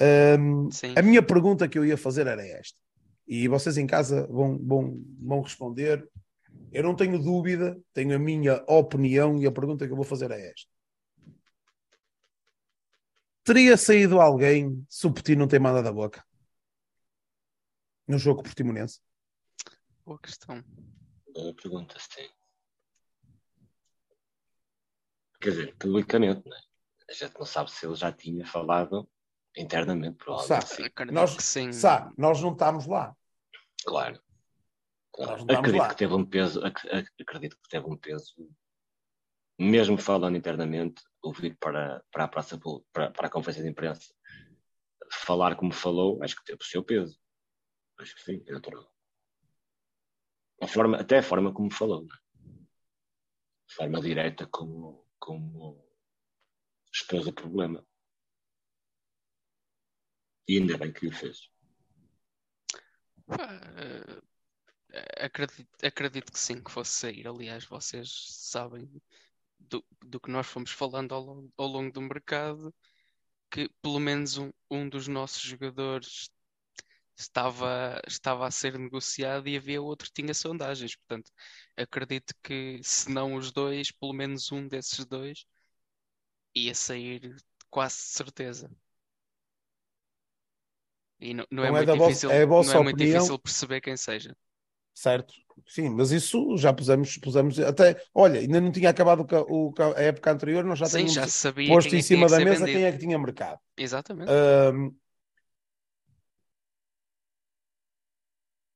[0.00, 2.78] Um, a minha pergunta que eu ia fazer era esta
[3.28, 6.08] e vocês em casa vão, vão, vão responder.
[6.72, 10.30] Eu não tenho dúvida, tenho a minha opinião e a pergunta que eu vou fazer
[10.30, 10.70] é esta.
[13.48, 16.22] Teria saído alguém se o Petit não tem mandado a boca?
[18.06, 19.00] No jogo portimonense?
[20.04, 20.62] Boa questão.
[21.32, 22.28] Boa pergunta, sim.
[25.40, 26.58] Quer dizer, publicamente, né?
[27.08, 29.08] a gente não sabe se ele já tinha falado
[29.56, 30.68] internamente, provavelmente.
[30.68, 31.72] Sabe, nós, sim.
[31.72, 33.16] Sabe, nós não estamos lá.
[33.82, 34.22] Claro.
[35.10, 35.44] claro.
[35.50, 35.88] Acredito lá.
[35.88, 38.34] que teve um peso, acredito que teve um peso,
[39.58, 42.58] mesmo falando internamente, ouvir para, para a praça
[42.92, 44.14] para, para a conferência de imprensa,
[45.10, 47.20] falar como falou, acho que teve o seu peso.
[47.98, 48.92] Acho que sim, é natural.
[50.60, 52.18] A forma, até a forma como falou, não é?
[53.70, 55.84] A forma direta como, como
[56.92, 57.86] expôs o problema.
[60.48, 61.50] E ainda bem que o fez.
[63.28, 64.22] Uh,
[65.18, 67.28] acredito, acredito que sim, que fosse sair.
[67.28, 68.90] Aliás, vocês sabem
[69.68, 72.74] do, do que nós fomos falando ao longo, ao longo do mercado,
[73.50, 76.30] que pelo menos um, um dos nossos jogadores
[77.16, 80.96] estava, estava a ser negociado e havia outro que tinha sondagens.
[80.96, 81.30] Portanto,
[81.76, 85.44] acredito que se não os dois, pelo menos um desses dois
[86.54, 87.34] ia sair
[87.70, 88.70] quase de certeza.
[91.20, 92.98] E não, não, é, Não é muito da vossa- difícil, é não é muito opinião?
[92.98, 94.36] difícil perceber quem seja.
[94.98, 95.32] Certo,
[95.68, 100.00] sim, mas isso já pusemos, pusemos até, olha, ainda não tinha acabado o o a
[100.02, 102.68] época anterior, nós já Sim, tínhamos já sabia posto em que cima que da mesa
[102.68, 102.68] vendido.
[102.68, 103.60] quem é que tinha mercado.
[103.76, 104.34] Exatamente.
[104.34, 104.96] Ahm,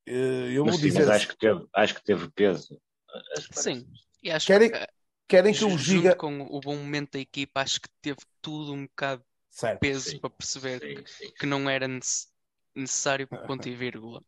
[0.07, 2.81] eh, eu Mas vou sim, dizer, mas acho que teve, acho que teve peso.
[3.51, 3.87] Sim,
[4.23, 4.87] e acho Querem- que,
[5.29, 8.87] querem que eu diga, com o bom momento da equipa, acho que teve tudo um
[8.87, 11.33] bocado de certo, peso Sim, para perceber Sim, sim.
[11.39, 12.29] que não era nece-
[12.75, 14.25] necessário ponto e vírgula.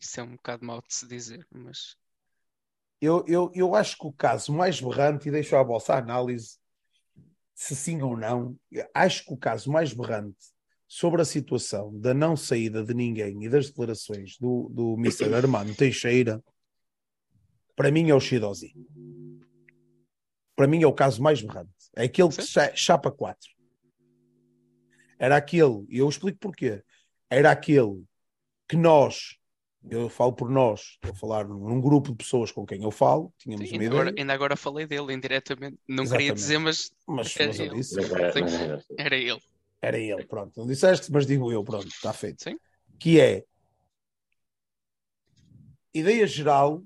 [0.00, 1.96] Isso é um bocado mau de se dizer, mas
[3.00, 6.58] eu, eu, eu acho que o caso mais berrante, e deixo a vossa análise,
[7.54, 8.58] se sim ou não,
[8.94, 10.38] acho que o caso mais berrante
[10.86, 15.34] sobre a situação da não saída de ninguém e das declarações do, do Mr.
[15.34, 16.42] Armando Teixeira,
[17.76, 18.74] para mim é o Shidozi.
[20.54, 21.70] Para mim é o caso mais berrante.
[21.96, 22.42] É aquele que
[22.76, 23.38] chapa 4.
[25.18, 26.82] Era aquele, e eu explico porquê.
[27.30, 28.04] Era aquele
[28.68, 29.38] que nós,
[29.88, 33.32] eu falo por nós, estou a falar num grupo de pessoas com quem eu falo,
[33.38, 35.78] tínhamos sim, uma ainda, ideia, agora, ainda agora falei dele indiretamente.
[35.88, 36.34] Não queria Exatamente.
[36.40, 37.76] dizer, mas mas, é mas eu ele.
[37.76, 39.40] disse, era- era era ele.
[39.82, 40.58] era ele, pronto.
[40.58, 42.44] Não disseste, mas digo eu, pronto, está feito.
[42.44, 42.58] Sim.
[42.98, 43.44] Que é
[45.94, 46.82] ideia geral,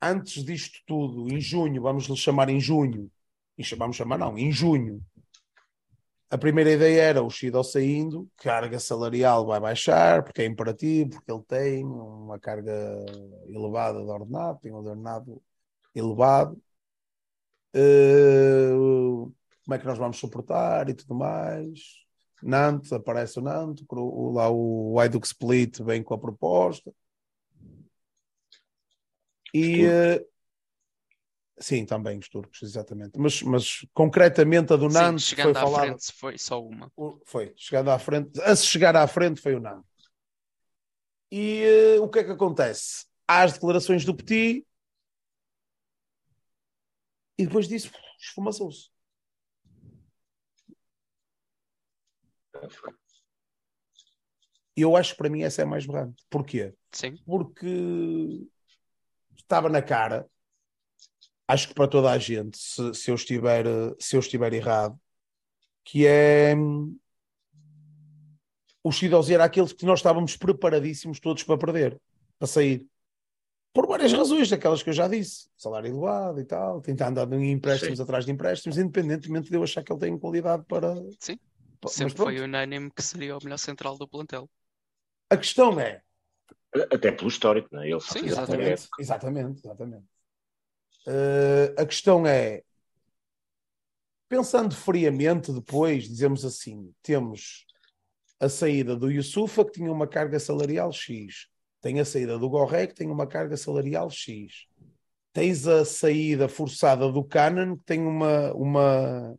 [0.00, 3.10] antes disto tudo, em junho, vamos lhe chamar em junho,
[3.58, 5.02] em- vamos chamar não, em junho,
[6.28, 11.30] a primeira ideia era o Shido saindo, carga salarial vai baixar, porque é imperativo, porque
[11.30, 12.72] ele tem uma carga
[13.48, 15.42] elevada de ordenado, tem um ordenado
[15.94, 16.60] elevado.
[17.74, 18.70] Eh,
[19.64, 21.80] como é que nós vamos suportar e tudo mais.
[22.42, 26.92] Nantes, aparece o Nantes, lá o Hajduk Split vem com a proposta.
[29.54, 30.24] E eh,
[31.58, 33.18] sim, também os turcos, exatamente.
[33.18, 35.86] Mas, mas concretamente a do Sim, Nantes foi chegando à falada.
[35.86, 36.92] frente foi só uma.
[37.24, 39.84] Foi, chegando à frente, a se chegar à frente foi o não.
[41.30, 41.62] E
[41.96, 43.06] eh, o que é que acontece?
[43.26, 44.64] Há as declarações do Petit
[47.38, 48.88] e depois disso esfumaçou-se.
[54.76, 56.22] Eu acho que para mim essa é a mais berrante.
[56.28, 56.74] Porquê?
[56.92, 58.46] Sim, Porque
[59.36, 60.28] estava na cara,
[61.48, 63.64] acho que para toda a gente, se, se eu, estiver,
[63.98, 64.98] se eu estiver errado,
[65.84, 66.98] que é hum,
[68.82, 72.00] o Shidozi era aqueles que nós estávamos preparadíssimos todos para perder,
[72.38, 72.86] para sair.
[73.72, 75.48] Por várias razões, aquelas que eu já disse.
[75.56, 78.04] Salário elevado e tal, tentar andar em empréstimos Sim.
[78.04, 80.94] atrás de empréstimos, independentemente de eu achar que ele tem qualidade para.
[81.20, 81.36] Sim.
[81.80, 84.48] pa- Mas sempre foi unânime que seria o melhor central do plantel.
[85.30, 86.02] a questão é.
[86.92, 87.90] Até pelo histórico, não é?
[87.90, 88.88] Ele Sim, exatamente.
[88.98, 90.06] Exatamente, exatamente.
[91.06, 92.62] Eh, a questão é,
[94.28, 97.64] pensando friamente depois, dizemos assim, temos
[98.40, 101.46] a saída do Yusufa, que tinha uma carga salarial X.
[101.80, 104.66] Tem a saída do Gorré, que tem uma carga salarial X.
[105.32, 109.38] Tens a saída forçada do Canan, que tem uma, uma,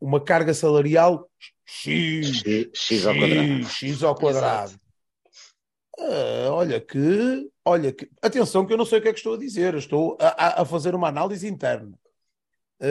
[0.00, 1.28] uma carga salarial
[1.64, 2.42] X.
[2.42, 3.64] X, X ao quadrado.
[3.64, 4.83] X, X ao quadrado.
[5.98, 6.98] Ah, olha que,
[7.64, 10.16] olha que, atenção que eu não sei o que é que estou a dizer, estou
[10.20, 10.28] a,
[10.60, 11.96] a- a fazer uma análise interna.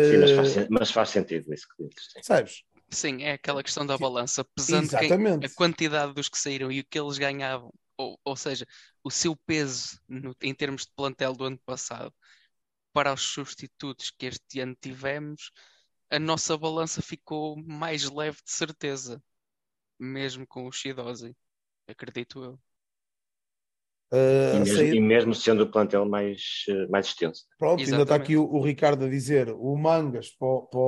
[0.01, 2.09] Sim, mas faz, Ah, mas faz sentido isso que dizes.
[2.09, 2.21] sim.
[2.21, 2.63] sabes?
[2.91, 4.91] Sim, é aquela questão da Sim, balança, pesando
[5.41, 8.65] a quantidade dos que saíram e o que eles ganhavam, ou, ou seja,
[9.03, 12.13] o seu peso no- em termos de plantel do ano passado
[12.93, 15.51] para os substitutos que este ano tivemos,
[16.11, 19.23] a nossa balança ficou mais leve de certeza,
[19.99, 21.35] mesmo com o Shidozi,
[21.87, 22.59] acredito eu.
[24.15, 27.45] Ah, E mesmo, saída- e mesmo sendo o plantel mais, eh, mais extenso.
[27.57, 30.79] pronto, ainda está aqui o, o Ricardo a dizer o Mangas para, para,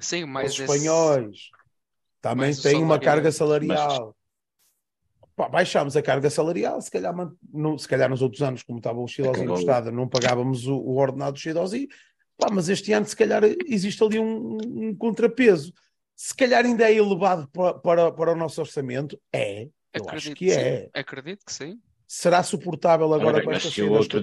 [0.00, 1.50] Sim, para mais os esse- espanhóis
[2.20, 4.16] também mais tem uma carga salarial.
[5.36, 7.14] Pá, baixámos a carga salarial, se calhar,
[7.52, 9.54] no- se calhar nos outros anos, como estava o Chidosi Acabou.
[9.54, 11.88] encostado, não pagávamos o, o ordenado do Chidosi,
[12.38, 15.72] pá, mas este ano se calhar existe ali um, um contrapeso.
[16.16, 19.70] Se calhar ainda é elevado para, para, para o nosso orçamento, é, eu
[20.08, 20.90] acho Acredito que sim, é.
[20.94, 21.80] Acredito que sim.
[22.06, 24.22] Será suportável agora Ora bem, com mas esta se o, outro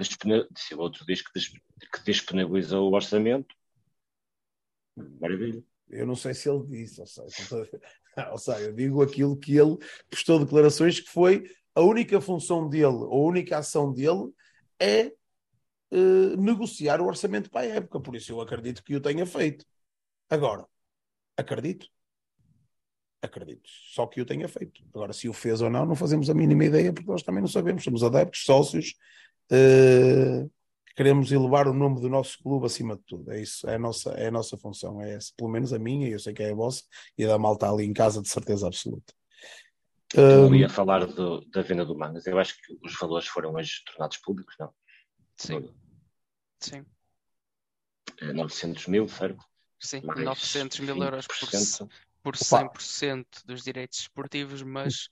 [0.56, 1.32] se o outro diz que,
[2.06, 3.54] disponibiliza o orçamento,
[5.20, 5.64] maravilha.
[5.90, 7.70] Eu não sei se ele disse, ou seja,
[8.32, 9.78] ou seja, eu digo aquilo que ele
[10.10, 11.44] prestou declarações que foi
[11.76, 14.32] a única função dele, a única ação dele
[14.80, 15.12] é
[15.92, 19.66] eh, negociar o orçamento para a época, por isso eu acredito que o tenha feito.
[20.30, 20.66] Agora,
[21.38, 21.88] acredito.
[23.24, 23.70] Acredito.
[23.94, 24.84] Só que o tenha feito.
[24.94, 27.48] Agora, se o fez ou não, não fazemos a mínima ideia, porque nós também não
[27.48, 27.82] sabemos.
[27.82, 28.96] Somos adeptos, sócios,
[29.50, 30.52] uh,
[30.94, 33.32] queremos elevar o nome do nosso clube acima de tudo.
[33.32, 35.02] É isso, é a nossa, é a nossa função.
[35.02, 36.84] É essa, pelo menos a minha, e eu sei que é a vossa,
[37.18, 39.14] e a da malta ali em casa, de certeza absoluta.
[40.14, 42.28] Eu um, ia falar do, da venda do Mangas.
[42.28, 44.70] Eu acho que os valores foram hoje tornados públicos, não?
[45.38, 45.74] Sim.
[46.60, 46.86] Sim.
[48.22, 49.44] 900 é mil, certo?
[49.80, 51.36] Sim, Mais 900 mil euros por,
[52.24, 55.10] por 100% dos direitos esportivos, mas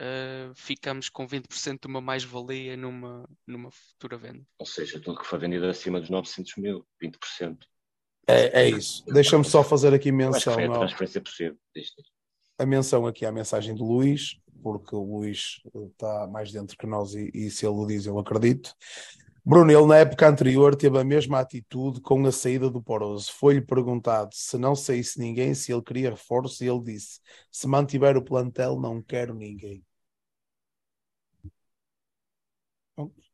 [0.00, 4.44] uh, ficamos com 20% de uma mais-valia numa, numa futura venda.
[4.58, 7.58] Ou seja, tudo que foi vendido acima dos 900 mil, 20%.
[8.26, 9.04] É, é isso.
[9.06, 10.54] Deixa-me só fazer aqui menção.
[10.54, 11.58] Foi a transferência possível.
[12.58, 15.60] A menção aqui à mensagem do Luís, porque o Luís
[15.92, 18.74] está mais dentro que nós e, e se ele o diz, eu acredito.
[19.44, 23.32] Bruno, ele na época anterior teve a mesma atitude com a saída do Poroso.
[23.32, 28.16] Foi-lhe perguntado se não saísse ninguém, se ele queria reforço, e ele disse: se mantiver
[28.16, 29.84] o plantel, não quero ninguém.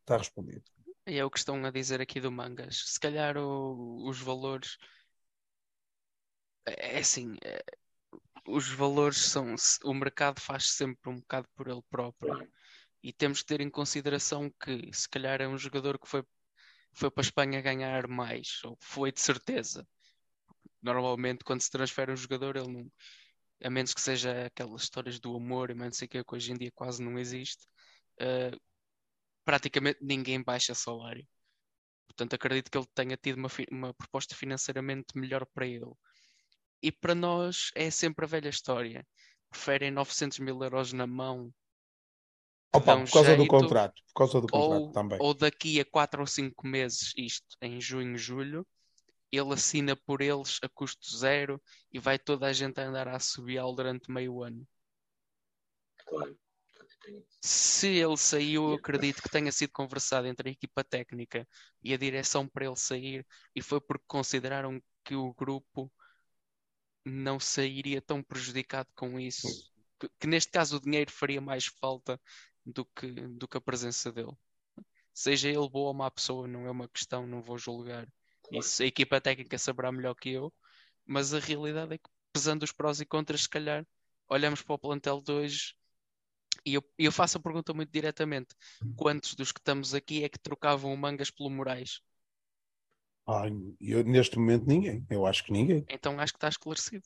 [0.01, 0.63] está respondido.
[1.07, 2.83] E é o que estão a dizer aqui do Mangas.
[2.87, 4.77] Se calhar o, os valores.
[6.67, 7.37] É, é assim.
[7.45, 7.63] É,
[8.47, 9.55] os valores são.
[9.85, 12.49] O mercado faz sempre um bocado por ele próprio
[13.07, 16.25] e temos que ter em consideração que se calhar é um jogador que foi,
[16.93, 19.87] foi para a Espanha ganhar mais, ou foi de certeza.
[20.83, 22.93] Normalmente, quando se transfere um jogador, ele não,
[23.63, 26.57] a menos que seja aquelas histórias do amor e não sei que, que hoje em
[26.57, 27.65] dia quase não existe,
[28.21, 28.61] uh,
[29.45, 31.25] praticamente ninguém baixa salário.
[32.09, 35.93] Portanto, acredito que ele tenha tido uma, uma proposta financeiramente melhor para ele.
[36.83, 39.07] E para nós é sempre a velha história.
[39.49, 41.55] Preferem 900 mil euros na mão
[42.77, 45.19] Opa, um por causa jeito, do contrato, por causa do contrato ou, também.
[45.21, 48.67] Ou daqui a 4 ou 5 meses, isto em junho, julho,
[49.31, 51.61] ele assina por eles a custo zero
[51.93, 54.67] e vai toda a gente a andar a subiá-lo durante meio ano.
[56.07, 56.39] Claro.
[57.41, 61.47] Se ele saiu, eu acredito que tenha sido conversado entre a equipa técnica
[61.83, 63.25] e a direção para ele sair,
[63.55, 65.91] e foi porque consideraram que o grupo
[67.05, 69.47] não sairia tão prejudicado com isso.
[70.01, 72.21] Que, que neste caso o dinheiro faria mais falta
[72.67, 74.37] do que, do que a presença dele.
[75.15, 78.07] Seja ele boa ou má pessoa, não é uma questão, não vou julgar.
[78.51, 80.53] Isso a equipa técnica saberá melhor que eu,
[81.07, 83.87] mas a realidade é que, pesando os prós e contras, se calhar,
[84.29, 85.75] olhamos para o plantel de hoje
[86.65, 88.55] e eu, eu faço a pergunta muito diretamente:
[88.97, 92.01] quantos dos que estamos aqui é que trocavam o Mangas pelo Moraes?
[93.27, 93.47] Ah,
[93.81, 95.85] eu, neste momento ninguém, eu acho que ninguém.
[95.89, 97.05] Então acho que está esclarecido.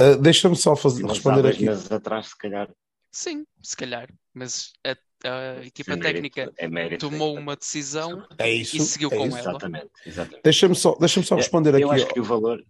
[0.00, 1.66] Uh, Deixa-me só fazer, responder aqui.
[1.66, 2.70] meses atrás, se calhar,
[3.10, 4.96] Sim, se calhar, mas a,
[5.28, 9.26] a equipa Sim, técnica é mérito, tomou uma decisão é isso, e seguiu é com
[9.26, 9.38] isso.
[9.38, 9.50] ela.
[9.50, 10.42] Exatamente, exatamente.
[10.44, 11.82] Deixa-me só, deixa só responder aqui.
[11.82, 12.62] Eu acho que o valor.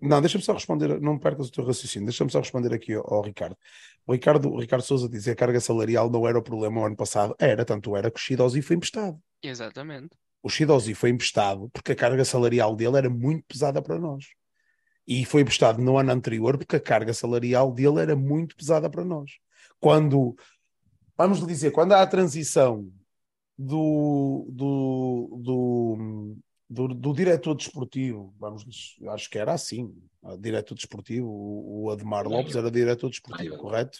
[0.00, 3.22] Não, deixa-me só responder, não percas o teu raciocínio, deixa-me só responder aqui ao, ao,
[3.22, 3.56] Ricardo.
[4.04, 6.84] O Ricardo, o Ricardo Souza diz que a carga salarial não era o problema o
[6.84, 9.16] ano passado, era, tanto era que o Shidozi foi emprestado.
[9.40, 10.10] Exatamente.
[10.42, 14.26] O Shidozi foi emprestado porque a carga salarial dele era muito pesada para nós.
[15.06, 19.04] E foi emprestado no ano anterior porque a carga salarial dele era muito pesada para
[19.04, 19.30] nós.
[19.82, 20.36] Quando
[21.16, 22.90] vamos lhe dizer, quando há a transição
[23.56, 26.36] do, do, do,
[26.68, 29.94] do, do diretor desportivo, vamos, acho que era assim,
[30.40, 33.98] diretor desportivo, o, Ademar Lopes era diretor desportivo, correto?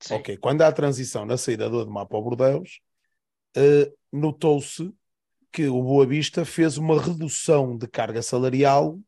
[0.00, 0.14] Sim.
[0.14, 2.80] Ok, quando há a transição na saída do Ademar para o Bordeus,
[3.56, 4.92] uh, notou-se
[5.50, 8.98] que o Boa Vista fez uma redução de carga salarial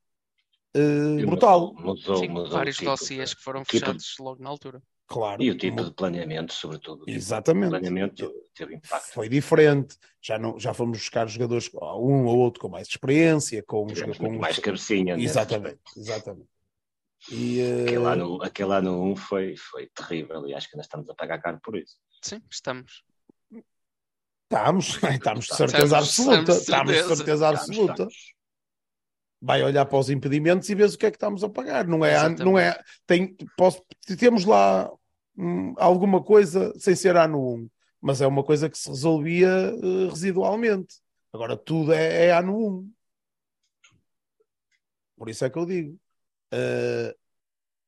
[0.74, 1.74] uh, brutal.
[1.74, 4.82] Mudou, Sim, mudou vários tipo, dossiês que foram tipo fechados logo na altura.
[5.09, 5.43] Claro.
[5.43, 7.05] E o tipo de planeamento, sobretudo.
[7.06, 7.68] Exatamente.
[7.68, 9.14] O planeamento teve impacto.
[9.14, 9.97] Foi diferente.
[10.20, 13.86] Já, não, já fomos buscar jogadores, um ou outro com mais experiência, com,
[14.18, 15.16] com mais cabecinha.
[15.18, 16.48] Exatamente, exatamente.
[17.30, 18.06] E, aquele, uh...
[18.06, 21.40] ano, aquele ano 1 um foi, foi terrível e acho que ainda estamos a pagar
[21.40, 21.97] caro por isso.
[22.22, 23.02] Sim, estamos.
[24.44, 26.52] Estamos, estamos de certeza estamos, absoluta.
[26.52, 28.09] Estamos de certeza absoluta.
[29.40, 31.86] Vai olhar para os impedimentos e vês o que é que estamos a pagar.
[31.86, 33.82] Não é, não é tem, posso,
[34.18, 34.90] temos lá
[35.39, 37.70] hum, alguma coisa sem ser ano 1,
[38.01, 40.97] mas é uma coisa que se resolvia uh, residualmente.
[41.32, 42.93] Agora tudo é, é ano 1.
[45.16, 45.98] Por isso é que eu digo.
[46.52, 47.15] Uh,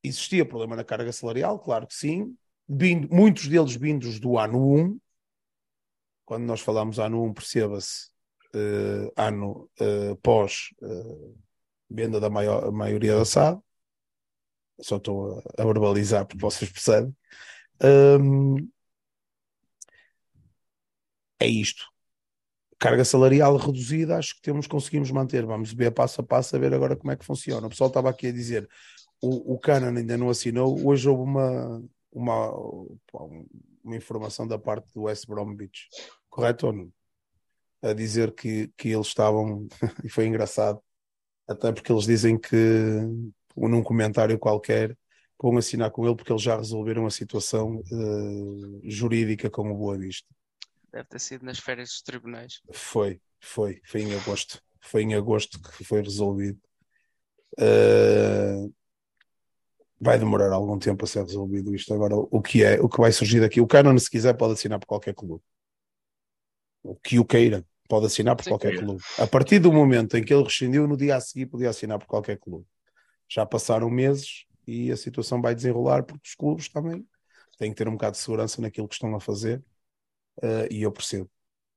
[0.03, 2.35] existia problema na carga salarial, claro que sim.
[2.67, 4.99] Vindo, muitos deles vindos do ano 1.
[6.25, 8.09] Quando nós falamos ano 1, perceba-se
[8.55, 11.37] uh, ano uh, pós uh,
[11.89, 13.59] venda da maior, maioria da SAD.
[14.81, 17.15] Só estou a, verbalizar porque vocês percebem.
[17.83, 18.69] Um,
[21.39, 21.85] é isto.
[22.79, 25.45] Carga salarial reduzida, acho que temos, conseguimos manter.
[25.45, 27.67] Vamos ver passo a passo a ver agora como é que funciona.
[27.67, 28.67] O pessoal estava aqui a dizer
[29.21, 30.83] o, o Canon ainda não assinou.
[30.85, 32.51] Hoje houve uma, uma,
[33.83, 35.87] uma informação da parte do West Bromwich,
[36.29, 36.93] correto ou não?
[37.83, 39.67] A dizer que, que eles estavam,
[40.03, 40.81] e foi engraçado,
[41.47, 42.57] até porque eles dizem que
[43.55, 44.97] num comentário qualquer
[45.41, 49.97] vão assinar com ele porque eles já resolveram a situação uh, jurídica com o Boa
[49.97, 50.27] Vista.
[50.91, 52.61] Deve ter sido nas férias dos tribunais.
[52.71, 54.61] Foi, foi, foi em agosto.
[54.79, 56.59] Foi em agosto que foi resolvido.
[57.57, 58.73] Uh,
[59.99, 61.93] vai demorar algum tempo a ser resolvido isto.
[61.93, 63.61] Agora, o que é, o que vai surgir daqui?
[63.61, 65.43] O Canon, se quiser, pode assinar por qualquer clube.
[66.83, 68.85] O que o queira, pode assinar por Sim, qualquer queira.
[68.85, 69.03] clube.
[69.19, 72.07] A partir do momento em que ele rescindiu, no dia a seguir podia assinar por
[72.07, 72.65] qualquer clube.
[73.31, 77.07] Já passaram meses e a situação vai desenrolar porque os clubes também
[77.57, 79.63] têm que ter um bocado de segurança naquilo que estão a fazer.
[80.37, 81.29] Uh, e eu percebo.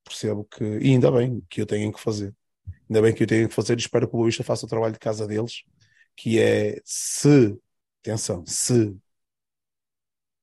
[0.04, 2.34] Percebo que, e ainda bem que o tenham que fazer.
[2.88, 4.92] Ainda bem que o tenham que fazer e espero que o Boavista faça o trabalho
[4.92, 5.62] de casa deles,
[6.16, 7.58] que é se
[8.04, 8.94] Atenção, se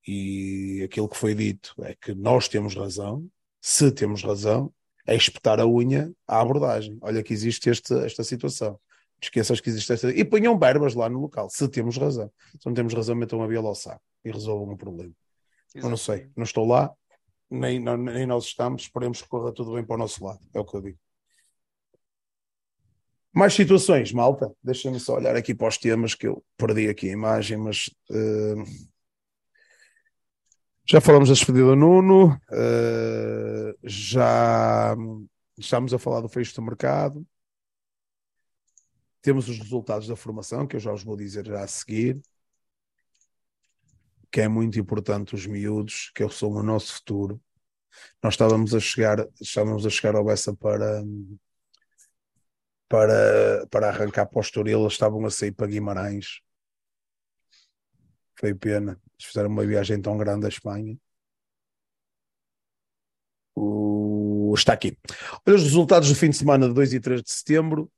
[0.08, 3.30] e aquilo que foi dito é que nós temos razão,
[3.62, 4.74] se temos razão,
[5.06, 6.98] é espetar a unha à abordagem.
[7.02, 8.80] Olha que existe este, esta situação.
[9.22, 9.93] Esqueças que existe.
[10.07, 12.31] E ponham verbas lá no local, se temos razão.
[12.60, 15.14] Se não temos razão, metam a viola ao saco e resolvam o problema.
[15.76, 16.93] Eu não sei, não estou lá,
[17.49, 20.65] nem, nem nós estamos, esperemos que corra tudo bem para o nosso lado, é o
[20.65, 20.98] que eu digo.
[23.34, 24.53] Mais situações, malta.
[24.61, 28.64] Deixem-me só olhar aqui para os temas que eu perdi aqui a imagem, mas uh,
[30.85, 34.93] já falamos da despedida do Nuno, uh, já
[35.57, 37.26] estamos a falar do fecho do mercado.
[39.22, 42.22] Temos os resultados da formação, que eu já os vou dizer já a seguir,
[44.31, 47.41] que é muito importante os miúdos, que são o nosso futuro.
[48.23, 51.03] Nós estávamos a chegar, estávamos a chegar ao Bessa para
[52.91, 56.41] para, para arrancar para o Estoril, eles estavam a sair para Guimarães.
[58.38, 58.99] Foi pena.
[59.14, 60.98] Eles fizeram uma viagem tão grande à Espanha.
[63.56, 64.53] O...
[64.57, 64.98] Está aqui.
[65.48, 67.89] Olha os resultados do fim de semana de 2 e 3 de setembro.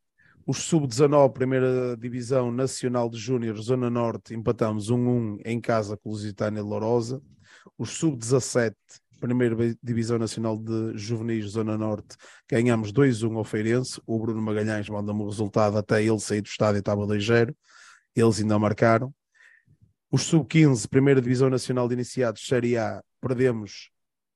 [0.45, 6.11] Os sub-19, primeira divisão nacional de Júnior, Zona Norte, empatamos 1-1 em casa com o
[6.11, 7.21] Lusitânia Lourosa.
[7.77, 8.75] Os sub-17,
[9.21, 12.17] primeira Divisão Nacional de Juvenis, Zona Norte,
[12.49, 14.01] ganhamos 2-1 ao Feirense.
[14.05, 17.55] O Bruno Magalhães manda-me o resultado até ele sair do estádio, estava ligeiro.
[18.13, 19.13] Eles ainda marcaram.
[20.11, 23.89] Os Sub-15, primeira Divisão Nacional de Iniciados, Série A, perdemos.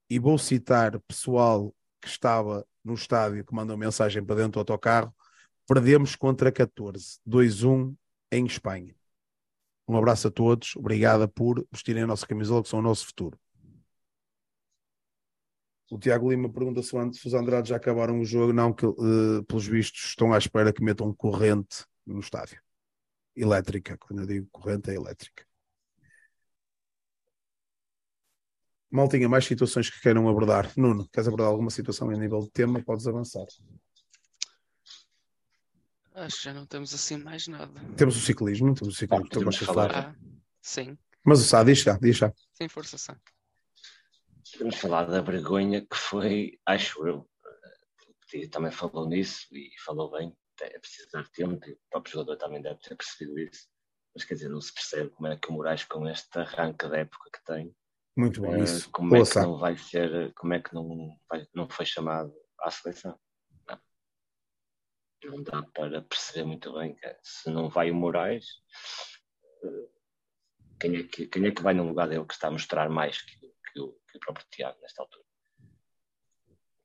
[0.09, 5.13] E vou citar pessoal que estava no estádio que mandou mensagem para dentro do autocarro.
[5.68, 7.94] Perdemos contra 14, 2-1
[8.31, 8.95] em Espanha.
[9.88, 13.38] Um abraço a todos, obrigada por vestirem a nossa camisola, que são o nosso futuro.
[15.89, 18.52] O Tiago Lima pergunta se, os Andrade já acabaram o jogo.
[18.52, 22.61] Não, que uh, pelos vistos estão à espera que metam corrente no estádio.
[23.35, 23.98] Elétrica.
[23.98, 25.45] Quando eu digo corrente, é elétrica.
[28.91, 30.72] Mal tinha mais situações que queiram abordar.
[30.76, 32.84] Nuno, queres abordar alguma situação em nível de tema?
[32.84, 33.45] Podes avançar.
[36.18, 37.80] Acho que já não temos assim mais nada.
[37.95, 39.27] Temos o ciclismo, temos o ciclismo.
[39.27, 39.95] Ah, tu falar.
[39.95, 40.15] Ah,
[40.60, 40.98] sim.
[41.23, 42.34] Mas o Sá, diz já, diz já.
[42.53, 43.15] Sim, força, Sá.
[44.57, 50.35] Vamos falar da vergonha que foi, acho eu, o também falou nisso e falou bem,
[50.61, 53.68] é preciso dar tempo e o próprio jogador também deve ter percebido isso.
[54.15, 56.98] Mas quer dizer, não se percebe como é que o Moraes, com este arranque da
[56.98, 57.76] época que tem,
[58.18, 58.89] muito bom isso.
[58.89, 62.72] Como é que não vai ser, como é que não, vai, não foi chamado à
[62.72, 63.19] seleção?
[65.23, 65.44] Não.
[65.44, 68.45] dá para perceber muito bem que se não vai o Moraes,
[69.64, 69.89] eh,
[70.80, 73.22] quem é que, quem é que vai no lugar dele que está a mostrar mais
[73.22, 75.23] que, que o, que o próprio Tiago nesta altura.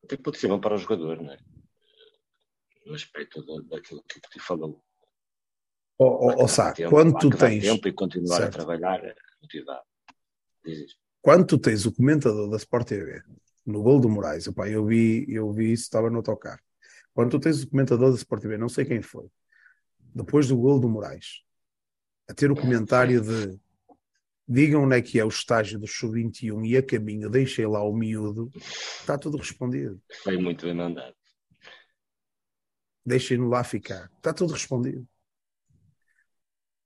[0.04, 1.38] Até pode ser bom para o jogador, não é?
[2.86, 4.84] No aspecto daquilo que o falou.
[5.98, 7.62] Oh, oh, oh Sá, quando tu tens.
[7.62, 8.48] tempo e continuar certo.
[8.48, 9.84] a trabalhar motivado.
[10.64, 13.22] Diz Quando tu tens o comentador da Sport TV
[13.64, 16.60] no gol do Moraes, opa, eu, vi, eu vi isso, estava no autocarro.
[17.14, 19.26] Quando tu tens o comentador da Sport TV, não sei quem foi,
[20.14, 21.42] depois do gol do Moraes,
[22.28, 23.60] a ter o comentário de
[24.46, 27.92] digam onde é que é o estágio do sub-21 e a caminho, deixem lá o
[27.92, 30.00] miúdo, está tudo respondido.
[30.22, 31.14] Foi muito bem mandado.
[33.04, 35.06] Deixem-no lá ficar, está tudo respondido.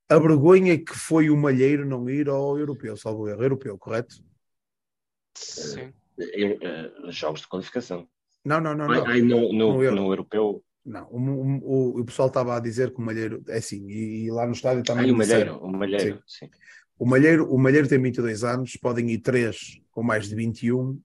[0.09, 4.23] A vergonha que foi o Malheiro não ir ao europeu, salvo erro, europeu, correto?
[5.36, 5.93] Sim.
[6.19, 8.09] Uh, jogos de qualificação.
[8.47, 8.86] Não, não, não.
[8.86, 9.06] não.
[9.06, 10.62] Ai, no, no, no, no, europeu.
[10.85, 14.31] Não, o, o, o, pessoal estava a dizer que o Malheiro é assim, e, e
[14.31, 15.06] lá no estádio também.
[15.06, 16.47] Ai, o Malheiro, o Malheiro, sim.
[16.47, 16.51] sim.
[16.97, 20.90] O Malheiro, o Malheiro tem 22 anos, podem ir três com mais de 21.
[20.90, 21.02] Uh,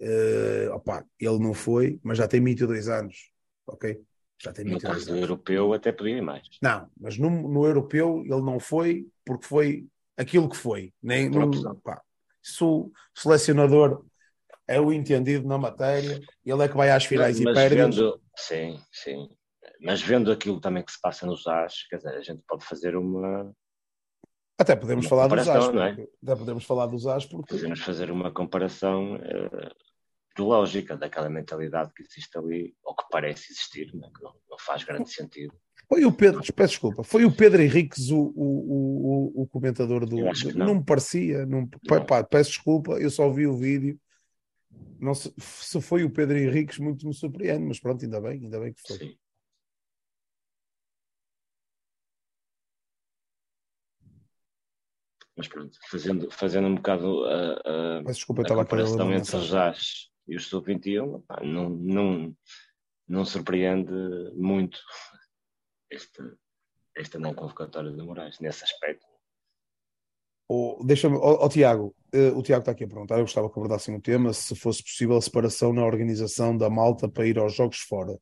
[0.00, 3.32] eh, opa, ele não foi, mas já tem 22 anos,
[3.66, 4.00] ok?
[4.40, 6.46] Já tem no caso do europeu até podia ir mais.
[6.62, 9.86] Não, mas no, no europeu ele não foi porque foi
[10.16, 10.92] aquilo que foi.
[11.02, 11.50] Nem, não,
[11.82, 12.00] pá,
[12.40, 14.04] se o selecionador
[14.68, 17.76] é o entendido na matéria, ele é que vai às finais mas, e perde.
[17.76, 19.28] Vendo, sim, sim.
[19.80, 22.94] Mas vendo aquilo também que se passa nos AS, quer dizer, a gente pode fazer
[22.94, 23.50] uma.
[24.58, 25.68] Até podemos uma falar dos AS.
[25.68, 26.06] É?
[26.22, 27.54] Até podemos falar dos AS porque.
[27.54, 33.94] Podemos fazer uma comparação uh, lógica daquela mentalidade que existe ali, ou que parece existir,
[33.94, 34.08] né?
[34.14, 35.54] que não, não faz grande sentido.
[35.88, 40.16] Foi o Pedro, peço desculpa, foi o Pedro Henriques o, o, o, o comentador do.
[40.16, 40.32] Não.
[40.66, 40.74] não.
[40.74, 42.04] me parecia, não, não.
[42.04, 43.98] Pá, peço desculpa, eu só vi o vídeo.
[45.00, 48.60] Não se, se foi o Pedro Henriques, muito me surpreende, mas pronto, ainda bem, ainda
[48.60, 48.98] bem que foi.
[48.98, 49.18] Sim.
[55.36, 60.34] Mas pronto, fazendo, fazendo um bocado a, a, desculpa, a comparação entre os JAS e
[60.34, 62.36] o Sub-21, não, não,
[63.06, 63.92] não surpreende
[64.34, 64.80] muito
[65.88, 66.36] esta,
[66.96, 69.06] esta não convocatória de Moraes, nesse aspecto.
[70.48, 73.94] Oh, Deixa-me, oh, Tiago, uh, o Tiago está aqui a perguntar, eu gostava que abordassem
[73.94, 77.80] o tema, se fosse possível a separação na organização da malta para ir aos jogos
[77.80, 78.18] fora.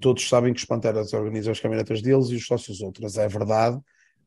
[0.00, 3.16] Todos sabem que os Panteras organizam as caminhonetas deles e os sócios outras.
[3.16, 3.80] É verdade,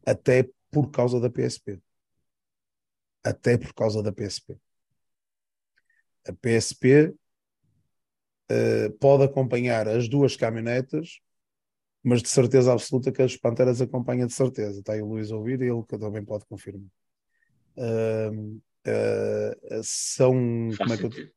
[0.06, 1.80] até por causa da PSP.
[3.24, 4.58] Até por causa da PSP.
[6.28, 7.16] A PSP uh,
[8.50, 11.22] eh, pode acompanhar as duas caminhonetas
[12.04, 14.80] mas de certeza absoluta que as Panteras acompanham de certeza.
[14.80, 16.90] Está aí o Luís a ouvir e ele também pode confirmar.
[17.78, 20.70] Uh, uh, são.
[20.72, 21.32] Faz como é que eu...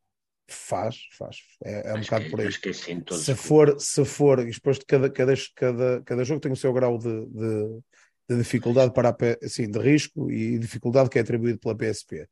[0.48, 1.38] Faz, faz.
[1.64, 2.52] É, é um bocado que, por aí.
[2.72, 6.56] Sim, se, for, se for, e depois de cada, cada, cada, cada jogo tem o
[6.56, 7.80] seu grau de, de,
[8.28, 12.28] de dificuldade para a, assim, de risco e dificuldade que é atribuído pela PSP.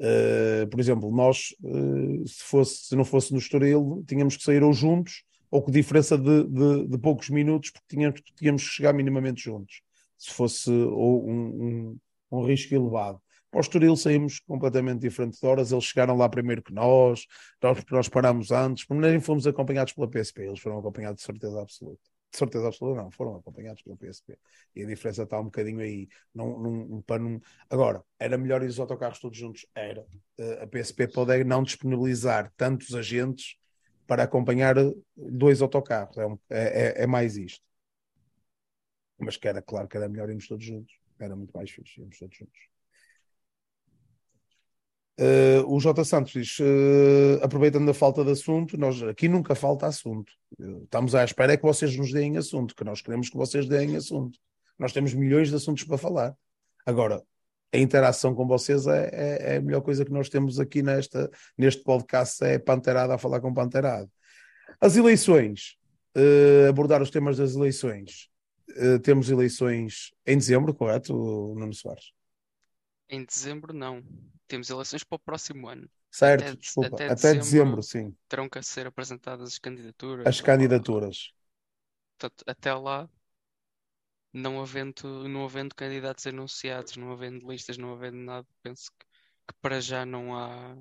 [0.00, 4.62] Uh, por exemplo, nós, uh, se, fosse, se não fosse no Estoril, tínhamos que sair
[4.62, 8.94] ou juntos ou com diferença de, de, de, poucos minutos, porque tínhamos, tínhamos que chegar
[8.94, 9.82] minimamente juntos,
[10.16, 13.20] se fosse ou um, um, um risco elevado.
[13.52, 17.26] Para o Estoril saímos completamente diferente de horas, eles chegaram lá primeiro que nós,
[17.62, 22.00] nós, nós parámos antes, nem fomos acompanhados pela PSP, eles foram acompanhados de certeza absoluta.
[22.32, 24.38] De certeza absoluta, não, foram acompanhados pela PSP.
[24.74, 26.08] E a diferença está um bocadinho aí.
[26.34, 27.38] Não, para não...
[27.68, 29.66] Agora, era melhor ir os autocarros todos juntos?
[29.74, 30.06] Era.
[30.38, 33.58] Eh, a PSP pode não disponibilizar tantos agentes
[34.06, 34.76] para acompanhar
[35.14, 36.16] dois autocarros.
[36.16, 37.62] É, um, é, é, é, mais isto.
[39.18, 40.94] Mas que era claro que era melhor irmos todos juntos.
[41.18, 42.71] Era muito mais fixe irmos todos juntos.
[45.20, 46.04] Uh, o J.
[46.04, 50.32] Santos diz: uh, aproveitando a falta de assunto, nós aqui nunca falta assunto.
[50.58, 53.68] Uh, estamos à espera é que vocês nos deem assunto, que nós queremos que vocês
[53.68, 54.38] deem assunto.
[54.78, 56.34] Nós temos milhões de assuntos para falar.
[56.86, 57.22] Agora,
[57.72, 61.30] a interação com vocês é, é, é, a melhor coisa que nós temos aqui nesta,
[61.56, 64.10] neste podcast, é Panterada a falar com Panterada.
[64.80, 65.76] As eleições,
[66.68, 68.28] abordar os temas das eleições.
[69.02, 72.12] Temos eleições em dezembro, correto, Nuno Soares?
[73.08, 74.02] Em dezembro, não.
[74.48, 75.88] Temos eleições para o próximo ano.
[76.10, 76.94] Certo, até, desculpa.
[76.94, 78.14] Até, até dezembro, dezembro, sim.
[78.28, 80.26] Terão que ser apresentadas as candidaturas.
[80.26, 81.32] As candidaturas.
[82.18, 83.08] Portanto, até lá
[84.32, 89.06] não havendo, não havendo candidatos anunciados, não havendo listas, não havendo nada, penso que,
[89.46, 90.76] que, para já não há,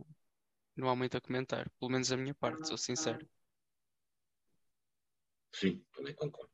[0.76, 1.70] não há muito a comentar.
[1.80, 3.28] Pelo menos a minha parte, sou sincero.
[5.54, 6.50] Sim, também concordo.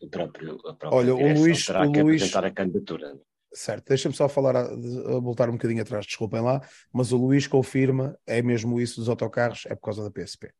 [0.00, 0.60] O próprio,
[0.92, 2.20] Olha, o Luís, terá o que Luís...
[2.20, 3.18] apresentar a candidatura.
[3.54, 6.60] Certo, deixa-me só falar, a, a, voltar um bocadinho atrás, desculpem lá,
[6.92, 10.52] mas o Luís confirma, é mesmo isso dos autocarros, é por causa da PSP.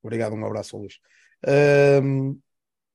[0.00, 1.00] Obrigado, um abraço, Luís.
[2.02, 2.38] Um,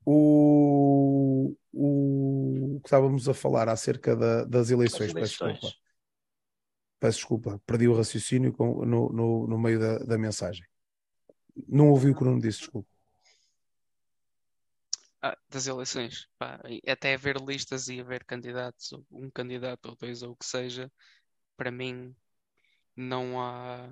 [0.06, 5.12] o, o, que estávamos a falar acerca da, das eleições.
[5.12, 5.38] eleições.
[5.38, 5.78] Peço desculpa.
[7.00, 10.66] Peço desculpa, perdi o raciocínio com, no, no, no, meio da, da, mensagem.
[11.68, 12.90] Não ouvi o que o Nuno disse, desculpa.
[15.22, 20.32] Ah, das eleições, Pá, até haver listas e haver candidatos, um candidato ou dois ou
[20.32, 20.90] o que seja,
[21.58, 22.16] para mim
[22.96, 23.90] não há,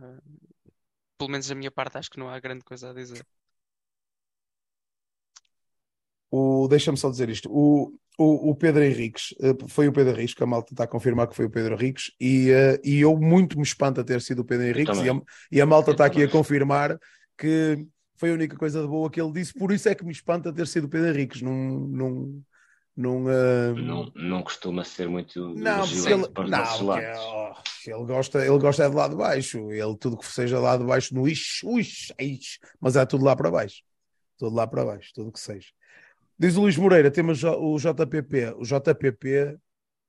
[1.18, 3.26] pelo menos da minha parte, acho que não há grande coisa a dizer.
[6.32, 7.50] O, deixa-me só dizer isto.
[7.52, 10.88] O, o, o, Pedro Henriques, eh, foi o Pedro Henriques, que a malta está a
[10.88, 14.22] confirmar que foi o Pedro Henriques, e, uh, e eu muito me espanto a ter
[14.22, 15.22] sido o Pedro Henriques, e a,
[15.52, 16.24] e a, malta eu está também.
[16.24, 16.98] aqui a confirmar
[17.38, 17.86] que
[18.18, 20.52] foi a única coisa de boa que ele disse, por isso é que me espanta
[20.52, 21.42] ter sido o Pedro Henriques.
[21.42, 22.44] Num, num,
[22.96, 23.76] num, uh...
[23.76, 27.20] não, não costuma ser muito não, ele, para os não, lados.
[27.20, 27.54] Oh,
[27.90, 30.84] ele gosta, ele gosta é de lá de baixo, ele tudo que seja lá de
[30.84, 33.84] baixo no ix, ux, ix, mas é tudo lá para baixo.
[34.38, 35.70] Tudo lá para baixo, tudo que seja.
[36.40, 38.56] Diz o Luís Moreira, temos o JPP.
[38.58, 39.58] O JPP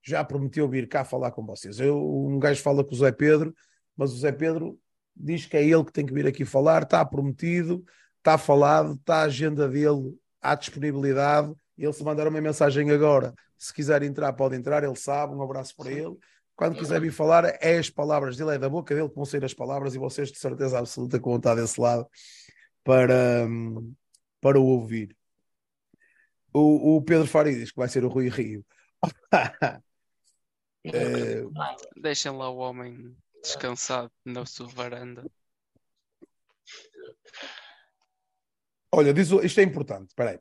[0.02, 1.80] já prometeu vir cá falar com vocês.
[1.80, 3.54] Eu, um gajo fala com o Zé Pedro,
[3.96, 4.78] mas o Zé Pedro
[5.18, 7.84] diz que é ele que tem que vir aqui falar, está prometido.
[8.18, 11.52] está falado, está a agenda dele à disponibilidade.
[11.76, 15.74] Ele se mandar uma mensagem agora, se quiser entrar, pode entrar, ele sabe, um abraço
[15.76, 16.16] para ele.
[16.56, 19.44] Quando quiser vir falar, é as palavras dele, é da boca dele que vão sair
[19.44, 22.06] as palavras e vocês de certeza absoluta que vão estar desse lado
[22.82, 23.46] para,
[24.40, 25.16] para o ouvir.
[26.52, 28.66] O, o Pedro Fari diz que vai ser o Rui Rio.
[30.84, 31.44] é...
[31.96, 33.14] Deixem lá o homem
[33.48, 35.24] descansado na sua varanda.
[38.92, 40.38] Olha, diz, isto é importante, espera aí.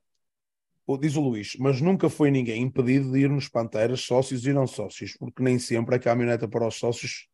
[0.99, 4.65] Diz o Luís, mas nunca foi ninguém impedido de ir nos Panteras, sócios e não
[4.65, 7.27] sócios, porque nem sempre a caminhoneta para os sócios,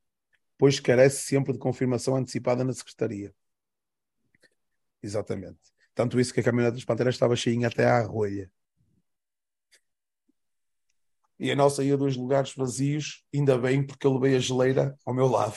[0.57, 3.33] pois carece sempre de confirmação antecipada na Secretaria.
[5.03, 5.59] Exatamente.
[5.93, 8.51] Tanto isso que a caminhonete dos Panteras estava cheinha até à rolha.
[11.39, 15.13] E a nossa ia dois lugares vazios, ainda bem, porque eu levei a geleira ao
[15.13, 15.55] meu lado.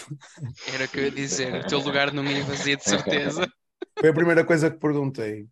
[0.73, 3.51] Era o que eu ia dizer, o teu lugar não me ia vazia de certeza.
[3.99, 5.49] Foi a primeira coisa que perguntei.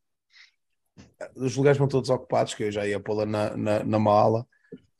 [1.37, 4.47] Os lugares estão todos ocupados, que eu já ia pô-la na, na, na mala.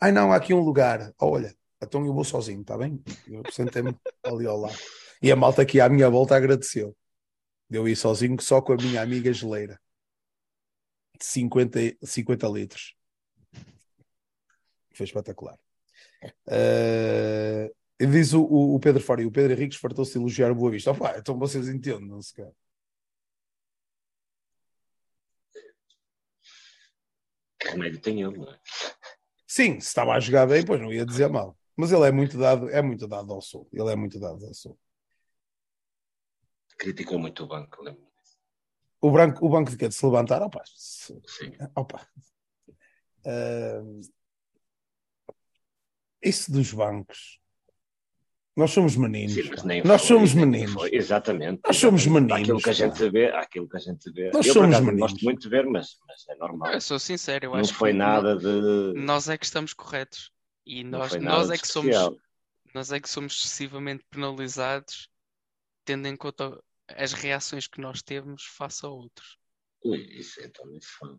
[0.01, 1.13] Ai não, há aqui um lugar.
[1.19, 3.03] Olha, então eu vou sozinho, está bem?
[3.27, 4.77] Eu sentei-me ali ao lado.
[5.23, 6.97] E a malta aqui à minha volta agradeceu.
[7.69, 9.81] Deu ir sozinho só com a minha amiga geleira.
[11.19, 12.95] De 50, 50 litros.
[14.95, 15.59] Foi espetacular.
[16.47, 20.91] Uh, diz o, o, Pedro Fário, o Pedro Henriques fartou-se de elogiar o Boa Vista.
[20.91, 22.53] Opa, então vocês entendem, não se quer.
[27.59, 28.59] Que remédio tem ele, não é?
[29.47, 31.57] Sim, se estava a jogar bem, pois não ia dizer mal.
[31.77, 33.69] Mas ele é muito dado, é muito dado ao sul.
[33.73, 34.79] Ele é muito dado ao sul.
[36.77, 38.05] Criticou muito o banco, lembro
[39.01, 39.89] O, branco, o banco de quê?
[39.89, 40.43] De se levantar?
[40.43, 41.53] Opa, se, Sim.
[41.75, 42.07] Opa.
[43.27, 44.01] Uh,
[46.25, 47.39] isso dos bancos.
[48.57, 49.35] Nós somos meninos.
[49.35, 50.73] Sim, Nós foi, somos meninos.
[50.73, 51.61] Foi, exatamente.
[51.65, 52.41] Nós somos meninos.
[52.41, 54.31] Aquilo que a gente vê, aquilo que a gente vê.
[54.31, 55.01] Nós eu, somos meninos.
[55.01, 56.73] gosto muito de ver, mas, mas é normal.
[56.73, 58.93] Eu sou sincero, eu não acho foi que nada de.
[58.95, 60.31] Nós é que estamos corretos.
[60.65, 61.95] E nós, nós é que somos
[62.75, 65.09] nós é que somos excessivamente penalizados,
[65.85, 69.39] tendo em conta as reações que nós temos face a outros.
[69.85, 71.19] Ui, isso é tão fã.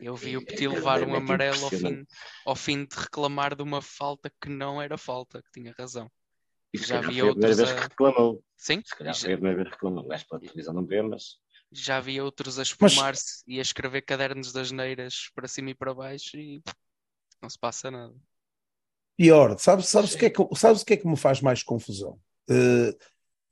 [0.00, 2.06] Eu vi o Petit levar um amarelo ao fim,
[2.44, 6.10] ao fim de reclamar de uma falta que não era falta, que tinha razão.
[6.72, 7.60] E já havia outros.
[7.60, 7.74] A...
[7.74, 8.42] que reclamou.
[8.56, 8.82] Sim?
[8.84, 10.12] Se calhar foi a primeira vez que reclamou.
[10.12, 11.38] Acho que pela televisão não vê, mas.
[11.70, 13.56] Já havia outros a espumar-se mas...
[13.56, 16.62] e a escrever cadernos das neiras para cima e para baixo e
[17.40, 18.14] não se passa nada.
[19.16, 21.62] Pior, sabes, sabes, o, que é que, sabes o que é que me faz mais
[21.62, 22.18] confusão?
[22.50, 22.96] Uh,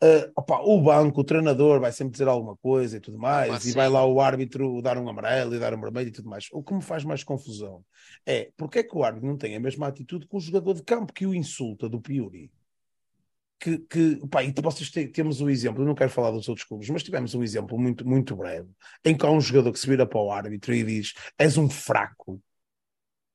[0.03, 3.69] Uh, opa, o banco, o treinador vai sempre dizer alguma coisa e tudo mais, opa,
[3.69, 6.49] e vai lá o árbitro dar um amarelo e dar um vermelho e tudo mais.
[6.51, 7.85] O que me faz mais confusão
[8.27, 10.83] é porque é que o árbitro não tem a mesma atitude com o jogador de
[10.83, 12.51] campo que o insulta do Piuri.
[13.61, 16.67] Que, que opa, e vocês têm, temos um exemplo, eu não quero falar dos outros
[16.67, 18.69] clubes, mas tivemos um exemplo muito, muito breve
[19.05, 21.71] em que há um jogador que se vira para o árbitro e diz: És um
[21.71, 22.43] fraco.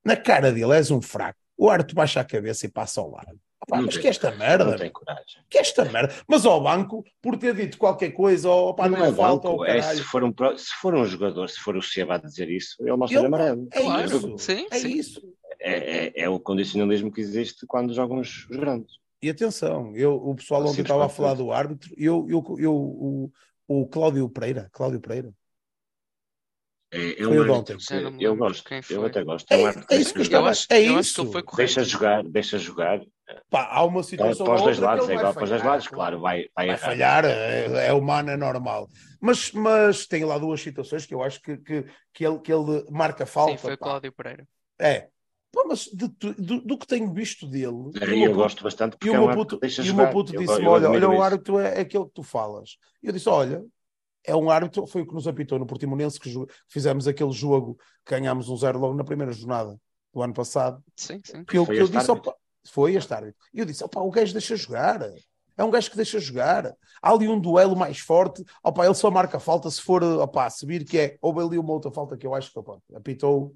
[0.04, 1.40] Na cara dele, és um fraco.
[1.56, 4.66] O árbitro baixa a cabeça e passa ao lado Opa, mas que esta merda.
[4.66, 5.42] Não tem coragem.
[5.50, 6.14] Que esta merda.
[6.28, 9.82] Mas ao banco, por ter dito qualquer coisa, ou não, não é falta, banco, é,
[9.82, 12.96] se, for um, se for um jogador, se for o Seba a dizer isso, ele
[12.96, 13.68] mostra ele, amarelo.
[13.72, 14.06] É claro.
[14.06, 14.38] isso.
[14.38, 14.90] Sim, é sim.
[14.90, 15.22] isso.
[15.60, 18.98] É, é, é, o condicionalismo que existe quando jogam os, os grandes.
[19.22, 23.32] E atenção, eu, o pessoal ontem estava a falar do árbitro, eu, eu, eu, o,
[23.68, 25.34] o Cláudio Pereira, Cláudio Pereira,
[26.92, 29.52] é, é um árbitro que eu gosto, eu até gosto.
[29.52, 30.52] É, é, é isso que eu estava.
[30.70, 31.26] É isso.
[31.58, 33.02] Deixa jogar, deixa jogar.
[33.50, 34.46] Pá, há uma situação.
[34.46, 37.26] Para os dois lados, é igual para os dois lados, claro, vai, vai, vai falhar,
[37.26, 38.88] é, é humano, é normal.
[39.20, 42.86] Mas, mas tem lá duas situações que eu acho que, que, que, ele, que ele
[42.90, 43.52] marca falta.
[43.52, 44.48] Sim, foi o Cláudio Pereira.
[44.80, 45.08] É.
[45.52, 47.92] Pô, mas de, do, do, que tenho visto dele.
[48.00, 50.68] É, eu puto, gosto bastante porque e o meu puto, e o meu puto disse-me:
[50.68, 52.78] Olha, olha, o árbitro é, é aquele que tu falas.
[53.02, 53.64] E eu disse: Olha,
[54.24, 56.32] é um árbitro, foi o que nos apitou no Portimonense, que
[56.68, 59.80] fizemos aquele jogo, ganhámos um zero logo na primeira jornada
[60.14, 60.84] do ano passado.
[60.96, 61.44] Sim, sim.
[61.46, 62.36] Que eu, que eu disse, opa,
[62.72, 63.40] foi este árbitro.
[63.54, 65.02] E eu disse, opa, o gajo deixa jogar.
[65.58, 66.74] É um gajo que deixa jogar.
[67.02, 68.44] Há ali um duelo mais forte.
[68.64, 71.18] Opa, ele só marca falta se for, opa, se vir que é.
[71.22, 73.56] Houve ali uma outra falta que eu acho que opa, apitou.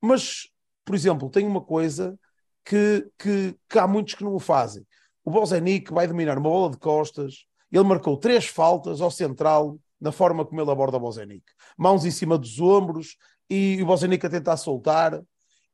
[0.00, 0.48] Mas,
[0.84, 2.18] por exemplo, tem uma coisa
[2.64, 4.84] que, que, que há muitos que não o fazem.
[5.24, 7.46] O Bozenic vai dominar uma bola de costas.
[7.70, 11.44] Ele marcou três faltas ao central na forma como ele aborda o Bozenic.
[11.76, 13.16] Mãos em cima dos ombros
[13.48, 15.20] e o Bozenic a tentar soltar.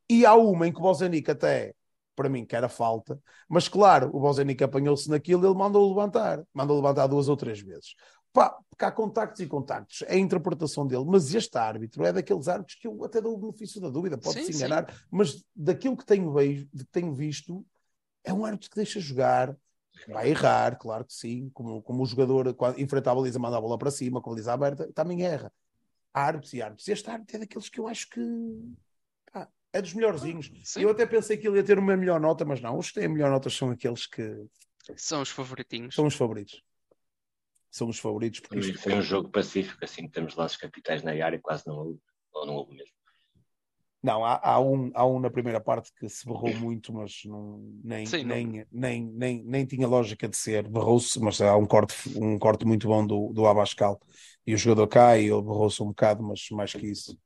[0.09, 1.75] E há uma em que o Bozenic até,
[2.17, 6.43] para mim, que era falta, mas claro, o Bozenic apanhou-se naquilo e ele mandou levantar.
[6.53, 7.95] Mandou levantar duas ou três vezes.
[8.33, 12.49] Pá, porque há contactos e contactos, é a interpretação dele, mas este árbitro é daqueles
[12.49, 14.99] árbitros que eu até dou o benefício da dúvida, pode se enganar, sim.
[15.11, 17.65] mas daquilo que tenho, vejo, que tenho visto,
[18.23, 19.57] é um árbitro que deixa jogar,
[20.09, 21.51] Vai errar, claro que sim.
[21.55, 24.33] Como, como o jogador quando enfrenta a baliza, manda a bola para cima, com a
[24.33, 25.53] baliza aberta, também erra.
[26.13, 26.89] Árbitros e árbitros.
[26.89, 28.21] Este árbitro é daqueles que eu acho que
[29.77, 30.51] é dos melhorzinhos.
[30.65, 30.81] Sim.
[30.83, 32.79] Eu até pensei que ele ia ter uma melhor nota, mas não.
[32.79, 34.47] Os que têm a melhor nota são aqueles que
[34.97, 35.95] São os favoritinhos.
[35.95, 36.63] são os favoritos.
[37.71, 41.03] São os favoritos, porque Foi, isto foi um jogo pacífico, assim, que temos lances capitais
[41.03, 42.01] na área, quase não houve,
[42.33, 42.97] ou não houve mesmo.
[44.03, 47.59] Não, há, há um, há um na primeira parte que se berrou muito, mas não,
[47.83, 50.69] nem, Sim, não- nem, nem, nem, nem tinha lógica de ser.
[50.69, 54.01] Berrou-se, mas há um corte, um corte muito bom do, do Abascal.
[54.47, 57.19] E o jogador cai, ele berrou-se um bocado, mas mais que isso,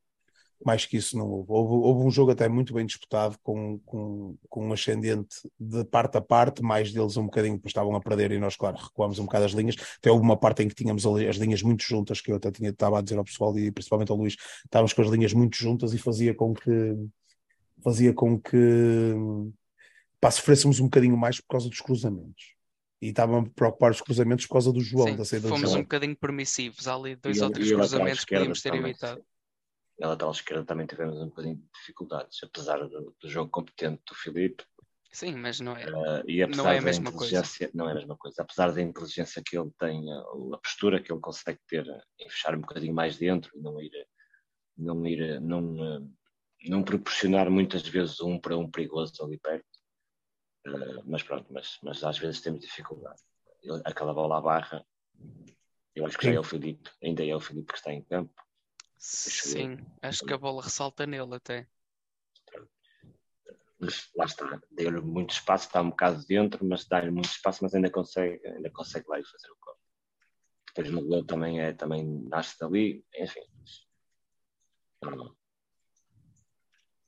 [0.65, 1.51] mais que isso não houve.
[1.51, 6.19] Houve, houve um jogo até muito bem disputado, com, com, com um ascendente de parte
[6.19, 9.25] a parte, mais deles um bocadinho, depois estavam a perder e nós, claro, recuámos um
[9.25, 9.77] bocado as linhas.
[9.97, 12.71] Até houve uma parte em que tínhamos as linhas muito juntas, que eu até tinha,
[12.71, 15.95] estava a dizer ao pessoal e principalmente ao Luís, estávamos com as linhas muito juntas
[15.95, 16.97] e fazia com que
[17.83, 19.15] fazia com que
[20.21, 22.55] pá, sofrêssemos um bocadinho mais por causa dos cruzamentos.
[23.03, 25.71] E estavam a preocupar os cruzamentos por causa do João, Sim, da saída do fomos
[25.71, 25.81] João.
[25.81, 26.87] um bocadinho permissivos.
[26.87, 29.23] Há ali dois E ou três cruzamentos que podíamos ter também, evitado.
[30.01, 34.15] Na lateral esquerda também tivemos um bocadinho de dificuldades, apesar do, do jogo competente do
[34.15, 34.65] Filipe
[35.13, 35.83] Sim, mas não é.
[35.83, 37.25] eh, e apesar Não é a da mesma coisa.
[37.27, 40.21] inteligência, não é a mesma coisa, apesar da inteligência que ele tem, a,
[40.55, 41.85] a postura que ele consegue ter
[42.19, 43.91] em fechar um bocadinho mais dentro e não ir,
[44.79, 46.09] não ir, não,
[46.67, 49.67] não proporcionar muitas vezes um para um perigoso ali perto.
[50.67, 53.21] Eh, mas pronto, mas, mas às vezes temos dificuldade.
[53.63, 54.87] Ele- aquela bola à barra,
[55.95, 58.33] eu acho que já é o Filipe, ainda é o Filipe que está em campo.
[59.01, 61.67] Sim, acho que a bola ressalta nele até.
[63.81, 67.75] mas lá está, deu-lhe muito espaço, está um bocado dentro, mas dá-lhe muito espaço, mas
[67.75, 69.81] ainda consegue, ainda consegue lá ir fazer o corte.
[70.69, 73.41] Depois no gol também é, também nasce dali, enfim.
[75.03, 75.35] Normal.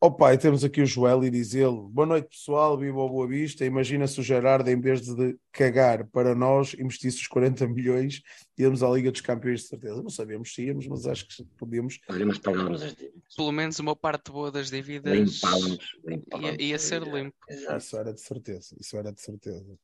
[0.05, 3.29] Opa, e temos aqui o Joel e diz ele: Boa noite, pessoal, viva o Boa
[3.29, 3.65] Vista.
[3.65, 8.21] Imagina se o Gerardo, em vez de cagar para nós, investisse os 40 milhões
[8.59, 10.03] e íamos à Liga dos Campeões, de certeza.
[10.03, 11.99] Não sabemos se íamos, mas acho que podíamos.
[11.99, 13.35] Podemos pagarmos as dívidas.
[13.37, 16.47] Pelo menos uma parte boa das dívidas Limpá-los, limpá-los.
[16.47, 17.37] ia, ia ser limpo.
[17.49, 17.79] Exato.
[17.79, 19.79] Isso era de certeza, isso era de certeza.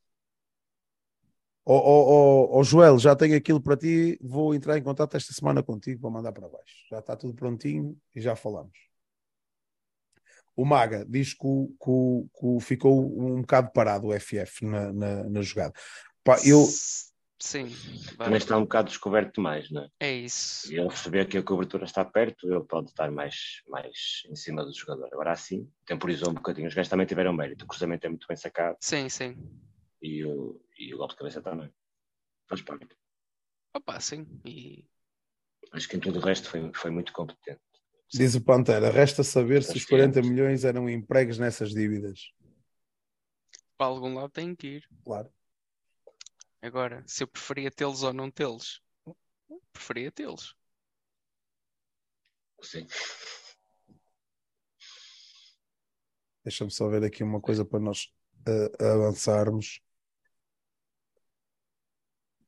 [1.65, 4.19] Ó oh, oh, oh, Joel, já tenho aquilo para ti.
[4.21, 6.75] Vou entrar em contato esta semana contigo para mandar para baixo.
[6.91, 8.88] Já está tudo prontinho e já falamos.
[10.59, 14.65] O Maga diz que, o, que, o, que o ficou um bocado parado o FF
[14.67, 15.73] na, na, na jogada.
[16.25, 16.67] Pá, eu,
[17.41, 17.67] Sim,
[18.17, 18.25] vá.
[18.25, 19.89] Também está um bocado descoberto mais, não é?
[20.01, 20.67] é isso.
[20.73, 24.75] Ele perceber que a cobertura está perto, ele pode estar mais, mais em cima do
[24.75, 25.09] jogador.
[25.13, 26.67] Agora assim, temporizou um bocadinho.
[26.67, 27.65] Os gajos também tiveram mérito.
[27.65, 29.37] O cruzamento é muito bem sacado Sim, sim.
[30.03, 31.73] e o, e o golpe de cabeça também.
[32.49, 32.89] Faz parte.
[33.73, 34.27] Opa, sim.
[34.45, 34.85] E
[35.73, 37.61] Acho que em tudo o resto foi, foi muito competente.
[38.13, 40.23] Diz o Pantera, resta saber se os Acho que 40 é.
[40.23, 42.33] milhões eram empregos nessas dívidas.
[43.77, 44.89] para algum lado tem que ir.
[45.05, 45.33] Claro.
[46.61, 48.83] Agora, se eu preferia tê-los ou não tê-los,
[49.73, 50.57] preferia tê-los.
[52.61, 52.87] Sim.
[56.45, 58.13] Deixa-me só ver aqui uma coisa para nós
[58.47, 59.81] eh, avançarmos.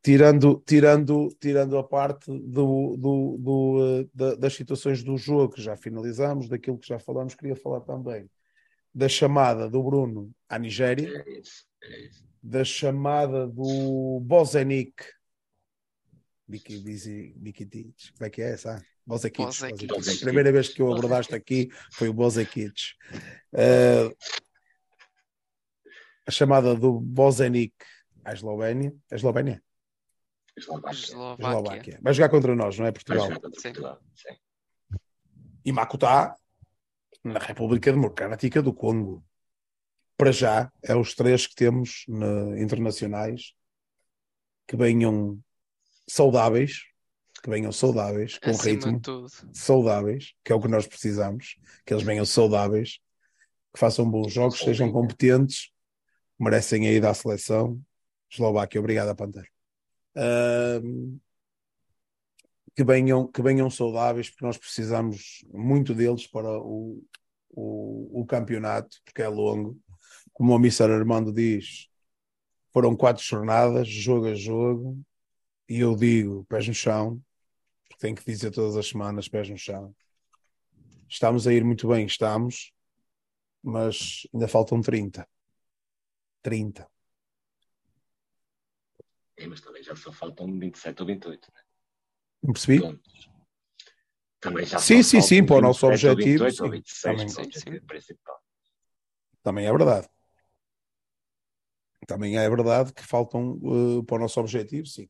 [0.02, 5.60] Tirando, tirando, tirando a parte do, do, do, eh, da- das situações do jogo que
[5.62, 8.28] já finalizamos, daquilo que já falamos, queria falar também
[8.94, 11.64] da chamada do Bruno à Nigéria, É isso.
[11.82, 12.24] É isso.
[12.42, 15.04] da chamada do Bozenic.
[16.48, 17.94] Bikitic.
[18.16, 18.82] Como é que é essa?
[19.06, 19.42] Bozekic.
[19.42, 22.72] A primeira vez que eu abordaste aqui foi o Bozekic.
[23.52, 24.10] Eh,
[26.26, 27.74] a chamada do Bozenic
[28.24, 28.94] à Eslovénia.
[29.10, 29.62] A Eslovénia?
[30.60, 30.98] Eslováquia.
[31.00, 31.48] Eslováquia.
[31.48, 31.98] Eslováquia.
[32.02, 32.88] Vai jogar contra nós, não é?
[32.88, 33.22] Vai Portugal.
[33.26, 33.68] jogar contra Sim.
[33.72, 34.36] Portugal, sim.
[35.64, 36.34] E Makutá
[37.24, 39.24] na República Democrática do Congo.
[40.16, 43.54] Para já, é os três que temos na- internacionais
[44.68, 45.38] que venham
[46.08, 46.84] saudáveis,
[47.42, 49.00] que venham saudáveis, com Acima ritmo,
[49.52, 51.56] saudáveis, que é o que nós precisamos,
[51.86, 53.00] que eles venham saudáveis,
[53.72, 55.70] que façam bons jogos, sejam competentes,
[56.38, 57.80] merecem a ida à seleção.
[58.30, 59.46] Eslováquia, obrigado, Pantera.
[62.74, 67.02] Que venham, que venham saudáveis, porque nós precisamos muito deles para o,
[67.50, 69.78] o, o campeonato, porque é longo.
[70.32, 70.90] Como o Mr.
[70.92, 71.88] Armando diz,
[72.72, 75.00] foram quatro jornadas, jogo a jogo,
[75.68, 77.22] e eu digo, pés no chão,
[77.88, 79.94] porque tenho que dizer todas as semanas, pés no chão.
[81.08, 82.72] Estamos a ir muito bem, estamos,
[83.62, 85.28] mas ainda faltam 30.
[86.42, 86.89] 30.
[89.40, 91.50] É, mas também já só faltam 27 ou 28.
[91.52, 91.60] Né?
[92.42, 92.80] Não percebi?
[92.80, 93.30] Pontos.
[94.38, 96.76] Também já Sim, sim, sim, para o nosso 27 ou objetivo, 28 ou sim.
[96.76, 97.28] 26 Também.
[97.28, 97.86] Sim, objetivo sim.
[97.86, 98.40] principal.
[99.42, 100.08] Também é verdade.
[102.06, 105.08] também é verdade que faltam uh, para o nosso objetivo, sim.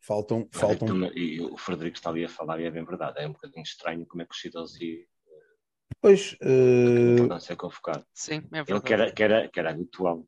[0.00, 0.48] Faltam.
[0.52, 1.12] faltam...
[1.12, 3.18] E o Frederico está ali a falar e é bem verdade.
[3.18, 5.08] É um bocadinho estranho como é que o Shidozi.
[6.00, 6.34] Pois.
[6.34, 7.26] Uh...
[7.26, 8.06] Não ser convocado.
[8.14, 8.70] Sim, é verdade.
[8.72, 10.24] Ele que era, que era, que era habitual.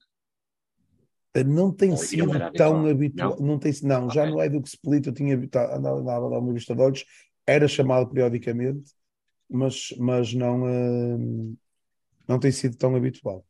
[1.47, 3.37] Não tem Ou sido tão habitual.
[3.39, 4.15] Não, não, tem, não okay.
[4.15, 7.05] já no Edu Split eu tinha andava a dar uma vista de olhos,
[7.47, 8.93] era chamado periodicamente,
[9.49, 11.57] mas, mas não, uh,
[12.27, 13.47] não tem sido tão habitual.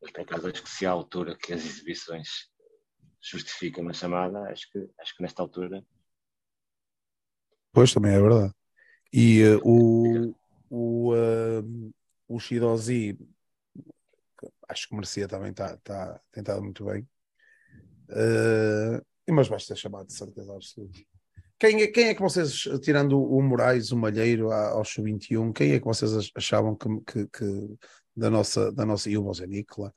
[0.00, 2.28] Mas por acaso acho que se há altura que as exibições
[3.20, 5.84] justificam uma chamada, acho que, acho que nesta altura.
[7.72, 8.54] Pois também é verdade.
[9.12, 10.34] E uh, o,
[10.70, 11.92] o, uh,
[12.28, 13.18] o Shidozi
[14.68, 17.08] acho que merecia também, tá, tá, tem estado muito bem.
[18.08, 20.98] Uh, mas vai ser chamado de certeza absoluta.
[21.58, 25.78] Quem é, quem é que vocês, tirando o Moraes, o Malheiro ao sub-21, quem é
[25.78, 27.78] que vocês achavam que, que, que,
[28.14, 29.24] da nossa, da nossa e o
[29.66, 29.94] claro,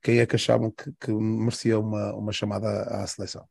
[0.00, 3.48] quem é que achavam que, que merecia uma, uma chamada à, seleção?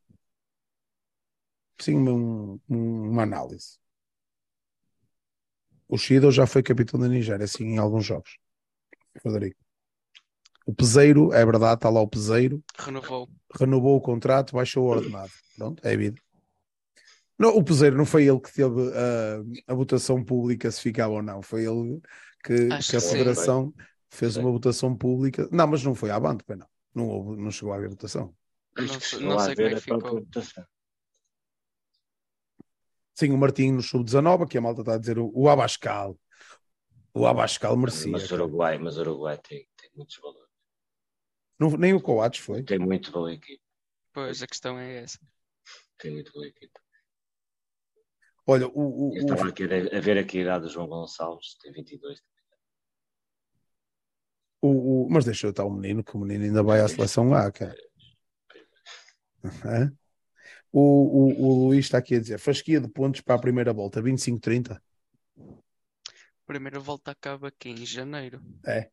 [1.78, 3.78] Sim, um, uma análise.
[5.88, 8.38] O Shido já foi capitão da Nigéria, assim, em alguns jogos.
[9.20, 9.69] Frederico.
[10.70, 12.62] O Peseiro, é verdade, está lá o Peseiro.
[12.78, 13.28] Renovou.
[13.58, 15.32] Renovou o contrato, baixou o ordenado.
[15.56, 16.20] Pronto, é vida.
[17.36, 21.22] Não, o Peseiro não foi ele que teve a, a votação pública se ficava ou
[21.22, 21.42] não.
[21.42, 22.00] Foi ele
[22.44, 24.40] que, que a Federação sim, fez sim.
[24.40, 25.48] uma votação pública.
[25.50, 26.68] Não, mas não foi à banda, não.
[26.94, 28.32] Não, houve, não chegou a haver votação.
[28.76, 30.26] Não, não, sei como é que ficou.
[33.12, 36.16] Sim, o Martinho no sub-19, aqui a malta está a dizer o, o Abascal.
[37.12, 38.12] O Abascal merecia.
[38.12, 40.39] Mas o Uruguai, mas o Uruguai tem, tem muitos valores.
[41.60, 42.62] Não, nem o Coates foi.
[42.62, 43.62] Tem muito boa equipe.
[44.14, 45.18] Pois, a questão é essa.
[45.98, 46.72] Tem muito boa equipe.
[48.46, 49.10] Olha, o.
[49.10, 49.48] o Eu estava o...
[49.48, 52.22] a ver aqui a idade do João Gonçalves, tem 22.
[54.62, 57.34] O, o, mas deixa eu estar o menino, que o menino ainda vai à seleção
[57.34, 57.76] A, cara.
[59.44, 59.90] É?
[60.72, 64.02] O, o, o Luís está aqui a dizer: fasquia de pontos para a primeira volta,
[64.02, 64.80] 25-30.
[66.46, 68.42] Primeira volta acaba aqui em janeiro.
[68.66, 68.90] É.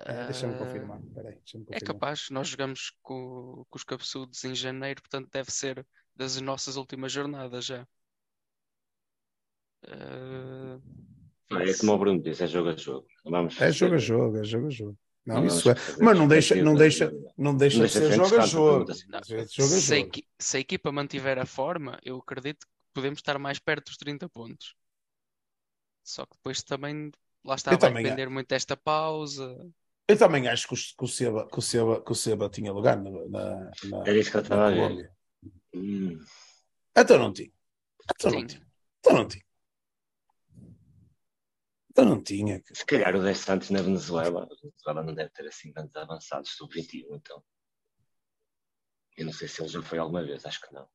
[0.00, 1.00] É, deixa-me uh, confirmar.
[1.14, 1.76] Peraí, deixa confirmar.
[1.76, 5.84] É capaz, nós jogamos com, com, os cabeçudos em janeiro, portanto deve ser
[6.14, 7.86] das nossas últimas jornadas já.
[9.84, 10.80] Uh,
[11.50, 13.06] é como o Bruno disse, é jogo a jogo.
[13.24, 14.98] Vamos é jogo a jogo, é jogo a jogo.
[15.24, 15.74] Não, não isso é.
[16.00, 18.94] Mas não deixa, não deixa, não deixa de ser jogo a jogo.
[20.38, 24.28] Se, a equipa mantiver a forma, eu acredito que podemos estar mais perto dos 30
[24.28, 24.74] pontos.
[26.02, 27.10] Só que depois também,
[27.44, 28.28] lá está, eu vai depender é.
[28.28, 29.54] muito desta pausa.
[30.08, 32.72] Eu também acho que o, que o, Seba, que o, Seba, que o Seba tinha
[32.72, 33.10] lugar na.
[33.10, 35.12] na, na Era isso que eu estava a ver.
[35.74, 36.18] Hum.
[36.96, 37.52] Então não tinha.
[38.10, 38.66] Então não tinha.
[38.98, 39.44] Então não tinha.
[41.90, 42.62] Então não tinha.
[42.72, 46.56] Se calhar o 10 Santos na Venezuela, a Venezuela não deve ter assim tantos avançados,
[46.56, 47.44] sub-21, então.
[49.14, 50.88] Eu não sei se ele já foi alguma vez, acho que não.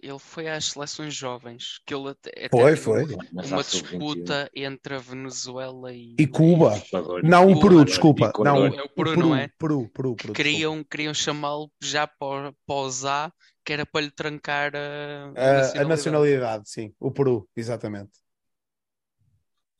[0.00, 3.04] Ele foi às seleções jovens, que ele até, até foi, foi.
[3.32, 6.74] uma disputa entre a Venezuela e, e Cuba.
[7.22, 8.30] Não, o Peru, desculpa.
[8.38, 9.48] Não, é o Peru, não é?
[9.58, 13.32] Peru, Peru, Peru, queriam, queriam chamá-lo já para, para
[13.64, 15.78] que era para lhe trancar a, a, nacionalidade.
[15.78, 16.70] a nacionalidade.
[16.70, 18.12] Sim, o Peru, exatamente.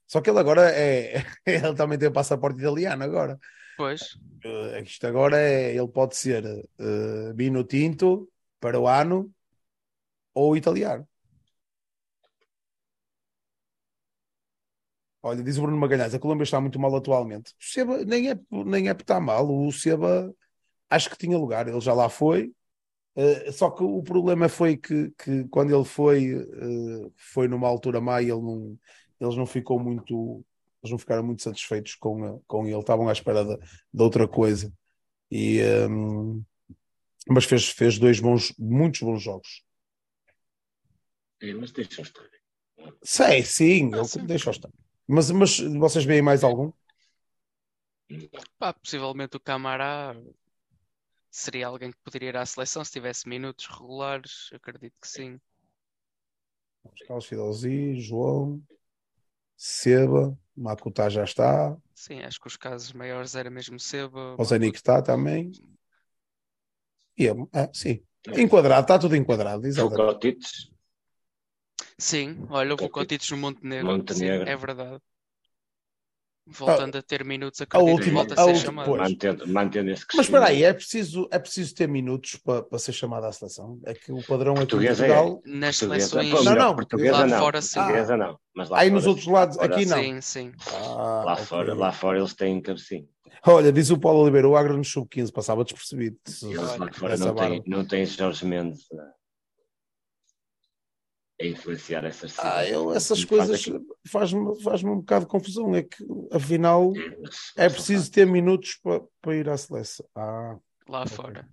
[0.06, 1.24] Só que ele agora é.
[1.46, 3.38] Ele também tem o passaporte italiano agora.
[3.76, 4.14] Pois.
[4.44, 5.74] Uh, isto agora é.
[5.74, 8.28] Ele pode ser uh, Bino Tinto
[8.60, 9.30] para o ano
[10.36, 11.08] ou italiano.
[15.22, 17.52] Olha, diz o Bruno Magalhães, a Colômbia está muito mal atualmente.
[17.52, 20.32] O Seba nem é, nem é estar mal, o Seba
[20.90, 22.52] acho que tinha lugar, ele já lá foi.
[23.16, 28.00] Uh, só que o problema foi que, que quando ele foi, uh, foi numa altura
[28.00, 28.78] má e ele não,
[29.20, 30.44] eles não ficou muito,
[30.82, 33.56] eles não ficaram muito satisfeitos com, com ele, estavam à espera de,
[33.92, 34.72] de outra coisa.
[35.30, 36.44] E, um, ehm,
[37.28, 39.65] mas fez, fez dois bons, muitos bons jogos.
[41.40, 42.28] É, mas deixa estar.
[43.02, 44.24] Sei, sim, ah, sim.
[44.26, 44.70] deixa estar.
[45.06, 46.72] Mas, mas vocês veem mais algum?
[48.58, 50.14] Pá, possivelmente o Camará
[51.30, 55.40] seria alguém que poderia ir à seleção se tivesse minutos regulares, acredito que sim.
[57.06, 58.62] Carlos Fidelzi, João,
[59.56, 61.76] Seba, Makuta já está.
[61.94, 64.36] Sim, acho que os casos maiores era mesmo Seba.
[64.38, 65.52] O Zanik está também.
[67.18, 68.02] E é, é, sim.
[68.36, 69.66] Enquadrado, está tudo enquadrado.
[69.66, 70.70] Exatamente.
[71.98, 73.86] Sim, olha, o Vukotic no Montenegro.
[73.86, 74.44] Montenegro.
[74.46, 75.00] Sim, é verdade.
[76.48, 78.96] Voltando ah, a ter minutos, acredito a última, volta a, a ser chamado.
[78.96, 82.92] Mantendo, mantendo esse Mas espera aí, é preciso, é preciso ter minutos para, para ser
[82.92, 83.80] chamado à seleção?
[83.84, 85.42] É que o padrão portuguesa aqui em Portugal...
[85.44, 85.58] É.
[85.58, 86.44] Nas seleções...
[86.44, 87.38] Não, não, portuguesa lá não.
[87.40, 87.80] fora sim.
[87.80, 88.38] Portuguesa ah, não.
[88.54, 89.98] Mas lá aí fora, nos outros lados, aqui não.
[90.00, 90.52] Sim, sim.
[90.72, 91.46] Ah, lá, okay.
[91.46, 93.08] fora, lá fora eles têm cabecinho.
[93.44, 96.16] Olha, diz o Paulo Oliveira, o Agra no sub-15 passava despercebido.
[96.42, 99.15] Eles lá fora não tem, não tem Jorge Mendes a,
[101.40, 102.70] a influenciar essas Ah, decisões.
[102.72, 103.86] eu, essas faz coisas aqui.
[104.08, 105.74] faz-me faz um bocado de confusão.
[105.74, 110.06] É que, afinal, É, mas- é preciso ter minutos para para ir à seleção.
[110.14, 110.56] Ah,
[110.88, 111.16] Lá Ok.
[111.16, 111.48] fora.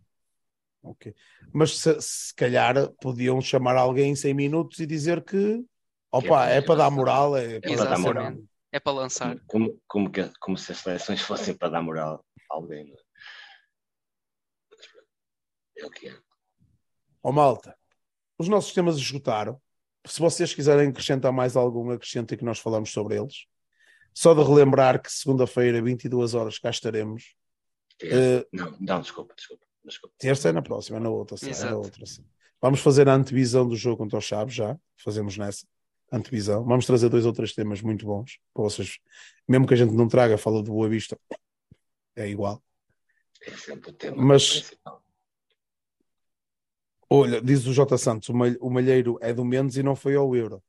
[0.83, 1.13] ok.
[1.51, 5.63] Mas se, se calhar podiam chamar alguém em 100 minutos e dizer que,
[6.11, 7.35] opa, para é para dar moral.
[7.37, 8.33] É para dar moral.
[8.71, 9.37] É para lançar.
[9.47, 12.85] Como, como, que, como se as seleções fossem para dar moral a alguém.
[12.87, 13.03] não é?
[15.77, 16.17] É o que é.
[17.21, 17.77] Ó malta,
[18.37, 19.61] os nossos temas esgotaram.
[20.05, 23.45] Se vocês quiserem acrescentar mais algum, acrescentem que nós falamos sobre eles.
[24.13, 27.35] Só de relembrar que segunda-feira, 22 horas, cá estaremos.
[28.01, 29.65] Eh, Não, não, desculpa, desculpa.
[29.83, 30.15] desculpa.
[30.19, 31.37] terça é na próxima, é na outra.
[31.37, 32.23] sim, é na outra sim.
[32.61, 34.77] Vamos fazer a antevisão do jogo contra os Chaves já.
[34.97, 35.65] Fazemos nessa
[36.11, 36.63] antevisão.
[36.63, 38.99] Vamos trazer dois ou três temas muito bons para vocês.
[39.47, 41.17] Mesmo que a gente não traga, fala do Boa Vista.
[42.15, 42.61] É igual.
[43.41, 45.02] É sempre o tema Mas- principal.
[47.15, 47.95] Olha, diz o J.
[47.97, 50.63] Santos, o Mal- o Malheiro é do Mendes e não foi ao Euro.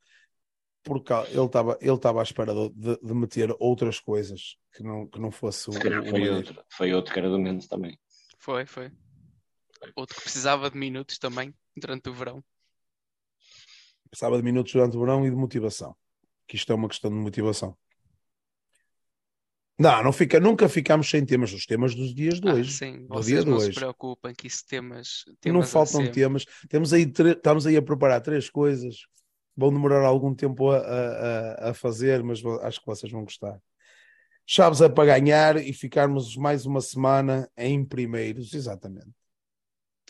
[0.83, 2.69] Porque ele estava ele estava à espera de,
[2.99, 6.93] de- meter outras coisas que não, que não fosse o, Se calhar foi outro, foi
[6.93, 7.99] outro que era do Mendes também.
[8.39, 8.93] Foi, foi.
[9.97, 12.45] Outro que precisava de minutos também durante o verão.
[14.11, 15.97] Precisava de minutos durante o verão e de motivação.
[16.47, 17.75] Que isto é uma questão de motivação.
[19.79, 21.53] Não, não fica, nunca ficamos sem temas.
[21.53, 22.71] Os temas dos dias de Ah, hoje.
[22.71, 23.75] sim, do vocês dia não se hoje.
[23.75, 26.13] preocupem que isso temas, não temas há faltam sempre.
[26.13, 26.45] temas.
[26.69, 28.97] Temos aí, estamos aí a preparar três coisas.
[29.57, 33.61] Vão demorar algum tempo a, a, a- fazer, mas acho que vocês vão gostar.
[34.47, 39.11] Chaves é para ganhar e ficarmos mais uma semana em primeiros, exatamente.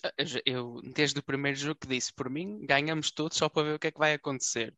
[0.03, 0.13] Ah,
[0.47, 3.79] eu, desde o primeiro jogo que disse, por mim, ganhamos todos só para ver o
[3.79, 4.75] que é que vai acontecer.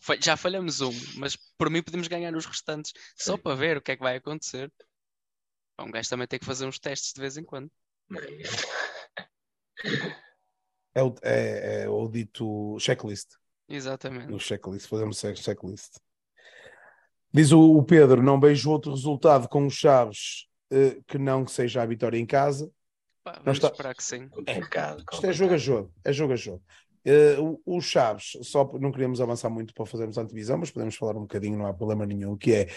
[0.00, 3.42] Fa- Já falhamos um, mas por mim podemos ganhar os restantes só Sim.
[3.42, 4.72] para ver o que é que vai acontecer.
[5.80, 7.70] Um gajo também tem que fazer uns testes de vez em quando.
[10.94, 13.28] É o, é, é o dito checklist.
[13.68, 14.26] Exatamente.
[14.28, 15.96] No checklist, fazemos check- checklist.
[17.32, 21.52] Diz o, o Pedro: não vejo outro resultado com os Chaves eh, que não que
[21.52, 22.70] seja a vitória em casa.
[23.22, 24.28] Pá, vamos está- esperar que sim.
[24.28, 25.58] complicado, Isto é jogo a complicado.
[25.58, 26.64] jogo, é jogo a jogo.
[27.10, 30.94] Eh, o- os Chaves, só não queríamos avançar muito para fazermos a antevisão, mas podemos
[30.94, 32.68] falar um bocadinho, não há problema nenhum, que é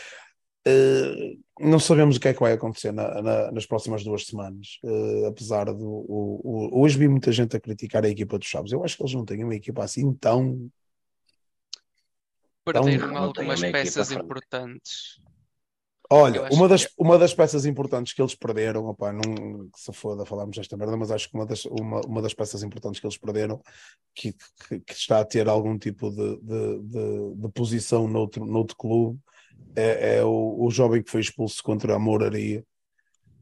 [0.66, 4.80] eh, não sabemos o que é que vai acontecer na- na- nas próximas duas semanas,
[4.86, 8.72] eh, apesar do o- o- hoje vi muita gente a criticar a equipa dos Chaves.
[8.72, 10.70] Eu acho que eles não têm uma equipa assim tão
[12.64, 15.20] Perderam tem algumas peças importantes.
[16.13, 16.88] Olha, uma que das, é.
[16.97, 20.97] uma das peças importantes que eles perderam, opá, não que se foda falarmos desta merda,
[20.97, 23.61] mas acho que uma das, uma, uma das peças importantes que eles perderam,
[24.13, 24.35] que,
[24.67, 29.19] que, que está a ter algum tipo de, de, de, de posição noutro, noutro clube,
[29.73, 32.61] é, é o, o jovem que foi expulso contra a Moraria,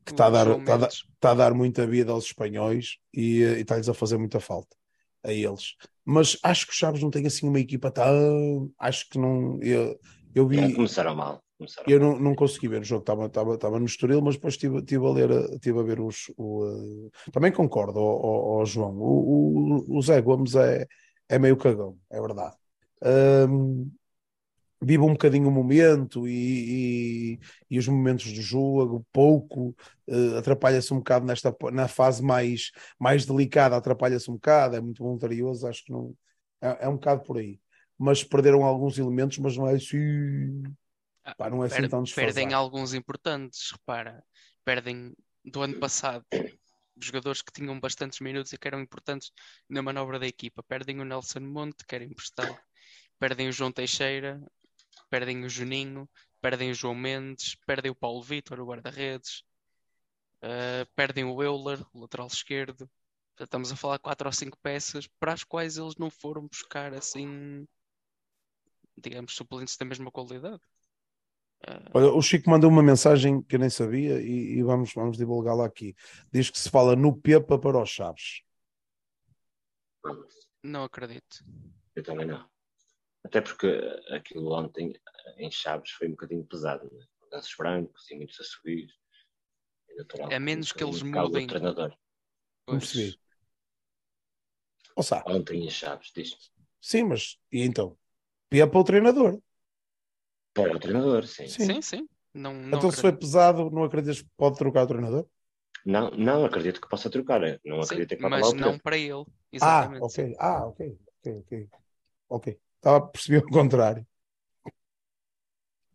[0.06, 3.42] que está a, O dar, está, a está a dar muita vida aos espanhóis e,
[3.42, 4.76] e está-lhes a fazer muita falta
[5.24, 5.76] a eles.
[6.06, 8.72] Mas acho que os Chaves não têm assim uma equipa tão.
[8.80, 9.60] Acho que não.
[9.62, 10.00] Eu,
[10.34, 10.58] eu vi.
[10.62, 11.44] Não, começaram mal.
[11.60, 14.54] Começaram Eu não, não consegui ver o jogo, estava, estava, estava no Estoril, mas depois
[14.54, 16.32] estive, estive a ler, estive a ver os.
[16.38, 18.96] O, eh, também concordo, ó, ó, ó, João.
[18.98, 20.88] O, o, o Zé Gomes é,
[21.28, 22.56] é meio cagão, é verdade.
[23.04, 23.92] Ahm,
[24.82, 29.76] vive um bocadinho o momento e, e, e os momentos do jogo, pouco,
[30.08, 35.04] eh, atrapalha-se um bocado nesta na fase mais, mais delicada, atrapalha-se um bocado, é muito
[35.04, 36.16] voluntarioso, acho que não
[36.62, 37.60] é, é um bocado por aí.
[37.98, 40.64] Mas perderam alguns elementos, mas não é assim.
[41.24, 44.24] Ah, Pá, não é assim per- tão perdem alguns importantes, repara.
[44.64, 45.16] Perdem
[45.46, 46.26] do ano passado
[47.02, 49.32] jogadores que tinham bastantes minutos e que eram importantes
[49.70, 50.62] na manobra da equipa.
[50.64, 52.58] Perdem o Nelson Monte, que era emprestado.
[53.20, 54.42] Perdem o João Teixeira,
[55.10, 56.10] perdem o Juninho,
[56.42, 59.44] perdem o João Mendes, perdem o Paulo Vitor, o guarda-redes,
[60.42, 62.90] ah, perdem o Euler, o lateral esquerdo.
[63.38, 66.94] Já estamos a falar quatro ou cinco peças para as quais eles não foram buscar
[66.94, 67.66] assim,
[68.98, 70.62] digamos, suplentes da mesma qualidade.
[71.68, 75.18] Ah, Olha, o Chico mandou uma mensagem que eu nem sabia e, e vamos, vamos
[75.18, 75.96] divulgá-la aqui.
[76.32, 78.42] Diz que se fala no Pepa para os Chaves.
[80.64, 81.44] não acredito.
[81.96, 82.48] Eu também não.
[83.24, 83.68] Até porque
[84.12, 84.94] aquilo ontem
[85.38, 87.06] em Chaves foi um bocadinho pesado, né?
[87.32, 88.92] Lances brancos e muitos assobios.
[89.90, 90.34] É natural.
[90.34, 91.48] A menos que eles do mudem.
[91.48, 91.90] treinador.
[91.90, 91.98] Não
[92.66, 92.92] Pois.
[92.92, 93.20] percebi.
[94.96, 96.36] Ou seja, Ontem em Chaves, diz.
[96.82, 97.98] sim, mas e então?
[98.50, 99.40] Pepa o treinador.
[100.54, 101.48] Para o treinador, sim.
[101.48, 101.66] Sim.
[101.66, 102.10] Sim, sim.
[102.34, 103.20] Não, não então, se foi acredito.
[103.20, 105.26] pesado, não acreditas que pode trocar o treinador?
[105.86, 107.42] Não, não acredito que possa trocar.
[107.66, 109.26] Não Sim, acredito que vá mas não para ele.
[109.62, 110.04] Ah, Exatamente.
[110.04, 110.36] ok.
[110.40, 110.98] Ah, ok.
[111.20, 111.70] Ok, ok.
[112.30, 112.60] Ok.
[112.76, 114.06] Estava a perceber o contrário.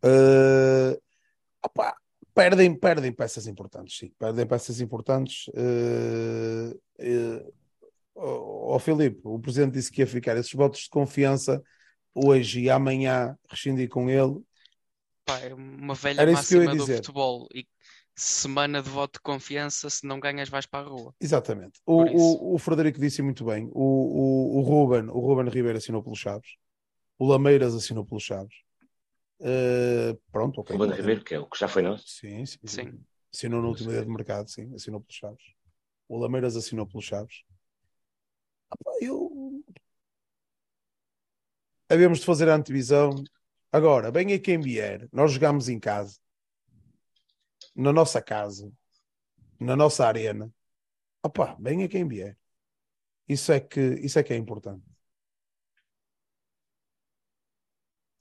[0.03, 0.99] Eh,
[1.63, 1.95] opá,
[2.35, 4.11] Perdem, perdem peças importantes, sim.
[4.19, 5.47] Perdem peças importantes.
[5.47, 7.53] Uh, uh,
[8.13, 11.63] oh, oh, Filipe, o presidente disse que ia ficar esses votos de confiança
[12.15, 14.41] hoje e amanhã rescindir com ele.
[15.25, 17.47] Pá, é uma velha Era máxima do futebol.
[17.53, 17.67] E
[18.15, 21.13] semana de voto de confiança, se não ganhas, vais para a rua.
[21.19, 21.81] Exatamente.
[21.85, 23.69] O, o, o, Frederico disse muito bem.
[23.73, 26.55] O, o, o, Ruben, o Ruben Ribeiro assinou pelos Chaves.
[27.19, 28.55] O Lameiras assinou pelos Chaves.
[29.39, 30.75] Uh, pronto, ok.
[30.75, 32.07] O Ruben Ribeiro, que é o que já foi nosso?
[32.07, 32.59] Sim, sim.
[32.63, 32.99] sim.
[33.33, 34.73] Assinou no último dia de mercado, sim.
[34.73, 35.43] Assinou pelos Chaves.
[36.07, 37.43] O Lameiras assinou pelos Chaves.
[38.71, 39.44] Ah, eu.
[41.89, 43.11] Havemos de fazer a antevisão.
[43.71, 46.17] Agora, bem a quem vier, nós jogamos em casa
[47.75, 48.71] na nossa casa,
[49.59, 50.53] na nossa arena,
[51.23, 52.37] opá, venha quem vier.
[53.27, 54.85] Isso é que, isso é, que é importante.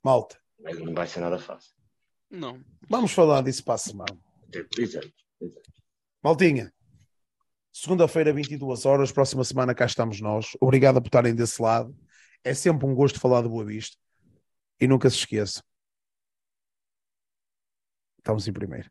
[0.02, 0.40] Malta.
[0.58, 1.74] Não vai ser nada fácil.
[2.30, 2.64] Não.
[2.88, 4.18] Vamos falar disso para a semana.
[4.78, 5.12] Exato.
[6.22, 6.72] Maltinha.
[7.72, 10.56] Segunda-feira, 22 horas, próxima semana cá estamos nós.
[10.60, 11.94] Obrigado por estarem desse lado.
[12.44, 13.96] É sempre um gosto falar de Boa Vista.
[14.78, 15.62] E nunca se esqueça.
[18.18, 18.90] Estamos em primeiro.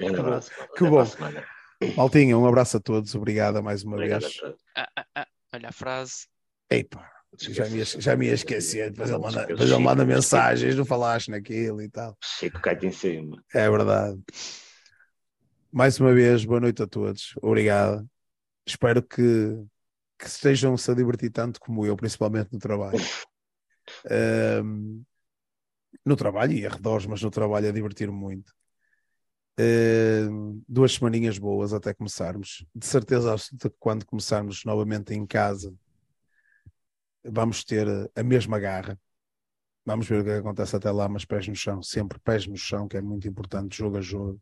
[0.00, 0.50] Um abraço.
[0.76, 1.04] Que bom.
[1.96, 3.14] Maltinha, um abraço a todos.
[3.14, 4.40] Obrigado mais uma Obrigado vez.
[4.76, 6.26] Ah, ah, ah, olha a frase.
[6.70, 8.90] Eipa, já me, já me ia esquecer.
[8.90, 12.16] Depois ele manda, depois ele manda mensagens, não falaste naquilo e tal.
[12.22, 13.42] Chico cai em cima.
[13.54, 14.20] É verdade.
[15.70, 17.34] Mais uma vez, boa noite a todos.
[17.42, 18.08] Obrigado.
[18.66, 19.62] Espero que,
[20.18, 22.98] que estejam-se a divertir tanto como eu, principalmente no trabalho.
[24.64, 25.04] Um,
[26.04, 28.52] no trabalho e arredores, mas no trabalho a divertir-me muito.
[29.60, 32.66] Uh, duas semaninhas boas até começarmos.
[32.74, 35.74] De certeza absoluta que quando começarmos novamente em casa,
[37.24, 38.98] vamos ter a mesma garra.
[39.84, 42.86] Vamos ver o que acontece até lá, mas pés no chão, sempre pés no chão,
[42.86, 44.40] que é muito importante, jogo a jogo.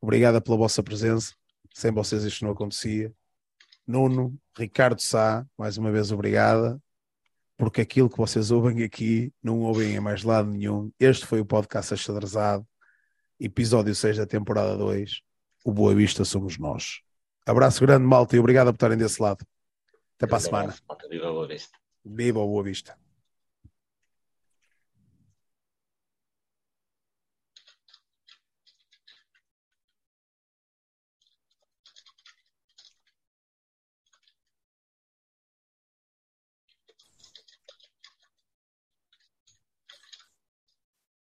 [0.00, 1.34] Obrigada pela vossa presença.
[1.72, 3.14] Sem vocês isto não acontecia.
[3.86, 6.80] Nuno, Ricardo Sá, mais uma vez obrigada
[7.56, 10.90] porque aquilo que vocês ouvem aqui não ouvem em mais lado nenhum.
[10.98, 12.66] Este foi o podcast Achadrezado,
[13.38, 15.20] episódio 6 da temporada 2.
[15.64, 17.00] O Boa Vista somos nós.
[17.46, 19.46] Abraço grande, malta, e obrigado por estarem desse lado.
[20.16, 20.74] Até para a semana.
[21.08, 21.78] Viva o Boa Vista.
[22.04, 23.03] Viva o Boa Vista.